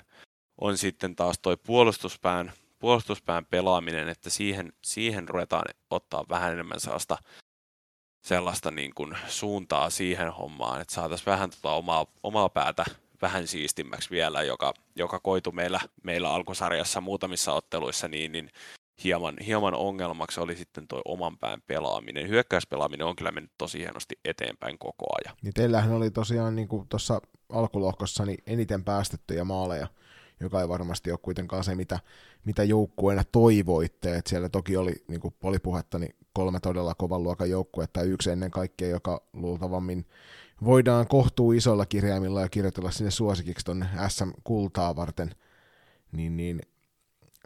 on 0.61 0.77
sitten 0.77 1.15
taas 1.15 1.39
toi 1.39 1.57
puolustuspään, 1.57 2.51
puolustuspään 2.85 3.45
pelaaminen, 3.45 4.09
että 4.09 4.29
siihen, 4.29 4.73
siihen 4.81 5.29
ruvetaan 5.29 5.65
ottaa 5.89 6.25
vähän 6.29 6.53
enemmän 6.53 6.79
sellaista, 6.79 7.17
sellaista 8.25 8.71
niin 8.71 8.93
kuin 8.95 9.17
suuntaa 9.27 9.89
siihen 9.89 10.29
hommaan, 10.29 10.81
että 10.81 10.93
saataisiin 10.93 11.25
vähän 11.25 11.49
tota 11.49 11.71
omaa, 11.71 12.05
omaa 12.23 12.49
päätä 12.49 12.85
vähän 13.21 13.47
siistimmäksi 13.47 14.09
vielä, 14.09 14.43
joka, 14.43 14.73
joka 14.95 15.19
koitu 15.19 15.51
meillä, 15.51 15.79
meillä 16.03 16.29
alkusarjassa 16.29 17.01
muutamissa 17.01 17.53
otteluissa, 17.53 18.07
niin, 18.07 18.31
niin 18.31 18.49
hieman, 19.03 19.35
hieman 19.45 19.73
ongelmaksi 19.73 20.39
oli 20.39 20.55
sitten 20.55 20.87
tuo 20.87 21.01
oman 21.05 21.37
pään 21.37 21.61
pelaaminen. 21.67 22.29
Hyökkäyspelaaminen 22.29 23.07
on 23.07 23.15
kyllä 23.15 23.31
mennyt 23.31 23.51
tosi 23.57 23.79
hienosti 23.79 24.19
eteenpäin 24.25 24.77
koko 24.79 25.05
ajan. 25.17 25.37
Niin 25.41 25.53
teillähän 25.53 25.91
oli 25.91 26.11
tosiaan 26.11 26.55
niin 26.55 26.69
tuossa 26.89 27.21
alkulohkossa 27.49 28.25
niin 28.25 28.43
eniten 28.47 28.83
päästettyjä 28.83 29.43
maaleja, 29.43 29.87
joka 30.39 30.61
ei 30.61 30.69
varmasti 30.69 31.11
ole 31.11 31.19
kuitenkaan 31.21 31.63
se, 31.63 31.75
mitä, 31.75 31.99
mitä 32.45 32.63
joukkueena 32.63 33.23
toivoitte. 33.31 34.15
Et 34.15 34.27
siellä 34.27 34.49
toki 34.49 34.77
oli, 34.77 35.03
niin 35.07 35.21
kuin 35.21 35.33
oli 35.43 35.59
puhetta, 35.59 35.99
niin 35.99 36.15
kolme 36.33 36.59
todella 36.59 36.95
kovan 36.95 37.23
luokan 37.23 37.49
joukkuetta 37.49 37.99
ja 37.99 38.05
yksi 38.05 38.31
ennen 38.31 38.51
kaikkea, 38.51 38.89
joka 38.89 39.21
luultavammin 39.33 40.05
voidaan 40.63 41.07
kohtuu 41.07 41.51
isolla 41.51 41.85
kirjaimilla 41.85 42.41
ja 42.41 42.49
kirjoitella 42.49 42.91
sinne 42.91 43.11
suosikiksi 43.11 43.65
tuonne 43.65 43.85
SM-kultaa 44.07 44.95
varten, 44.95 45.35
niin, 46.11 46.37
niin 46.37 46.61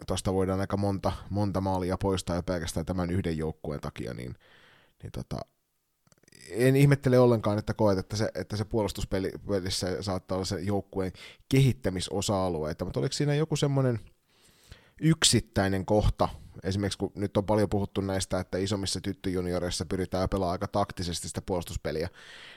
tuosta 0.06 0.34
voidaan 0.34 0.60
aika 0.60 0.76
monta, 0.76 1.12
monta 1.30 1.60
maalia 1.60 1.98
poistaa 1.98 2.36
jo 2.36 2.42
pelkästään 2.42 2.86
tämän 2.86 3.10
yhden 3.10 3.36
joukkueen 3.36 3.80
takia, 3.80 4.14
niin, 4.14 4.34
niin 5.02 5.12
tota, 5.12 5.40
en 6.50 6.76
ihmettele 6.76 7.18
ollenkaan, 7.18 7.58
että 7.58 7.74
koet, 7.74 7.98
että 7.98 8.16
se, 8.16 8.30
että 8.34 8.56
se 8.56 8.64
puolustuspelissä 8.64 10.02
saattaa 10.02 10.36
olla 10.36 10.44
se 10.44 10.60
joukkueen 10.60 11.12
kehittämisosa-alue, 11.48 12.76
mutta 12.84 13.00
oliko 13.00 13.12
siinä 13.12 13.34
joku 13.34 13.56
semmoinen 13.56 14.00
yksittäinen 15.00 15.86
kohta, 15.86 16.28
esimerkiksi 16.64 16.98
kun 16.98 17.12
nyt 17.14 17.36
on 17.36 17.46
paljon 17.46 17.68
puhuttu 17.68 18.00
näistä, 18.00 18.40
että 18.40 18.58
isommissa 18.58 19.00
tyttöjunioreissa 19.00 19.86
pyritään 19.86 20.28
pelaamaan 20.28 20.52
aika 20.52 20.68
taktisesti 20.68 21.28
sitä 21.28 21.42
puolustuspeliä, 21.42 22.08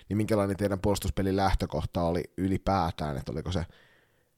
niin 0.09 0.17
minkälainen 0.17 0.57
teidän 0.57 0.79
puolustuspelin 0.79 1.35
lähtökohta 1.35 2.01
oli 2.01 2.23
ylipäätään, 2.37 3.17
että 3.17 3.31
oliko 3.31 3.51
se 3.51 3.65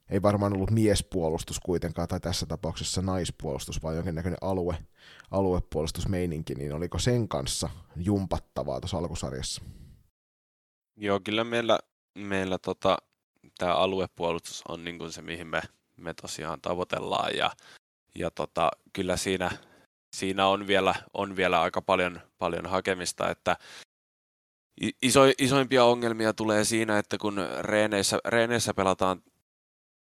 ei 0.09 0.21
varmaan 0.21 0.53
ollut 0.53 0.71
miespuolustus 0.71 1.59
kuitenkaan, 1.59 2.07
tai 2.07 2.19
tässä 2.19 2.45
tapauksessa 2.45 3.01
naispuolustus, 3.01 3.83
vaan 3.83 3.95
jonkinnäköinen 3.95 4.37
alue, 4.41 4.77
aluepuolustusmeininki, 5.31 6.55
niin 6.55 6.73
oliko 6.73 6.99
sen 6.99 7.27
kanssa 7.27 7.69
jumpattavaa 7.95 8.81
tuossa 8.81 8.97
alkusarjassa? 8.97 9.61
Joo, 10.97 11.19
kyllä 11.19 11.43
meillä, 11.43 11.79
meillä 12.15 12.57
tota, 12.57 12.97
tämä 13.57 13.75
aluepuolustus 13.75 14.63
on 14.69 14.83
niin 14.83 14.97
kuin 14.97 15.11
se, 15.11 15.21
mihin 15.21 15.47
me, 15.47 15.61
me 15.97 16.13
tosiaan 16.13 16.61
tavoitellaan, 16.61 17.37
ja, 17.37 17.51
ja 18.15 18.31
tota, 18.31 18.71
kyllä 18.93 19.17
siinä, 19.17 19.51
siinä 20.15 20.47
on, 20.47 20.67
vielä, 20.67 20.95
on 21.13 21.35
vielä 21.35 21.61
aika 21.61 21.81
paljon, 21.81 22.21
paljon 22.37 22.65
hakemista, 22.65 23.29
että 23.29 23.57
iso, 25.01 25.21
isoimpia 25.37 25.83
ongelmia 25.83 26.33
tulee 26.33 26.63
siinä, 26.63 26.97
että 26.99 27.17
kun 27.17 27.37
reeneissä, 27.61 28.19
reeneissä 28.25 28.73
pelataan 28.73 29.21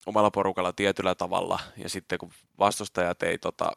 omalla 0.05 0.31
porukalla 0.31 0.73
tietyllä 0.73 1.15
tavalla, 1.15 1.59
ja 1.77 1.89
sitten 1.89 2.19
kun 2.19 2.31
vastustajat 2.59 3.23
ei, 3.23 3.37
tota, 3.37 3.71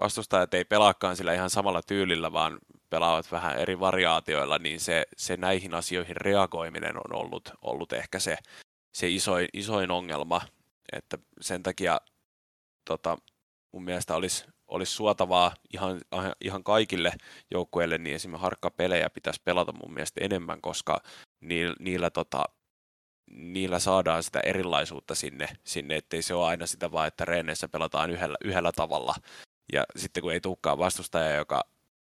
vastustajat 0.00 0.54
ei 0.54 0.64
pelaakaan 0.64 1.16
sillä 1.16 1.34
ihan 1.34 1.50
samalla 1.50 1.82
tyylillä, 1.82 2.32
vaan 2.32 2.58
pelaavat 2.90 3.32
vähän 3.32 3.56
eri 3.58 3.80
variaatioilla, 3.80 4.58
niin 4.58 4.80
se, 4.80 5.04
se 5.16 5.36
näihin 5.36 5.74
asioihin 5.74 6.16
reagoiminen 6.16 6.96
on 6.96 7.18
ollut, 7.18 7.52
ollut 7.62 7.92
ehkä 7.92 8.18
se, 8.18 8.36
se 8.92 9.08
isoin, 9.08 9.48
isoin 9.52 9.90
ongelma, 9.90 10.40
että 10.92 11.18
sen 11.40 11.62
takia 11.62 12.00
tota, 12.84 13.18
mun 13.72 13.84
mielestä 13.84 14.14
olisi, 14.16 14.44
olisi 14.68 14.92
suotavaa 14.92 15.54
ihan, 15.72 16.00
ihan 16.40 16.64
kaikille 16.64 17.12
joukkueille, 17.50 17.98
niin 17.98 18.16
esimerkiksi 18.16 18.42
harkkapelejä 18.42 19.10
pitäisi 19.10 19.40
pelata 19.44 19.72
mun 19.72 19.94
mielestä 19.94 20.20
enemmän, 20.24 20.60
koska 20.60 21.00
niillä, 21.40 21.76
niillä 21.78 22.10
tota, 22.10 22.44
niillä 23.30 23.78
saadaan 23.78 24.22
sitä 24.22 24.40
erilaisuutta 24.40 25.14
sinne, 25.14 25.48
sinne 25.64 25.96
ettei 25.96 26.22
se 26.22 26.34
ole 26.34 26.46
aina 26.46 26.66
sitä 26.66 26.92
vaan, 26.92 27.08
että 27.08 27.24
reeneissä 27.24 27.68
pelataan 27.68 28.10
yhdellä, 28.10 28.36
yhdellä 28.44 28.72
tavalla. 28.72 29.14
Ja 29.72 29.84
sitten 29.96 30.22
kun 30.22 30.32
ei 30.32 30.40
tulekaan 30.40 30.78
vastustaja, 30.78 31.36
joka 31.36 31.64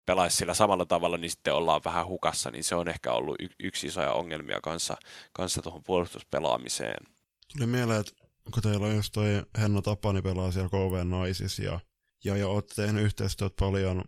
pelaisi 0.06 0.36
sillä 0.36 0.54
samalla 0.54 0.86
tavalla, 0.86 1.16
niin 1.16 1.30
sitten 1.30 1.54
ollaan 1.54 1.80
vähän 1.84 2.06
hukassa, 2.06 2.50
niin 2.50 2.64
se 2.64 2.74
on 2.74 2.88
ehkä 2.88 3.12
ollut 3.12 3.36
y- 3.40 3.48
yksi 3.60 3.86
isoja 3.86 4.12
ongelmia 4.12 4.60
kanssa, 4.60 4.96
kanssa 5.32 5.62
tuohon 5.62 5.82
puolustuspelaamiseen. 5.82 7.06
Tuli 7.52 7.66
mieleen, 7.66 8.00
että 8.00 8.12
kun 8.50 8.62
teillä 8.62 8.86
on 8.86 8.96
just 8.96 9.12
toi 9.12 9.42
Henna 9.60 9.82
Tapani 9.82 10.22
pelaa 10.22 10.52
siellä 10.52 10.68
KV 10.68 11.04
naisissa 11.04 11.62
ja, 11.62 11.80
ja, 12.24 12.36
ja 12.36 12.48
olette 12.48 12.74
tehnyt 12.74 13.04
yhteistyötä 13.04 13.56
paljon, 13.58 14.04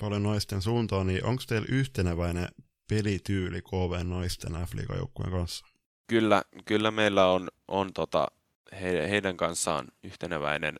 paljon 0.00 0.22
naisten 0.22 0.62
suuntaan, 0.62 1.06
niin 1.06 1.24
onko 1.24 1.42
teillä 1.46 1.66
yhteneväinen 1.70 2.48
pelityyli 2.88 3.62
KV 3.62 4.06
naisten 4.06 4.52
f 4.52 4.72
kanssa? 5.30 5.66
Kyllä, 6.12 6.42
kyllä 6.64 6.90
meillä 6.90 7.26
on, 7.26 7.48
on 7.68 7.92
tota, 7.92 8.28
he, 8.80 9.10
heidän 9.10 9.36
kanssaan 9.36 9.88
yhteneväinen 10.02 10.76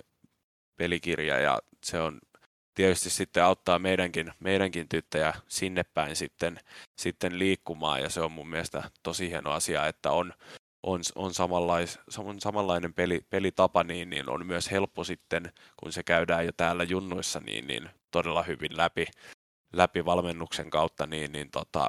pelikirja 0.77 1.39
ja 1.39 1.59
se 1.85 2.01
on 2.01 2.19
tietysti 2.75 3.11
sitten 3.11 3.45
auttaa 3.45 3.79
meidänkin, 3.79 4.33
meidänkin 4.41 4.89
tyttöjä 4.89 5.35
sinne 5.49 5.83
päin 5.95 6.17
sitten, 6.17 6.61
sitten 7.01 7.39
liikkumaan 7.39 8.01
ja 8.01 8.09
se 8.09 8.21
on 8.21 8.33
mun 8.33 8.49
mielestä 8.49 8.91
tosi 9.03 9.31
hieno 9.31 9.51
asia, 9.51 9.87
että 9.87 10.11
on, 10.11 10.33
on, 10.83 11.01
on, 11.15 11.35
samanlais, 11.35 11.99
on 12.19 12.41
samanlainen 12.41 12.95
peli, 12.95 13.27
pelitapa, 13.31 13.85
niin, 13.85 14.11
niin 14.11 14.31
on 14.31 14.47
myös 14.47 14.71
helppo 14.71 15.05
sitten, 15.05 15.53
kun 15.77 15.93
se 15.93 16.03
käydään 16.03 16.47
jo 16.47 16.53
täällä 16.57 16.85
junnuissa, 16.85 17.41
niin, 17.41 17.67
niin 17.67 17.91
todella 18.11 18.43
hyvin 18.43 18.77
läpi, 18.77 19.07
läpi 19.73 20.05
valmennuksen 20.05 20.71
kautta, 20.71 21.07
niin, 21.07 21.33
niin 21.33 21.51
tota, 21.51 21.87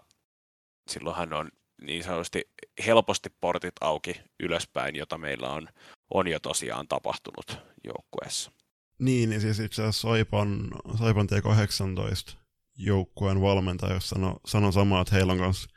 silloinhan 0.88 1.34
on 1.34 1.49
niin 1.83 2.03
sanotusti 2.03 2.41
helposti 2.85 3.29
portit 3.41 3.73
auki 3.81 4.21
ylöspäin, 4.39 4.95
jota 4.95 5.17
meillä 5.17 5.49
on, 5.49 5.67
on 6.13 6.27
jo 6.27 6.39
tosiaan 6.39 6.87
tapahtunut 6.87 7.57
joukkueessa. 7.83 8.51
Niin, 8.99 9.29
niin 9.29 9.41
siis 9.41 9.59
itse 9.59 9.81
asiassa 9.81 10.01
Saipan, 10.01 10.71
Saipan 10.99 11.27
T18 11.27 12.37
joukkueen 12.77 13.41
valmentaja 13.41 13.99
sanoi 13.99 14.35
sano 14.45 14.71
samaa, 14.71 15.01
että 15.01 15.15
heillä 15.15 15.33
on 15.33 15.39
kanssa 15.39 15.69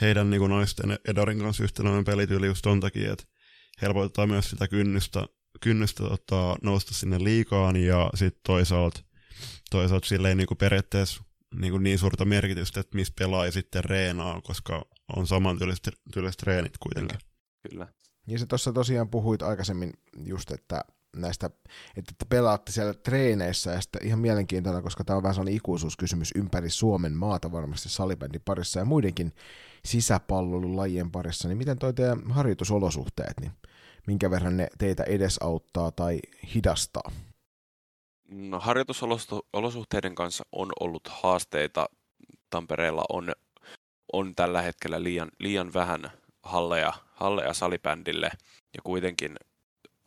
heidän 0.00 0.30
niin 0.30 0.50
naisten 0.50 0.98
Edorin 1.08 1.38
kanssa 1.38 1.64
yhtenäinen 1.64 2.04
pelityyli 2.04 2.46
just 2.46 2.62
ton 2.62 2.80
takia, 2.80 3.12
että 3.12 3.24
helpotetaan 3.82 4.28
myös 4.28 4.50
sitä 4.50 4.68
kynnystä, 4.68 5.26
kynnystä 5.60 6.02
tota, 6.02 6.56
nousta 6.62 6.94
sinne 6.94 7.24
liikaan 7.24 7.76
ja 7.76 8.10
sitten 8.14 8.40
toisaalta, 8.46 9.00
toisaalta 9.70 10.06
sille 10.06 10.28
ei 10.28 10.34
niin 10.34 10.46
periaatteessa 10.58 11.24
niin, 11.54 11.82
niin 11.82 11.98
suurta 11.98 12.24
merkitystä, 12.24 12.80
että 12.80 12.96
missä 12.96 13.12
pelaa 13.18 13.46
ja 13.46 13.52
sitten 13.52 13.84
reenaa, 13.84 14.40
koska 14.40 14.84
on 15.16 15.26
saman 15.26 15.58
tyyliset 16.12 16.38
treenit 16.38 16.78
kuitenkin. 16.78 17.18
Kyllä. 17.70 17.86
Niin 18.26 18.38
se 18.38 18.46
tuossa 18.46 18.72
tosiaan 18.72 19.08
puhuit 19.08 19.42
aikaisemmin 19.42 19.92
just, 20.24 20.50
että 20.50 20.84
näistä, 21.16 21.50
että 21.96 22.12
te 22.18 22.24
pelaatte 22.28 22.72
siellä 22.72 22.94
treeneissä 22.94 23.70
ja 23.70 23.80
sitten 23.80 24.06
ihan 24.06 24.18
mielenkiintoinen, 24.18 24.82
koska 24.82 25.04
tämä 25.04 25.16
on 25.16 25.22
vähän 25.22 25.34
sellainen 25.34 25.56
ikuisuuskysymys 25.56 26.30
ympäri 26.34 26.70
Suomen 26.70 27.12
maata 27.12 27.52
varmasti 27.52 27.88
salibändin 27.88 28.42
parissa 28.44 28.78
ja 28.78 28.84
muidenkin 28.84 29.32
sisäpallolajien 29.84 31.10
parissa, 31.10 31.48
niin 31.48 31.58
miten 31.58 31.78
toi 31.78 31.94
teidän 31.94 32.30
harjoitusolosuhteet, 32.30 33.40
niin 33.40 33.52
minkä 34.06 34.30
verran 34.30 34.56
ne 34.56 34.68
teitä 34.78 35.02
edesauttaa 35.02 35.90
tai 35.90 36.20
hidastaa? 36.54 37.10
No, 38.28 38.60
harjoitusolosuhteiden 38.60 40.14
kanssa 40.14 40.44
on 40.52 40.72
ollut 40.80 41.08
haasteita. 41.08 41.88
Tampereella 42.50 43.04
on 43.08 43.32
on 44.18 44.34
tällä 44.34 44.62
hetkellä 44.62 45.02
liian, 45.02 45.28
liian 45.38 45.72
vähän 45.72 46.10
halleja, 46.42 46.92
halleja 47.14 47.54
salibändille. 47.54 48.30
Ja 48.76 48.82
kuitenkin 48.84 49.36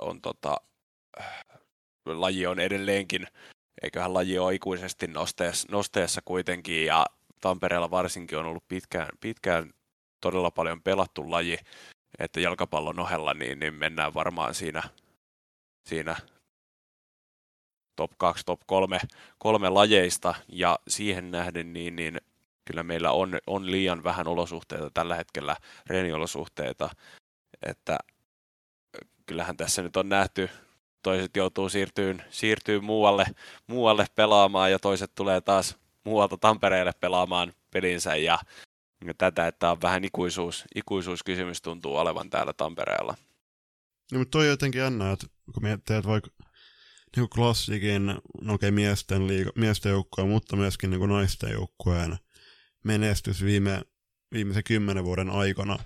on 0.01 0.21
tota, 0.21 0.57
laji 2.05 2.47
on 2.47 2.59
edelleenkin, 2.59 3.27
eiköhän 3.83 4.13
laji 4.13 4.39
ole 4.39 4.55
ikuisesti 4.55 5.07
nosteessa, 5.07 5.67
nosteessa 5.71 6.21
kuitenkin. 6.25 6.85
Ja 6.85 7.05
Tampereella 7.41 7.91
varsinkin 7.91 8.37
on 8.37 8.45
ollut 8.45 8.67
pitkään, 8.67 9.09
pitkään 9.19 9.73
todella 10.21 10.51
paljon 10.51 10.81
pelattu 10.81 11.31
laji, 11.31 11.57
että 12.19 12.39
jalkapallon 12.39 12.99
ohella 12.99 13.33
niin, 13.33 13.59
niin 13.59 13.73
mennään 13.73 14.13
varmaan 14.13 14.53
siinä, 14.53 14.83
siinä 15.85 16.15
top 17.95 18.11
2, 18.17 18.45
top 18.45 18.61
3, 18.65 18.99
kolme 19.37 19.69
lajeista. 19.69 20.35
Ja 20.47 20.79
siihen 20.87 21.31
nähden 21.31 21.73
niin, 21.73 21.95
niin 21.95 22.21
kyllä 22.67 22.83
meillä 22.83 23.11
on, 23.11 23.37
on 23.47 23.71
liian 23.71 24.03
vähän 24.03 24.27
olosuhteita 24.27 24.89
tällä 24.93 25.15
hetkellä, 25.15 25.55
reeniolosuhteita, 25.87 26.89
että 27.65 27.97
kyllähän 29.25 29.57
tässä 29.57 29.81
nyt 29.81 29.97
on 29.97 30.09
nähty, 30.09 30.49
toiset 31.03 31.35
joutuu 31.35 31.69
siirtyyn, 31.69 32.23
siirtyy 32.29 32.79
muualle, 32.79 33.25
muualle 33.67 34.05
pelaamaan 34.15 34.71
ja 34.71 34.79
toiset 34.79 35.11
tulee 35.15 35.41
taas 35.41 35.77
muualta 36.03 36.37
Tampereelle 36.37 36.91
pelaamaan 36.99 37.53
pelinsä 37.71 38.15
ja, 38.15 38.39
ja 39.05 39.13
tätä, 39.17 39.47
että 39.47 39.71
on 39.71 39.81
vähän 39.81 40.03
ikuisuus, 40.03 40.65
ikuisuuskysymys 40.75 41.61
tuntuu 41.61 41.95
olevan 41.95 42.29
täällä 42.29 42.53
Tampereella. 42.53 43.15
No, 44.11 44.19
mutta 44.19 44.31
toi 44.31 44.41
on 44.41 44.49
jotenkin 44.49 44.81
jännä, 44.81 45.11
että 45.11 45.27
kun 45.53 45.65
että 45.65 46.01
vaikka 46.05 46.29
niin 47.15 47.29
klassikin, 47.29 48.05
no 48.41 48.53
okei, 48.53 48.71
miesten, 48.71 49.27
liiga, 49.27 49.51
miesten 49.55 49.89
joukkueen, 49.89 50.29
mutta 50.29 50.55
myöskin 50.55 50.89
niin 50.89 51.09
naisten 51.09 51.51
joukkueen 51.51 52.17
menestys 52.87 53.43
viime, 53.43 53.81
viimeisen 54.31 54.63
kymmenen 54.63 55.03
vuoden 55.03 55.29
aikana, 55.29 55.79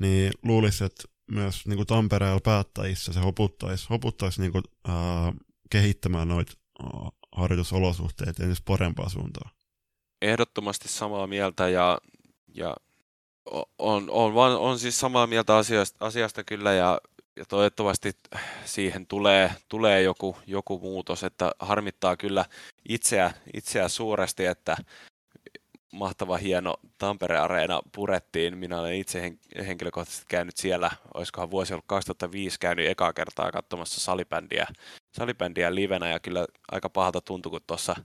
niin 0.00 0.32
luulisi, 0.42 0.84
että 0.84 1.02
myös 1.30 1.66
niin 1.66 1.76
kuin 1.76 1.86
Tampereella 1.86 2.40
päättäjissä 2.44 3.12
se 3.12 3.20
hoputtaisi, 3.20 3.86
hoputtaisi 3.90 4.40
niin 4.40 4.52
kuin, 4.52 4.64
äh, 4.88 5.34
kehittämään 5.70 6.28
noita 6.28 6.52
äh, 6.84 7.10
harjoitusolosuhteita 7.32 8.42
entistä 8.42 8.64
parempaa 8.66 9.08
suuntaan. 9.08 9.50
Ehdottomasti 10.22 10.88
samaa 10.88 11.26
mieltä 11.26 11.68
ja, 11.68 11.98
ja 12.54 12.76
on, 13.78 14.10
on, 14.10 14.34
on, 14.36 14.56
on 14.56 14.78
siis 14.78 15.00
samaa 15.00 15.26
mieltä 15.26 15.56
asiasta, 15.56 16.06
asiasta 16.06 16.44
kyllä 16.44 16.72
ja, 16.72 17.00
ja 17.36 17.44
toivottavasti 17.44 18.12
siihen 18.64 19.06
tulee, 19.06 19.52
tulee 19.68 20.02
joku, 20.02 20.36
joku 20.46 20.78
muutos, 20.78 21.24
että 21.24 21.52
harmittaa 21.58 22.16
kyllä 22.16 22.44
itseä, 22.88 23.34
itseä 23.54 23.88
suuresti, 23.88 24.46
että 24.46 24.76
mahtava 25.92 26.36
hieno 26.36 26.76
Tampere-areena 26.98 27.80
purettiin. 27.94 28.58
Minä 28.58 28.80
olen 28.80 28.94
itse 28.94 29.20
hen- 29.20 29.64
henkilökohtaisesti 29.64 30.26
käynyt 30.28 30.56
siellä, 30.56 30.90
olisikohan 31.14 31.50
vuosi 31.50 31.72
ollut 31.72 31.84
2005, 31.86 32.58
käynyt 32.60 32.88
ekaa 32.88 33.12
kertaa 33.12 33.52
katsomassa 33.52 34.00
salibändiä, 34.00 34.66
salibändiä 35.16 35.74
livenä 35.74 36.08
ja 36.08 36.20
kyllä 36.20 36.46
aika 36.72 36.90
pahalta 36.90 37.20
tuntui, 37.20 37.50
kun 37.50 37.60
tuossa 37.66 37.96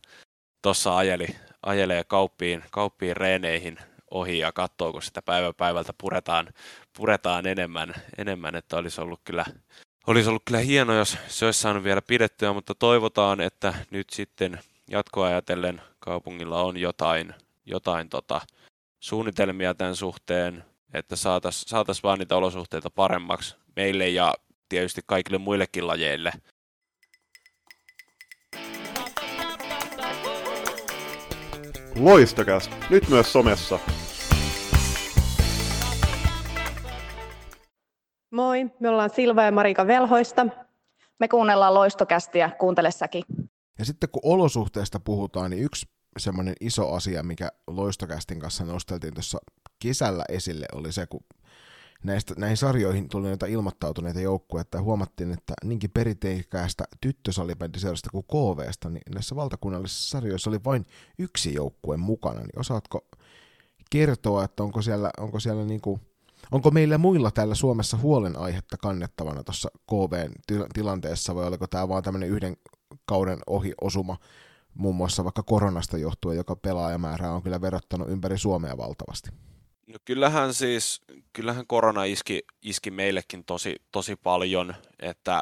tossa 0.62 0.98
ajeli, 0.98 1.28
ajelee 1.64 2.04
kauppiin, 2.04 2.64
kauppiin 2.72 3.18
reeneihin 3.18 3.78
ohi 4.12 4.40
ja 4.40 4.52
katsoo, 4.52 4.92
kun 4.92 5.02
sitä 5.02 5.22
päivä 5.22 5.54
päivältä 5.54 5.94
puretaan, 5.98 6.48
puretaan 6.98 7.48
enemmän, 7.48 7.94
enemmän, 8.18 8.56
että 8.56 8.78
olisi 8.78 9.02
ollut 9.02 9.20
kyllä 9.24 9.46
olisi 10.08 10.30
ollut 10.30 10.44
kyllä 10.46 10.60
hieno, 10.60 10.94
jos 10.94 11.18
se 11.28 11.46
olisi 11.46 11.62
saanut 11.62 11.84
vielä 11.84 12.02
pidettyä, 12.02 12.54
mutta 12.54 12.76
toivotaan, 12.76 13.42
että 13.42 13.74
nyt 13.92 14.10
sitten 14.10 14.60
jatkoa 14.90 15.28
ajatellen 15.28 15.82
kaupungilla 16.00 16.62
on 16.62 16.78
jotain, 16.78 17.34
jotain 17.66 18.10
tota, 18.10 18.42
suunnitelmia 19.00 19.74
tämän 19.74 19.96
suhteen, 19.96 20.64
että 20.94 21.16
saataisiin 21.16 21.70
saatais 21.70 22.04
vaan 22.04 22.20
niitä 22.20 22.36
olosuhteita 22.36 22.90
paremmaksi 22.90 23.56
meille 23.76 24.10
ja 24.10 24.34
tietysti 24.70 25.02
kaikille 25.06 25.38
muillekin 25.38 25.88
lajeille. 25.88 26.32
Loistokäs, 32.00 32.70
nyt 32.90 33.10
myös 33.10 33.34
somessa. 33.34 33.80
Moi, 38.32 38.66
me 38.80 38.90
ollaan 38.90 39.10
Silva 39.10 39.44
ja 39.44 39.52
Marika 39.52 39.88
Velhoista. 39.88 40.46
Me 41.20 41.28
kuunnellaan 41.28 41.74
loistokästiä, 41.74 42.50
kuuntele 42.60 42.92
säkin. 42.92 43.24
Ja 43.80 43.86
sitten 43.86 44.10
kun 44.12 44.22
olosuhteista 44.26 45.00
puhutaan, 45.00 45.52
niin 45.52 45.64
yksi 45.64 45.86
semmoinen 46.18 46.56
iso 46.62 46.94
asia, 46.94 47.24
mikä 47.24 47.52
Loistokästin 47.68 48.40
kanssa 48.40 48.66
nosteltiin 48.66 49.14
tuossa 49.14 49.40
kesällä 49.80 50.24
esille, 50.30 50.66
oli 50.74 50.92
se, 50.92 51.08
kun 51.08 51.24
näistä, 52.04 52.34
näihin 52.38 52.58
sarjoihin 52.58 53.10
tuli 53.10 53.28
näitä 53.28 53.46
ilmoittautuneita 53.46 54.20
joukkueita, 54.20 54.68
että 54.68 54.82
huomattiin, 54.82 55.32
että 55.32 55.54
niinkin 55.64 55.92
perinteikkäästä 55.92 56.84
tyttösalibändiseurasta 57.02 58.10
kuin 58.10 58.26
KVsta, 58.26 58.90
niin 58.90 59.02
näissä 59.14 59.36
valtakunnallisissa 59.36 60.10
sarjoissa 60.10 60.50
oli 60.50 60.64
vain 60.64 60.86
yksi 61.20 61.54
joukkue 61.54 61.98
mukana, 61.98 62.40
niin 62.40 62.60
osaatko 62.60 63.06
kertoa, 63.90 64.44
että 64.44 64.64
onko 64.64 64.82
siellä, 64.82 65.12
onko 65.20 65.40
siellä 65.40 65.66
niinku, 65.66 66.00
onko 66.52 66.72
meillä 66.72 66.98
muilla 66.98 67.32
täällä 67.32 67.56
Suomessa 67.56 67.98
huolenaihetta 67.98 68.78
kannettavana 68.78 69.44
tuossa 69.44 69.70
KVn 69.90 70.32
tilanteessa, 70.74 71.36
vai 71.36 71.46
oliko 71.46 71.68
tämä 71.68 71.90
vaan 71.90 72.04
tämmöinen 72.04 72.30
yhden 72.30 72.58
kauden 73.06 73.40
ohi 73.48 73.74
osuma, 73.82 74.18
muun 74.76 74.96
muassa 74.96 75.24
vaikka 75.24 75.44
koronasta 75.44 75.98
johtuen, 75.98 76.38
joka 76.38 76.56
pelaajamäärää 76.56 77.32
on 77.32 77.44
kyllä 77.44 77.62
verottanut 77.62 78.10
ympäri 78.10 78.38
Suomea 78.38 78.78
valtavasti. 78.78 79.30
No 79.88 80.00
kyllähän 80.06 80.54
siis, 80.54 81.02
kyllähän 81.34 81.68
korona 81.68 82.04
iski, 82.04 82.44
iski 82.62 82.92
meillekin 82.92 83.44
tosi, 83.44 83.76
tosi 83.92 84.16
paljon, 84.16 84.76
että 85.00 85.42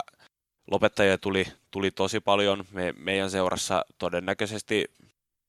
lopettajia 0.72 1.18
tuli, 1.18 1.46
tuli 1.72 1.92
tosi 1.92 2.20
paljon. 2.20 2.66
Me, 2.72 2.94
meidän 2.98 3.32
seurassa 3.32 3.86
todennäköisesti 3.98 4.86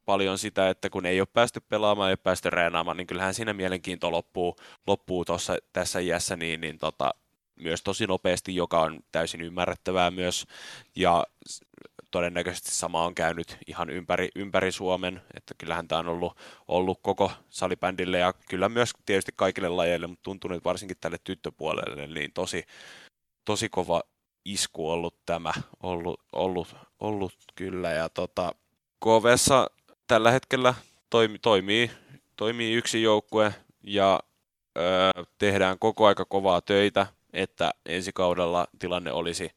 paljon 0.04 0.38
sitä, 0.38 0.68
että 0.68 0.90
kun 0.90 1.06
ei 1.06 1.20
ole 1.20 1.28
päästy 1.32 1.60
pelaamaan, 1.68 2.08
ei 2.08 2.12
ole 2.12 2.16
päästy 2.16 2.50
reenaamaan, 2.50 2.96
niin 2.96 3.06
kyllähän 3.06 3.34
siinä 3.34 3.52
mielenkiinto 3.52 4.10
loppuu, 4.10 4.56
loppuu 4.86 5.24
tossa, 5.24 5.56
tässä 5.72 5.98
iässä 5.98 6.36
niin, 6.36 6.60
niin 6.60 6.78
tota, 6.78 7.14
myös 7.56 7.82
tosi 7.82 8.06
nopeasti, 8.06 8.56
joka 8.56 8.80
on 8.80 9.00
täysin 9.12 9.40
ymmärrettävää 9.40 10.10
myös. 10.10 10.46
Ja 10.96 11.26
todennäköisesti 12.14 12.70
sama 12.70 13.04
on 13.04 13.14
käynyt 13.14 13.58
ihan 13.66 13.90
ympäri, 13.90 14.28
ympäri 14.34 14.72
Suomen, 14.72 15.22
että 15.36 15.54
kyllähän 15.58 15.88
tämä 15.88 15.98
on 15.98 16.08
ollut, 16.08 16.36
ollut 16.68 16.98
koko 17.02 17.32
salibändille 17.50 18.18
ja 18.18 18.32
kyllä 18.48 18.68
myös 18.68 18.92
tietysti 19.06 19.32
kaikille 19.36 19.68
lajeille, 19.68 20.06
mutta 20.06 20.22
tuntuu 20.22 20.50
nyt 20.50 20.64
varsinkin 20.64 20.96
tälle 21.00 21.16
tyttöpuolelle 21.24 22.06
niin 22.06 22.32
tosi, 22.32 22.64
tosi 23.44 23.68
kova 23.68 24.02
isku 24.44 24.90
ollut 24.90 25.14
tämä, 25.26 25.52
ollut, 25.82 26.20
ollut, 26.32 26.76
ollut 27.00 27.34
kyllä. 27.54 27.90
Ja 27.90 28.08
tota, 28.08 28.54
KVssa 29.04 29.66
tällä 30.06 30.30
hetkellä 30.30 30.74
toimi, 31.10 31.38
toimii, 31.38 31.90
toimii 32.36 32.74
yksi 32.74 33.02
joukkue 33.02 33.54
ja 33.82 34.20
öö, 34.78 35.10
tehdään 35.38 35.78
koko 35.78 36.06
aika 36.06 36.24
kovaa 36.24 36.60
töitä, 36.60 37.06
että 37.32 37.70
ensi 37.86 38.12
kaudella 38.12 38.66
tilanne 38.78 39.12
olisi 39.12 39.50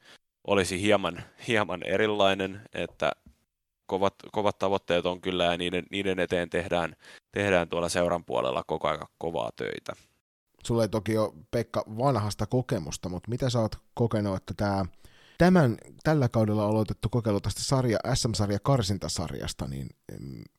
olisi 0.47 0.81
hieman, 0.81 1.23
hieman 1.47 1.83
erilainen, 1.83 2.61
että 2.73 3.11
kovat, 3.85 4.15
kovat 4.31 4.57
tavoitteet 4.57 5.05
on 5.05 5.21
kyllä 5.21 5.45
ja 5.45 5.57
niiden, 5.57 5.83
niiden 5.91 6.19
eteen 6.19 6.49
tehdään, 6.49 6.95
tehdään 7.31 7.69
tuolla 7.69 7.89
seuran 7.89 8.25
puolella 8.25 8.63
koko 8.67 8.87
ajan 8.87 9.07
kovaa 9.17 9.51
töitä. 9.55 9.93
Sulla 10.63 10.83
ei 10.83 10.89
toki 10.89 11.17
ole 11.17 11.33
Pekka 11.51 11.83
vanhasta 11.97 12.45
kokemusta, 12.45 13.09
mutta 13.09 13.29
mitä 13.29 13.49
sä 13.49 13.59
oot 13.59 13.75
kokenut, 13.93 14.35
että 14.35 14.53
tämä 14.53 14.85
tämän, 15.37 15.77
tällä 16.03 16.29
kaudella 16.29 16.65
aloitettu 16.65 17.09
kokeilu 17.09 17.41
tästä 17.41 17.61
sarja, 17.63 17.99
SM-sarja 18.13 18.59
karsintasarjasta, 18.59 19.67
niin 19.67 19.89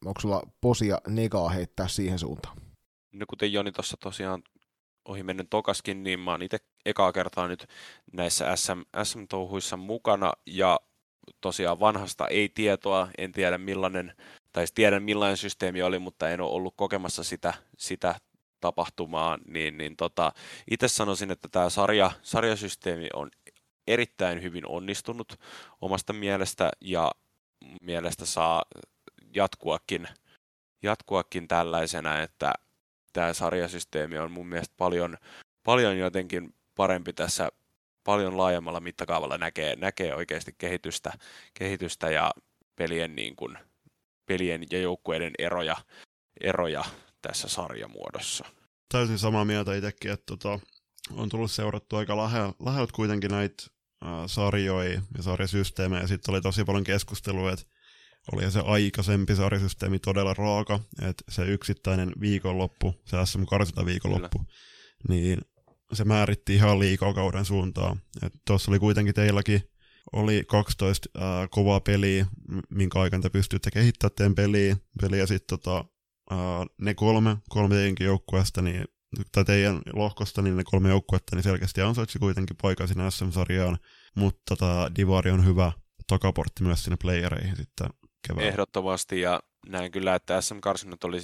onko 0.04 0.20
sulla 0.20 0.42
posia 0.60 0.98
negaa 1.08 1.48
heittää 1.48 1.88
siihen 1.88 2.18
suuntaan? 2.18 2.56
No 3.12 3.26
kuten 3.28 3.52
Joni 3.52 3.72
tuossa 3.72 3.96
tosiaan 3.96 4.42
ohi 5.08 5.22
mennyt 5.22 5.50
tokaskin, 5.50 6.02
niin 6.02 6.20
mä 6.20 6.30
oon 6.30 6.42
itse 6.42 6.58
ekaa 6.84 7.12
kertaa 7.12 7.48
nyt 7.48 7.66
näissä 8.12 8.56
SM, 8.56 8.80
SM-touhuissa 9.04 9.76
mukana. 9.76 10.32
Ja 10.46 10.80
tosiaan 11.40 11.80
vanhasta 11.80 12.28
ei 12.28 12.48
tietoa, 12.48 13.08
en 13.18 13.32
tiedä 13.32 13.58
millainen, 13.58 14.14
tai 14.52 14.62
siis 14.62 14.74
tiedän 14.74 15.02
millainen 15.02 15.36
systeemi 15.36 15.82
oli, 15.82 15.98
mutta 15.98 16.30
en 16.30 16.40
ole 16.40 16.50
ollut 16.50 16.74
kokemassa 16.76 17.24
sitä, 17.24 17.54
sitä 17.76 18.14
tapahtumaa, 18.60 19.38
niin, 19.46 19.78
niin 19.78 19.96
tota, 19.96 20.32
itse 20.70 20.88
sanoisin, 20.88 21.30
että 21.30 21.48
tämä 21.48 21.70
sarja, 21.70 22.10
sarjasysteemi 22.22 23.08
on 23.14 23.30
erittäin 23.86 24.42
hyvin 24.42 24.66
onnistunut 24.66 25.40
omasta 25.80 26.12
mielestä 26.12 26.70
ja 26.80 27.12
mielestä 27.82 28.26
saa 28.26 28.62
jatkuakin, 29.34 30.08
jatkuakin 30.82 31.48
tällaisena, 31.48 32.22
että 32.22 32.52
tämä 33.18 33.32
sarjasysteemi 33.32 34.18
on 34.18 34.30
mun 34.30 34.48
mielestä 34.48 34.74
paljon, 34.76 35.16
paljon 35.64 35.98
jotenkin 35.98 36.54
parempi 36.74 37.12
tässä 37.12 37.48
paljon 38.04 38.36
laajemmalla 38.36 38.80
mittakaavalla 38.80 39.38
näkee, 39.38 39.76
näkee 39.76 40.14
oikeasti 40.14 40.54
kehitystä, 40.58 41.12
kehitystä 41.54 42.10
ja 42.10 42.30
pelien, 42.76 43.16
niin 43.16 43.36
kuin, 43.36 43.58
pelien 44.26 44.62
ja 44.70 44.80
joukkueiden 44.80 45.32
eroja, 45.38 45.76
eroja 46.40 46.84
tässä 47.22 47.48
sarjamuodossa. 47.48 48.44
Täysin 48.92 49.18
samaa 49.18 49.44
mieltä 49.44 49.74
itsekin, 49.74 50.10
että 50.10 50.24
tota, 50.26 50.60
on 51.12 51.28
tullut 51.28 51.50
seurattu 51.50 51.96
aika 51.96 52.16
läheltä 52.64 52.92
kuitenkin 52.94 53.30
näitä 53.30 53.64
äh, 54.06 54.10
sarjoja 54.26 55.00
ja 55.16 55.22
sarjasysteemejä. 55.22 56.06
Sitten 56.06 56.34
oli 56.34 56.40
tosi 56.40 56.64
paljon 56.64 56.84
keskustelua, 56.84 57.52
että 57.52 57.64
oli 58.32 58.50
se 58.50 58.60
aikaisempi 58.60 59.36
sarjasysteemi 59.36 59.98
todella 59.98 60.34
raaka, 60.34 60.80
että 61.02 61.24
se 61.28 61.44
yksittäinen 61.44 62.12
viikonloppu, 62.20 62.94
se 63.04 63.16
SM 63.24 63.44
Karsinta 63.44 63.86
viikonloppu, 63.86 64.38
Kyllä. 64.38 64.50
niin 65.08 65.38
se 65.92 66.04
määritti 66.04 66.54
ihan 66.54 66.78
liikaa 66.78 67.14
kauden 67.14 67.44
suuntaan. 67.44 68.00
Tuossa 68.46 68.70
oli 68.70 68.78
kuitenkin 68.78 69.14
teilläkin 69.14 69.62
oli 70.12 70.44
12 70.48 71.08
ää, 71.14 71.48
kovaa 71.48 71.80
peliä, 71.80 72.26
minkä 72.70 73.00
aikana 73.00 73.22
te 73.22 73.28
pystyitte 73.30 73.70
kehittämään 73.70 74.14
teidän 74.16 74.34
peliä, 74.34 74.76
peliä 75.00 75.26
sitten 75.26 75.58
tota, 75.58 75.84
ää, 76.30 76.66
ne 76.78 76.94
kolme, 76.94 77.36
kolme 77.48 77.74
teidänkin 77.74 78.06
joukkueesta, 78.06 78.62
niin 78.62 78.84
tai 79.32 79.44
teidän 79.44 79.82
lohkosta, 79.92 80.42
niin 80.42 80.56
ne 80.56 80.64
kolme 80.64 80.88
joukkuetta, 80.88 81.36
niin 81.36 81.42
selkeästi 81.42 81.82
ansaitsi 81.82 82.18
kuitenkin 82.18 82.56
paikan 82.62 82.88
sinne 82.88 83.10
SM-sarjaan, 83.10 83.78
mutta 84.14 84.42
tota, 84.48 84.90
Divari 84.96 85.30
on 85.30 85.46
hyvä 85.46 85.72
takaportti 86.06 86.62
myös 86.62 86.84
sinne 86.84 86.96
playereihin 87.02 87.56
sitten 87.56 87.88
keväällä. 88.28 88.48
Ehdottomasti, 88.48 89.20
ja 89.20 89.40
näin 89.66 89.92
kyllä, 89.92 90.14
että 90.14 90.40
SM-karsinnat 90.40 91.04
oli 91.04 91.18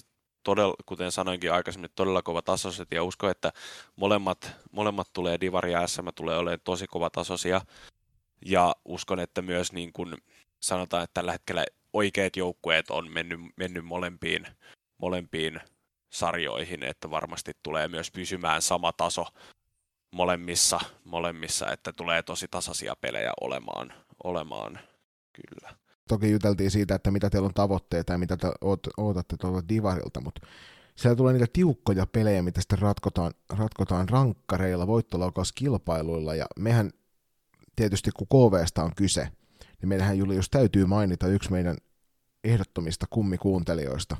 todella, 0.44 0.74
kuten 0.86 1.12
sanoinkin 1.12 1.52
aikaisemmin, 1.52 1.90
todella 1.94 2.22
kova 2.22 2.42
tasoiset, 2.42 2.88
ja 2.90 3.04
uskon, 3.04 3.30
että 3.30 3.52
molemmat, 3.96 4.52
molemmat 4.72 5.08
tulee, 5.12 5.40
Divari 5.40 5.72
ja 5.72 5.86
SM 5.86 6.08
tulee 6.14 6.38
olemaan 6.38 6.60
tosi 6.64 6.86
kova 6.86 7.10
tasoisia, 7.10 7.60
ja 8.46 8.74
uskon, 8.84 9.20
että 9.20 9.42
myös 9.42 9.72
niin 9.72 9.92
kuin 9.92 10.16
sanotaan, 10.60 11.04
että 11.04 11.14
tällä 11.14 11.32
hetkellä 11.32 11.64
oikeat 11.92 12.36
joukkueet 12.36 12.90
on 12.90 13.12
mennyt, 13.12 13.40
mennyt 13.56 13.84
molempiin, 13.84 14.46
molempiin 14.98 15.60
sarjoihin, 16.10 16.82
että 16.82 17.10
varmasti 17.10 17.52
tulee 17.62 17.88
myös 17.88 18.10
pysymään 18.10 18.62
sama 18.62 18.92
taso 18.92 19.26
molemmissa, 20.10 20.80
molemmissa 21.04 21.72
että 21.72 21.92
tulee 21.92 22.22
tosi 22.22 22.48
tasaisia 22.50 22.96
pelejä 23.00 23.32
olemaan, 23.40 23.92
olemaan 24.24 24.78
kyllä. 25.32 25.83
Toki 26.08 26.30
juteltiin 26.30 26.70
siitä, 26.70 26.94
että 26.94 27.10
mitä 27.10 27.30
teillä 27.30 27.46
on 27.46 27.54
tavoitteita 27.54 28.12
ja 28.12 28.18
mitä 28.18 28.36
te 28.36 28.48
odotatte 28.96 29.36
tuolta 29.36 29.68
Divarilta, 29.68 30.20
mutta 30.20 30.46
siellä 30.96 31.16
tulee 31.16 31.32
niitä 31.32 31.46
tiukkoja 31.52 32.06
pelejä, 32.06 32.42
mitä 32.42 32.60
sitten 32.60 32.78
ratkotaan, 32.78 33.32
ratkotaan 33.50 34.08
rankkareilla, 34.08 34.86
voittolaukauskilpailuilla, 34.86 36.34
ja 36.34 36.46
mehän 36.58 36.90
tietysti 37.76 38.10
kun 38.10 38.26
KVsta 38.26 38.82
on 38.82 38.90
kyse, 38.96 39.28
niin 39.80 39.88
meidänhän 39.88 40.18
Julius 40.18 40.50
täytyy 40.50 40.86
mainita 40.86 41.26
yksi 41.26 41.52
meidän 41.52 41.76
ehdottomista 42.44 43.06
kummikuuntelijoista. 43.10 44.16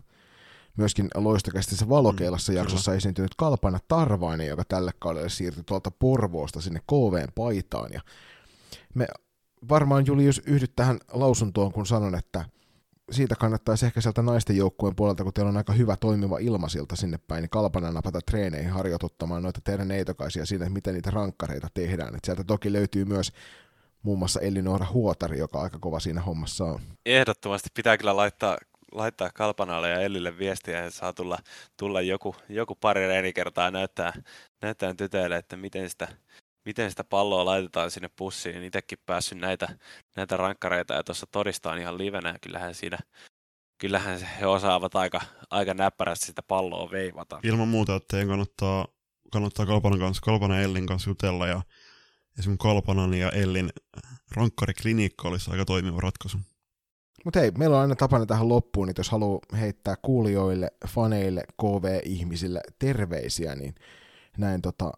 Myöskin 0.77 1.09
loistokästissä 1.15 1.89
valokeilassa 1.89 2.53
mm, 2.53 2.57
jaksossa 2.57 2.91
kyllä. 2.91 2.97
esiintynyt 2.97 3.35
Kalpana 3.37 3.79
Tarvainen, 3.89 4.47
joka 4.47 4.65
tälle 4.65 4.91
kaudelle 4.99 5.29
siirtyi 5.29 5.63
tuolta 5.67 5.91
Porvoosta 5.91 6.61
sinne 6.61 6.81
KVn 6.81 7.33
paitaan. 7.35 7.93
Ja 7.93 8.01
me 8.95 9.07
varmaan 9.69 10.07
Julius 10.07 10.43
yhdyt 10.47 10.73
tähän 10.77 10.99
lausuntoon, 11.13 11.73
kun 11.73 11.87
sanon, 11.87 12.15
että 12.15 12.45
siitä 13.11 13.35
kannattaisi 13.37 13.87
ehkä 13.87 14.01
sieltä 14.01 14.23
naisten 14.23 14.57
joukkueen 14.57 14.97
puolelta, 14.97 15.25
kun 15.25 15.33
teillä 15.33 15.49
on 15.49 15.57
aika 15.57 15.73
hyvä 15.73 15.97
toimiva 15.97 16.39
ilmasilta 16.39 16.97
sinne 16.97 17.19
päin, 17.29 17.43
niin 17.43 17.51
kalpana 17.51 17.93
napata 17.93 18.21
treeneihin 18.21 18.71
harjoituttamaan 18.71 19.43
noita 19.43 19.61
teidän 19.65 19.89
neitokaisia 19.89 20.47
siitä, 20.47 20.71
miten 20.71 20.95
niitä 20.95 21.11
rankkareita 21.11 21.69
tehdään. 21.75 22.15
Et 22.15 22.25
sieltä 22.25 22.45
toki 22.45 22.73
löytyy 22.73 23.05
myös 23.05 23.33
muun 24.03 24.19
muassa 24.19 24.41
Elinora 24.41 24.87
Huotari, 24.93 25.39
joka 25.39 25.61
aika 25.61 25.79
kova 25.79 26.01
siinä 26.01 26.21
hommassa 26.21 26.65
on. 26.65 26.81
Ehdottomasti 27.07 27.69
pitää 27.75 27.97
kyllä 27.99 28.17
laittaa, 28.17 28.59
laittaa 28.93 29.31
Kalpanalle 29.35 29.91
ja 29.91 30.01
Ellille 30.01 30.39
viestiä, 30.39 30.85
että 30.85 30.99
saa 30.99 31.13
tulla, 31.13 31.39
tulla 31.77 32.01
joku, 32.01 32.35
joku 32.49 32.75
pari 32.75 33.07
reenikertaa 33.07 33.71
näyttää, 33.71 34.13
näyttää 34.63 34.95
tytöille, 34.95 35.37
että 35.37 35.57
miten 35.57 35.91
sitä, 35.91 36.09
miten 36.65 36.91
sitä 36.91 37.05
palloa 37.05 37.45
laitetaan 37.45 37.91
sinne 37.91 38.11
pussiin. 38.17 38.63
Itsekin 38.63 38.99
päässyt 39.07 39.39
näitä, 39.39 39.69
näitä 40.17 40.37
rankkareita 40.37 40.95
ja 40.95 41.05
tuossa 41.05 41.27
todistaan 41.33 41.79
ihan 41.79 41.99
livenä. 41.99 42.39
Kyllähän 42.43 42.75
siinä, 42.75 42.99
kyllähän 43.79 44.21
he 44.41 44.47
osaavat 44.47 44.95
aika, 44.95 45.21
aika 45.51 45.75
näppärästi 45.75 46.27
sitä 46.27 46.43
palloa 46.43 46.91
veivata. 46.91 47.41
Ilman 47.43 47.69
muuta, 47.69 47.97
että 47.97 48.07
teidän 48.11 48.29
kannattaa, 48.29 48.87
kannattaa 49.33 49.67
Kalpanan 49.67 49.99
kanssa, 49.99 50.23
Kalpanan 50.25 50.63
Ellin 50.63 50.87
kanssa 50.87 51.11
jutella 51.11 51.47
ja 51.47 51.63
esimerkiksi 52.39 52.63
Kalpanan 52.63 53.15
ja 53.15 53.31
Ellin 53.31 53.71
rankkariklinikka 54.37 55.29
olisi 55.29 55.51
aika 55.51 55.65
toimiva 55.65 56.01
ratkaisu. 56.01 56.39
Mutta 57.25 57.41
hei, 57.41 57.51
meillä 57.51 57.77
on 57.77 57.83
aina 57.83 57.97
tapana 57.97 58.27
tähän 58.27 58.49
loppuun, 58.49 58.91
että 58.91 59.01
jos 59.01 59.11
haluaa 59.11 59.41
heittää 59.61 59.95
kuulijoille, 60.03 60.71
faneille, 60.89 61.45
KV-ihmisille 61.63 62.61
terveisiä, 62.79 63.55
niin 63.55 63.75
näin 64.39 64.63
tota, 64.63 64.93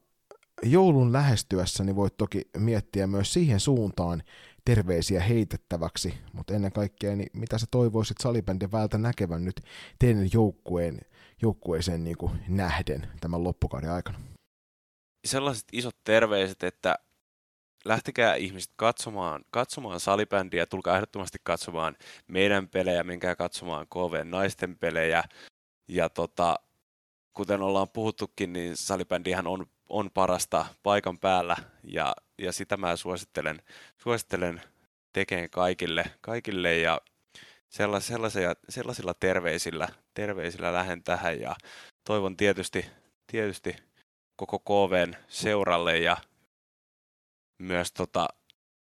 joulun 0.63 1.13
lähestyessä 1.13 1.85
niin 1.85 1.97
voit 1.97 2.17
toki 2.17 2.43
miettiä 2.57 3.07
myös 3.07 3.33
siihen 3.33 3.61
suuntaan 3.61 4.23
terveisiä 4.65 5.21
heitettäväksi, 5.21 6.15
mutta 6.33 6.55
ennen 6.55 6.73
kaikkea, 6.73 7.17
niin 7.17 7.31
mitä 7.33 7.59
sä 7.59 7.67
toivoisit 7.71 8.17
salibändin 8.21 8.73
vältä 8.73 8.99
näkevän 8.99 9.45
nyt 9.45 9.61
teidän 9.99 10.29
joukkueen, 10.33 11.01
joukkueeseen 11.43 12.05
niin 12.05 12.17
kuin 12.17 12.33
nähden 12.49 13.09
tämän 13.21 13.45
loppukauden 13.45 13.91
aikana? 13.91 14.19
Sellaiset 15.27 15.65
isot 15.73 15.97
terveiset, 16.05 16.63
että 16.63 16.95
lähtekää 17.85 18.35
ihmiset 18.35 18.73
katsomaan, 18.77 19.45
katsomaan 19.51 20.01
salibändiä, 20.01 20.67
tulkaa 20.67 20.97
ehdottomasti 20.97 21.39
katsomaan 21.45 21.97
meidän 22.29 22.69
pelejä, 22.69 23.05
menkää 23.05 23.37
katsomaan 23.37 23.87
KV 23.87 24.25
naisten 24.25 24.79
pelejä. 24.79 25.25
Ja 25.89 26.09
tota, 26.09 26.57
kuten 27.33 27.63
ollaan 27.63 27.89
puhuttukin, 27.89 28.53
niin 28.53 28.77
salibändihän 28.77 29.47
on, 29.47 29.67
on 29.89 30.11
parasta 30.15 30.67
paikan 30.83 31.19
päällä 31.19 31.57
ja, 31.85 32.15
ja 32.39 32.53
sitä 32.53 32.77
mä 32.77 32.97
suosittelen, 32.97 33.63
suosittelen 33.99 34.63
tekemään 35.13 35.51
kaikille, 35.51 36.05
kaikille 36.21 36.79
ja 36.79 37.01
sellaisilla, 37.69 38.29
sellaisilla 38.69 39.15
terveisillä, 39.15 39.89
terveisillä 40.15 40.73
lähden 40.73 41.03
tähän 41.03 41.41
ja 41.41 41.57
toivon 42.05 42.37
tietysti, 42.37 42.87
tietysti 43.27 43.77
koko 44.37 44.59
KVn 44.59 45.15
seuralle 45.29 45.99
ja 45.99 46.17
myös 47.59 47.93
tota, 47.93 48.29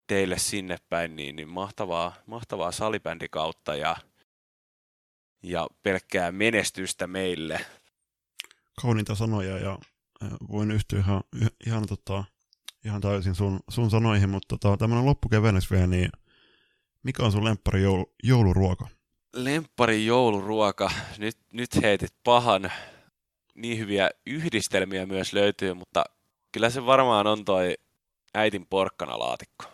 teille 0.08 0.38
sinne 0.38 0.78
päin, 0.90 1.16
niin, 1.16 1.36
niin 1.36 1.50
mahtavaa, 1.50 2.14
mahtavaa 2.26 2.72
salibändikautta 2.72 3.76
ja, 3.76 3.96
ja 5.44 5.68
pelkkää 5.84 6.32
menestystä 6.32 7.08
meille. 7.08 7.66
Kauniita 8.82 9.16
sanoja 9.16 9.58
ja 9.58 9.78
voin 10.52 10.72
yhtyä 10.72 11.00
ihan, 11.00 11.24
ihan, 11.66 11.88
tota, 11.88 12.24
ihan 12.86 13.02
täysin 13.02 13.36
sun, 13.36 13.60
sun 13.70 13.90
sanoihin, 13.90 14.30
mutta 14.30 14.58
tota, 14.58 14.78
tämmöinen 14.78 15.06
loppukevennys 15.06 15.72
vielä, 15.72 15.88
niin 15.88 16.10
mikä 17.04 17.24
on 17.24 17.32
sun 17.32 17.44
lemppari 17.44 17.82
joulu, 17.82 18.14
jouluruoka? 18.24 18.88
Lemppari 19.34 20.06
jouluruoka. 20.06 20.92
Nyt, 21.18 21.38
nyt 21.54 21.82
heitit 21.82 22.14
pahan. 22.24 22.72
Niin 23.56 23.78
hyviä 23.78 24.10
yhdistelmiä 24.26 25.06
myös 25.06 25.34
löytyy, 25.34 25.74
mutta 25.74 26.04
kyllä 26.52 26.70
se 26.70 26.86
varmaan 26.86 27.28
on 27.28 27.46
toi 27.46 27.74
äitin 28.34 28.68
porkkanalaatikko. 28.68 29.66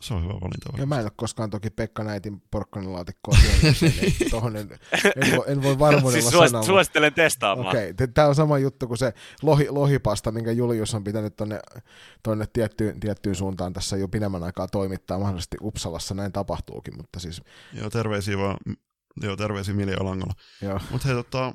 Se 0.00 0.14
on 0.14 0.22
hyvä 0.22 0.32
valinta. 0.32 0.72
Ja 0.78 0.86
mä 0.86 0.98
en 0.98 1.04
ole 1.04 1.12
koskaan 1.16 1.50
toki 1.50 1.70
Pekka 1.70 2.02
äitin 2.08 2.42
porkkanalaatikkoa 2.50 3.38
syönyt, 3.38 3.80
niin 3.80 4.16
tohon 4.30 4.56
en, 4.56 4.68
en, 5.16 5.36
voi, 5.36 5.44
en 5.46 5.62
voi 5.62 5.78
varmuudella 5.78 6.30
siis 6.30 6.50
sanoa. 6.50 6.62
Suosittelen 6.62 7.14
testaamaan. 7.14 7.68
Okei, 7.68 7.90
okay. 7.90 8.06
tämä 8.06 8.28
on 8.28 8.34
sama 8.34 8.58
juttu 8.58 8.86
kuin 8.86 8.98
se 8.98 9.14
lohi, 9.42 9.70
lohipasta, 9.70 10.32
minkä 10.32 10.52
Julius 10.52 10.94
on 10.94 11.04
pitänyt 11.04 11.36
tuonne 11.36 11.60
tonne 12.22 12.46
tiettyyn, 12.52 13.00
tiettyyn 13.00 13.34
suuntaan 13.34 13.72
tässä 13.72 13.96
jo 13.96 14.08
pidemmän 14.08 14.42
aikaa 14.42 14.68
toimittaa. 14.68 15.18
Mahdollisesti 15.18 15.56
Uppsalassa 15.62 16.14
näin 16.14 16.32
tapahtuukin, 16.32 16.96
mutta 16.96 17.20
siis... 17.20 17.42
Joo, 17.72 17.90
terveisiä 17.90 18.38
vaan. 18.38 18.56
Joo, 19.22 19.36
terveisiä 19.36 19.74
Milja 19.74 20.04
Langolla. 20.04 20.34
Mutta 20.90 21.08
hei, 21.08 21.16
tota, 21.16 21.54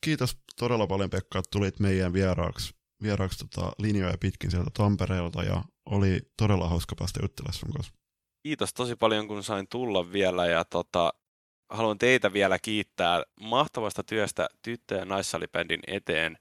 kiitos 0.00 0.38
todella 0.58 0.86
paljon 0.86 1.10
Pekka, 1.10 1.38
että 1.38 1.50
tulit 1.50 1.80
meidän 1.80 2.12
vieraaksi 2.12 2.75
vieraaksi 3.02 3.46
tota, 3.48 3.72
linjoja 3.78 4.18
pitkin 4.20 4.50
sieltä 4.50 4.70
Tampereelta 4.74 5.42
ja 5.42 5.62
oli 5.86 6.20
todella 6.36 6.68
hauska 6.68 6.96
päästä 6.98 7.20
juttelemaan 7.22 7.54
sun 7.54 7.72
kanssa. 7.72 7.92
Kiitos 8.42 8.74
tosi 8.74 8.96
paljon, 8.96 9.28
kun 9.28 9.42
sain 9.42 9.66
tulla 9.68 10.12
vielä 10.12 10.46
ja 10.46 10.64
tota, 10.64 11.12
haluan 11.70 11.98
teitä 11.98 12.32
vielä 12.32 12.58
kiittää 12.58 13.22
mahtavasta 13.40 14.02
työstä 14.04 14.48
tyttö- 14.62 14.94
ja 14.94 15.04
naissalibändin 15.04 15.80
eteen, 15.86 16.38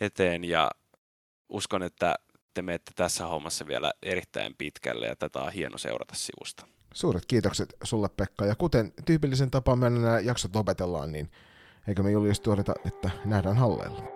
eteen 0.00 0.44
ja 0.44 0.70
uskon, 1.48 1.82
että 1.82 2.14
te 2.54 2.62
menette 2.62 2.92
tässä 2.96 3.26
hommassa 3.26 3.66
vielä 3.66 3.92
erittäin 4.02 4.54
pitkälle 4.58 5.06
ja 5.06 5.16
tätä 5.16 5.40
on 5.40 5.52
hieno 5.52 5.78
seurata 5.78 6.14
sivusta. 6.14 6.66
Suuret 6.94 7.26
kiitokset 7.26 7.76
sulle 7.84 8.08
Pekka 8.08 8.46
ja 8.46 8.54
kuten 8.54 8.92
tyypillisen 9.04 9.50
tapaan 9.50 9.78
meillä 9.78 9.98
nämä 9.98 10.20
jaksot 10.20 10.54
lopetellaan, 10.54 11.12
niin 11.12 11.30
eikö 11.88 12.02
me 12.02 12.10
Julius 12.10 12.40
todeta, 12.40 12.74
että 12.86 13.10
nähdään 13.24 13.56
halleilla. 13.56 14.15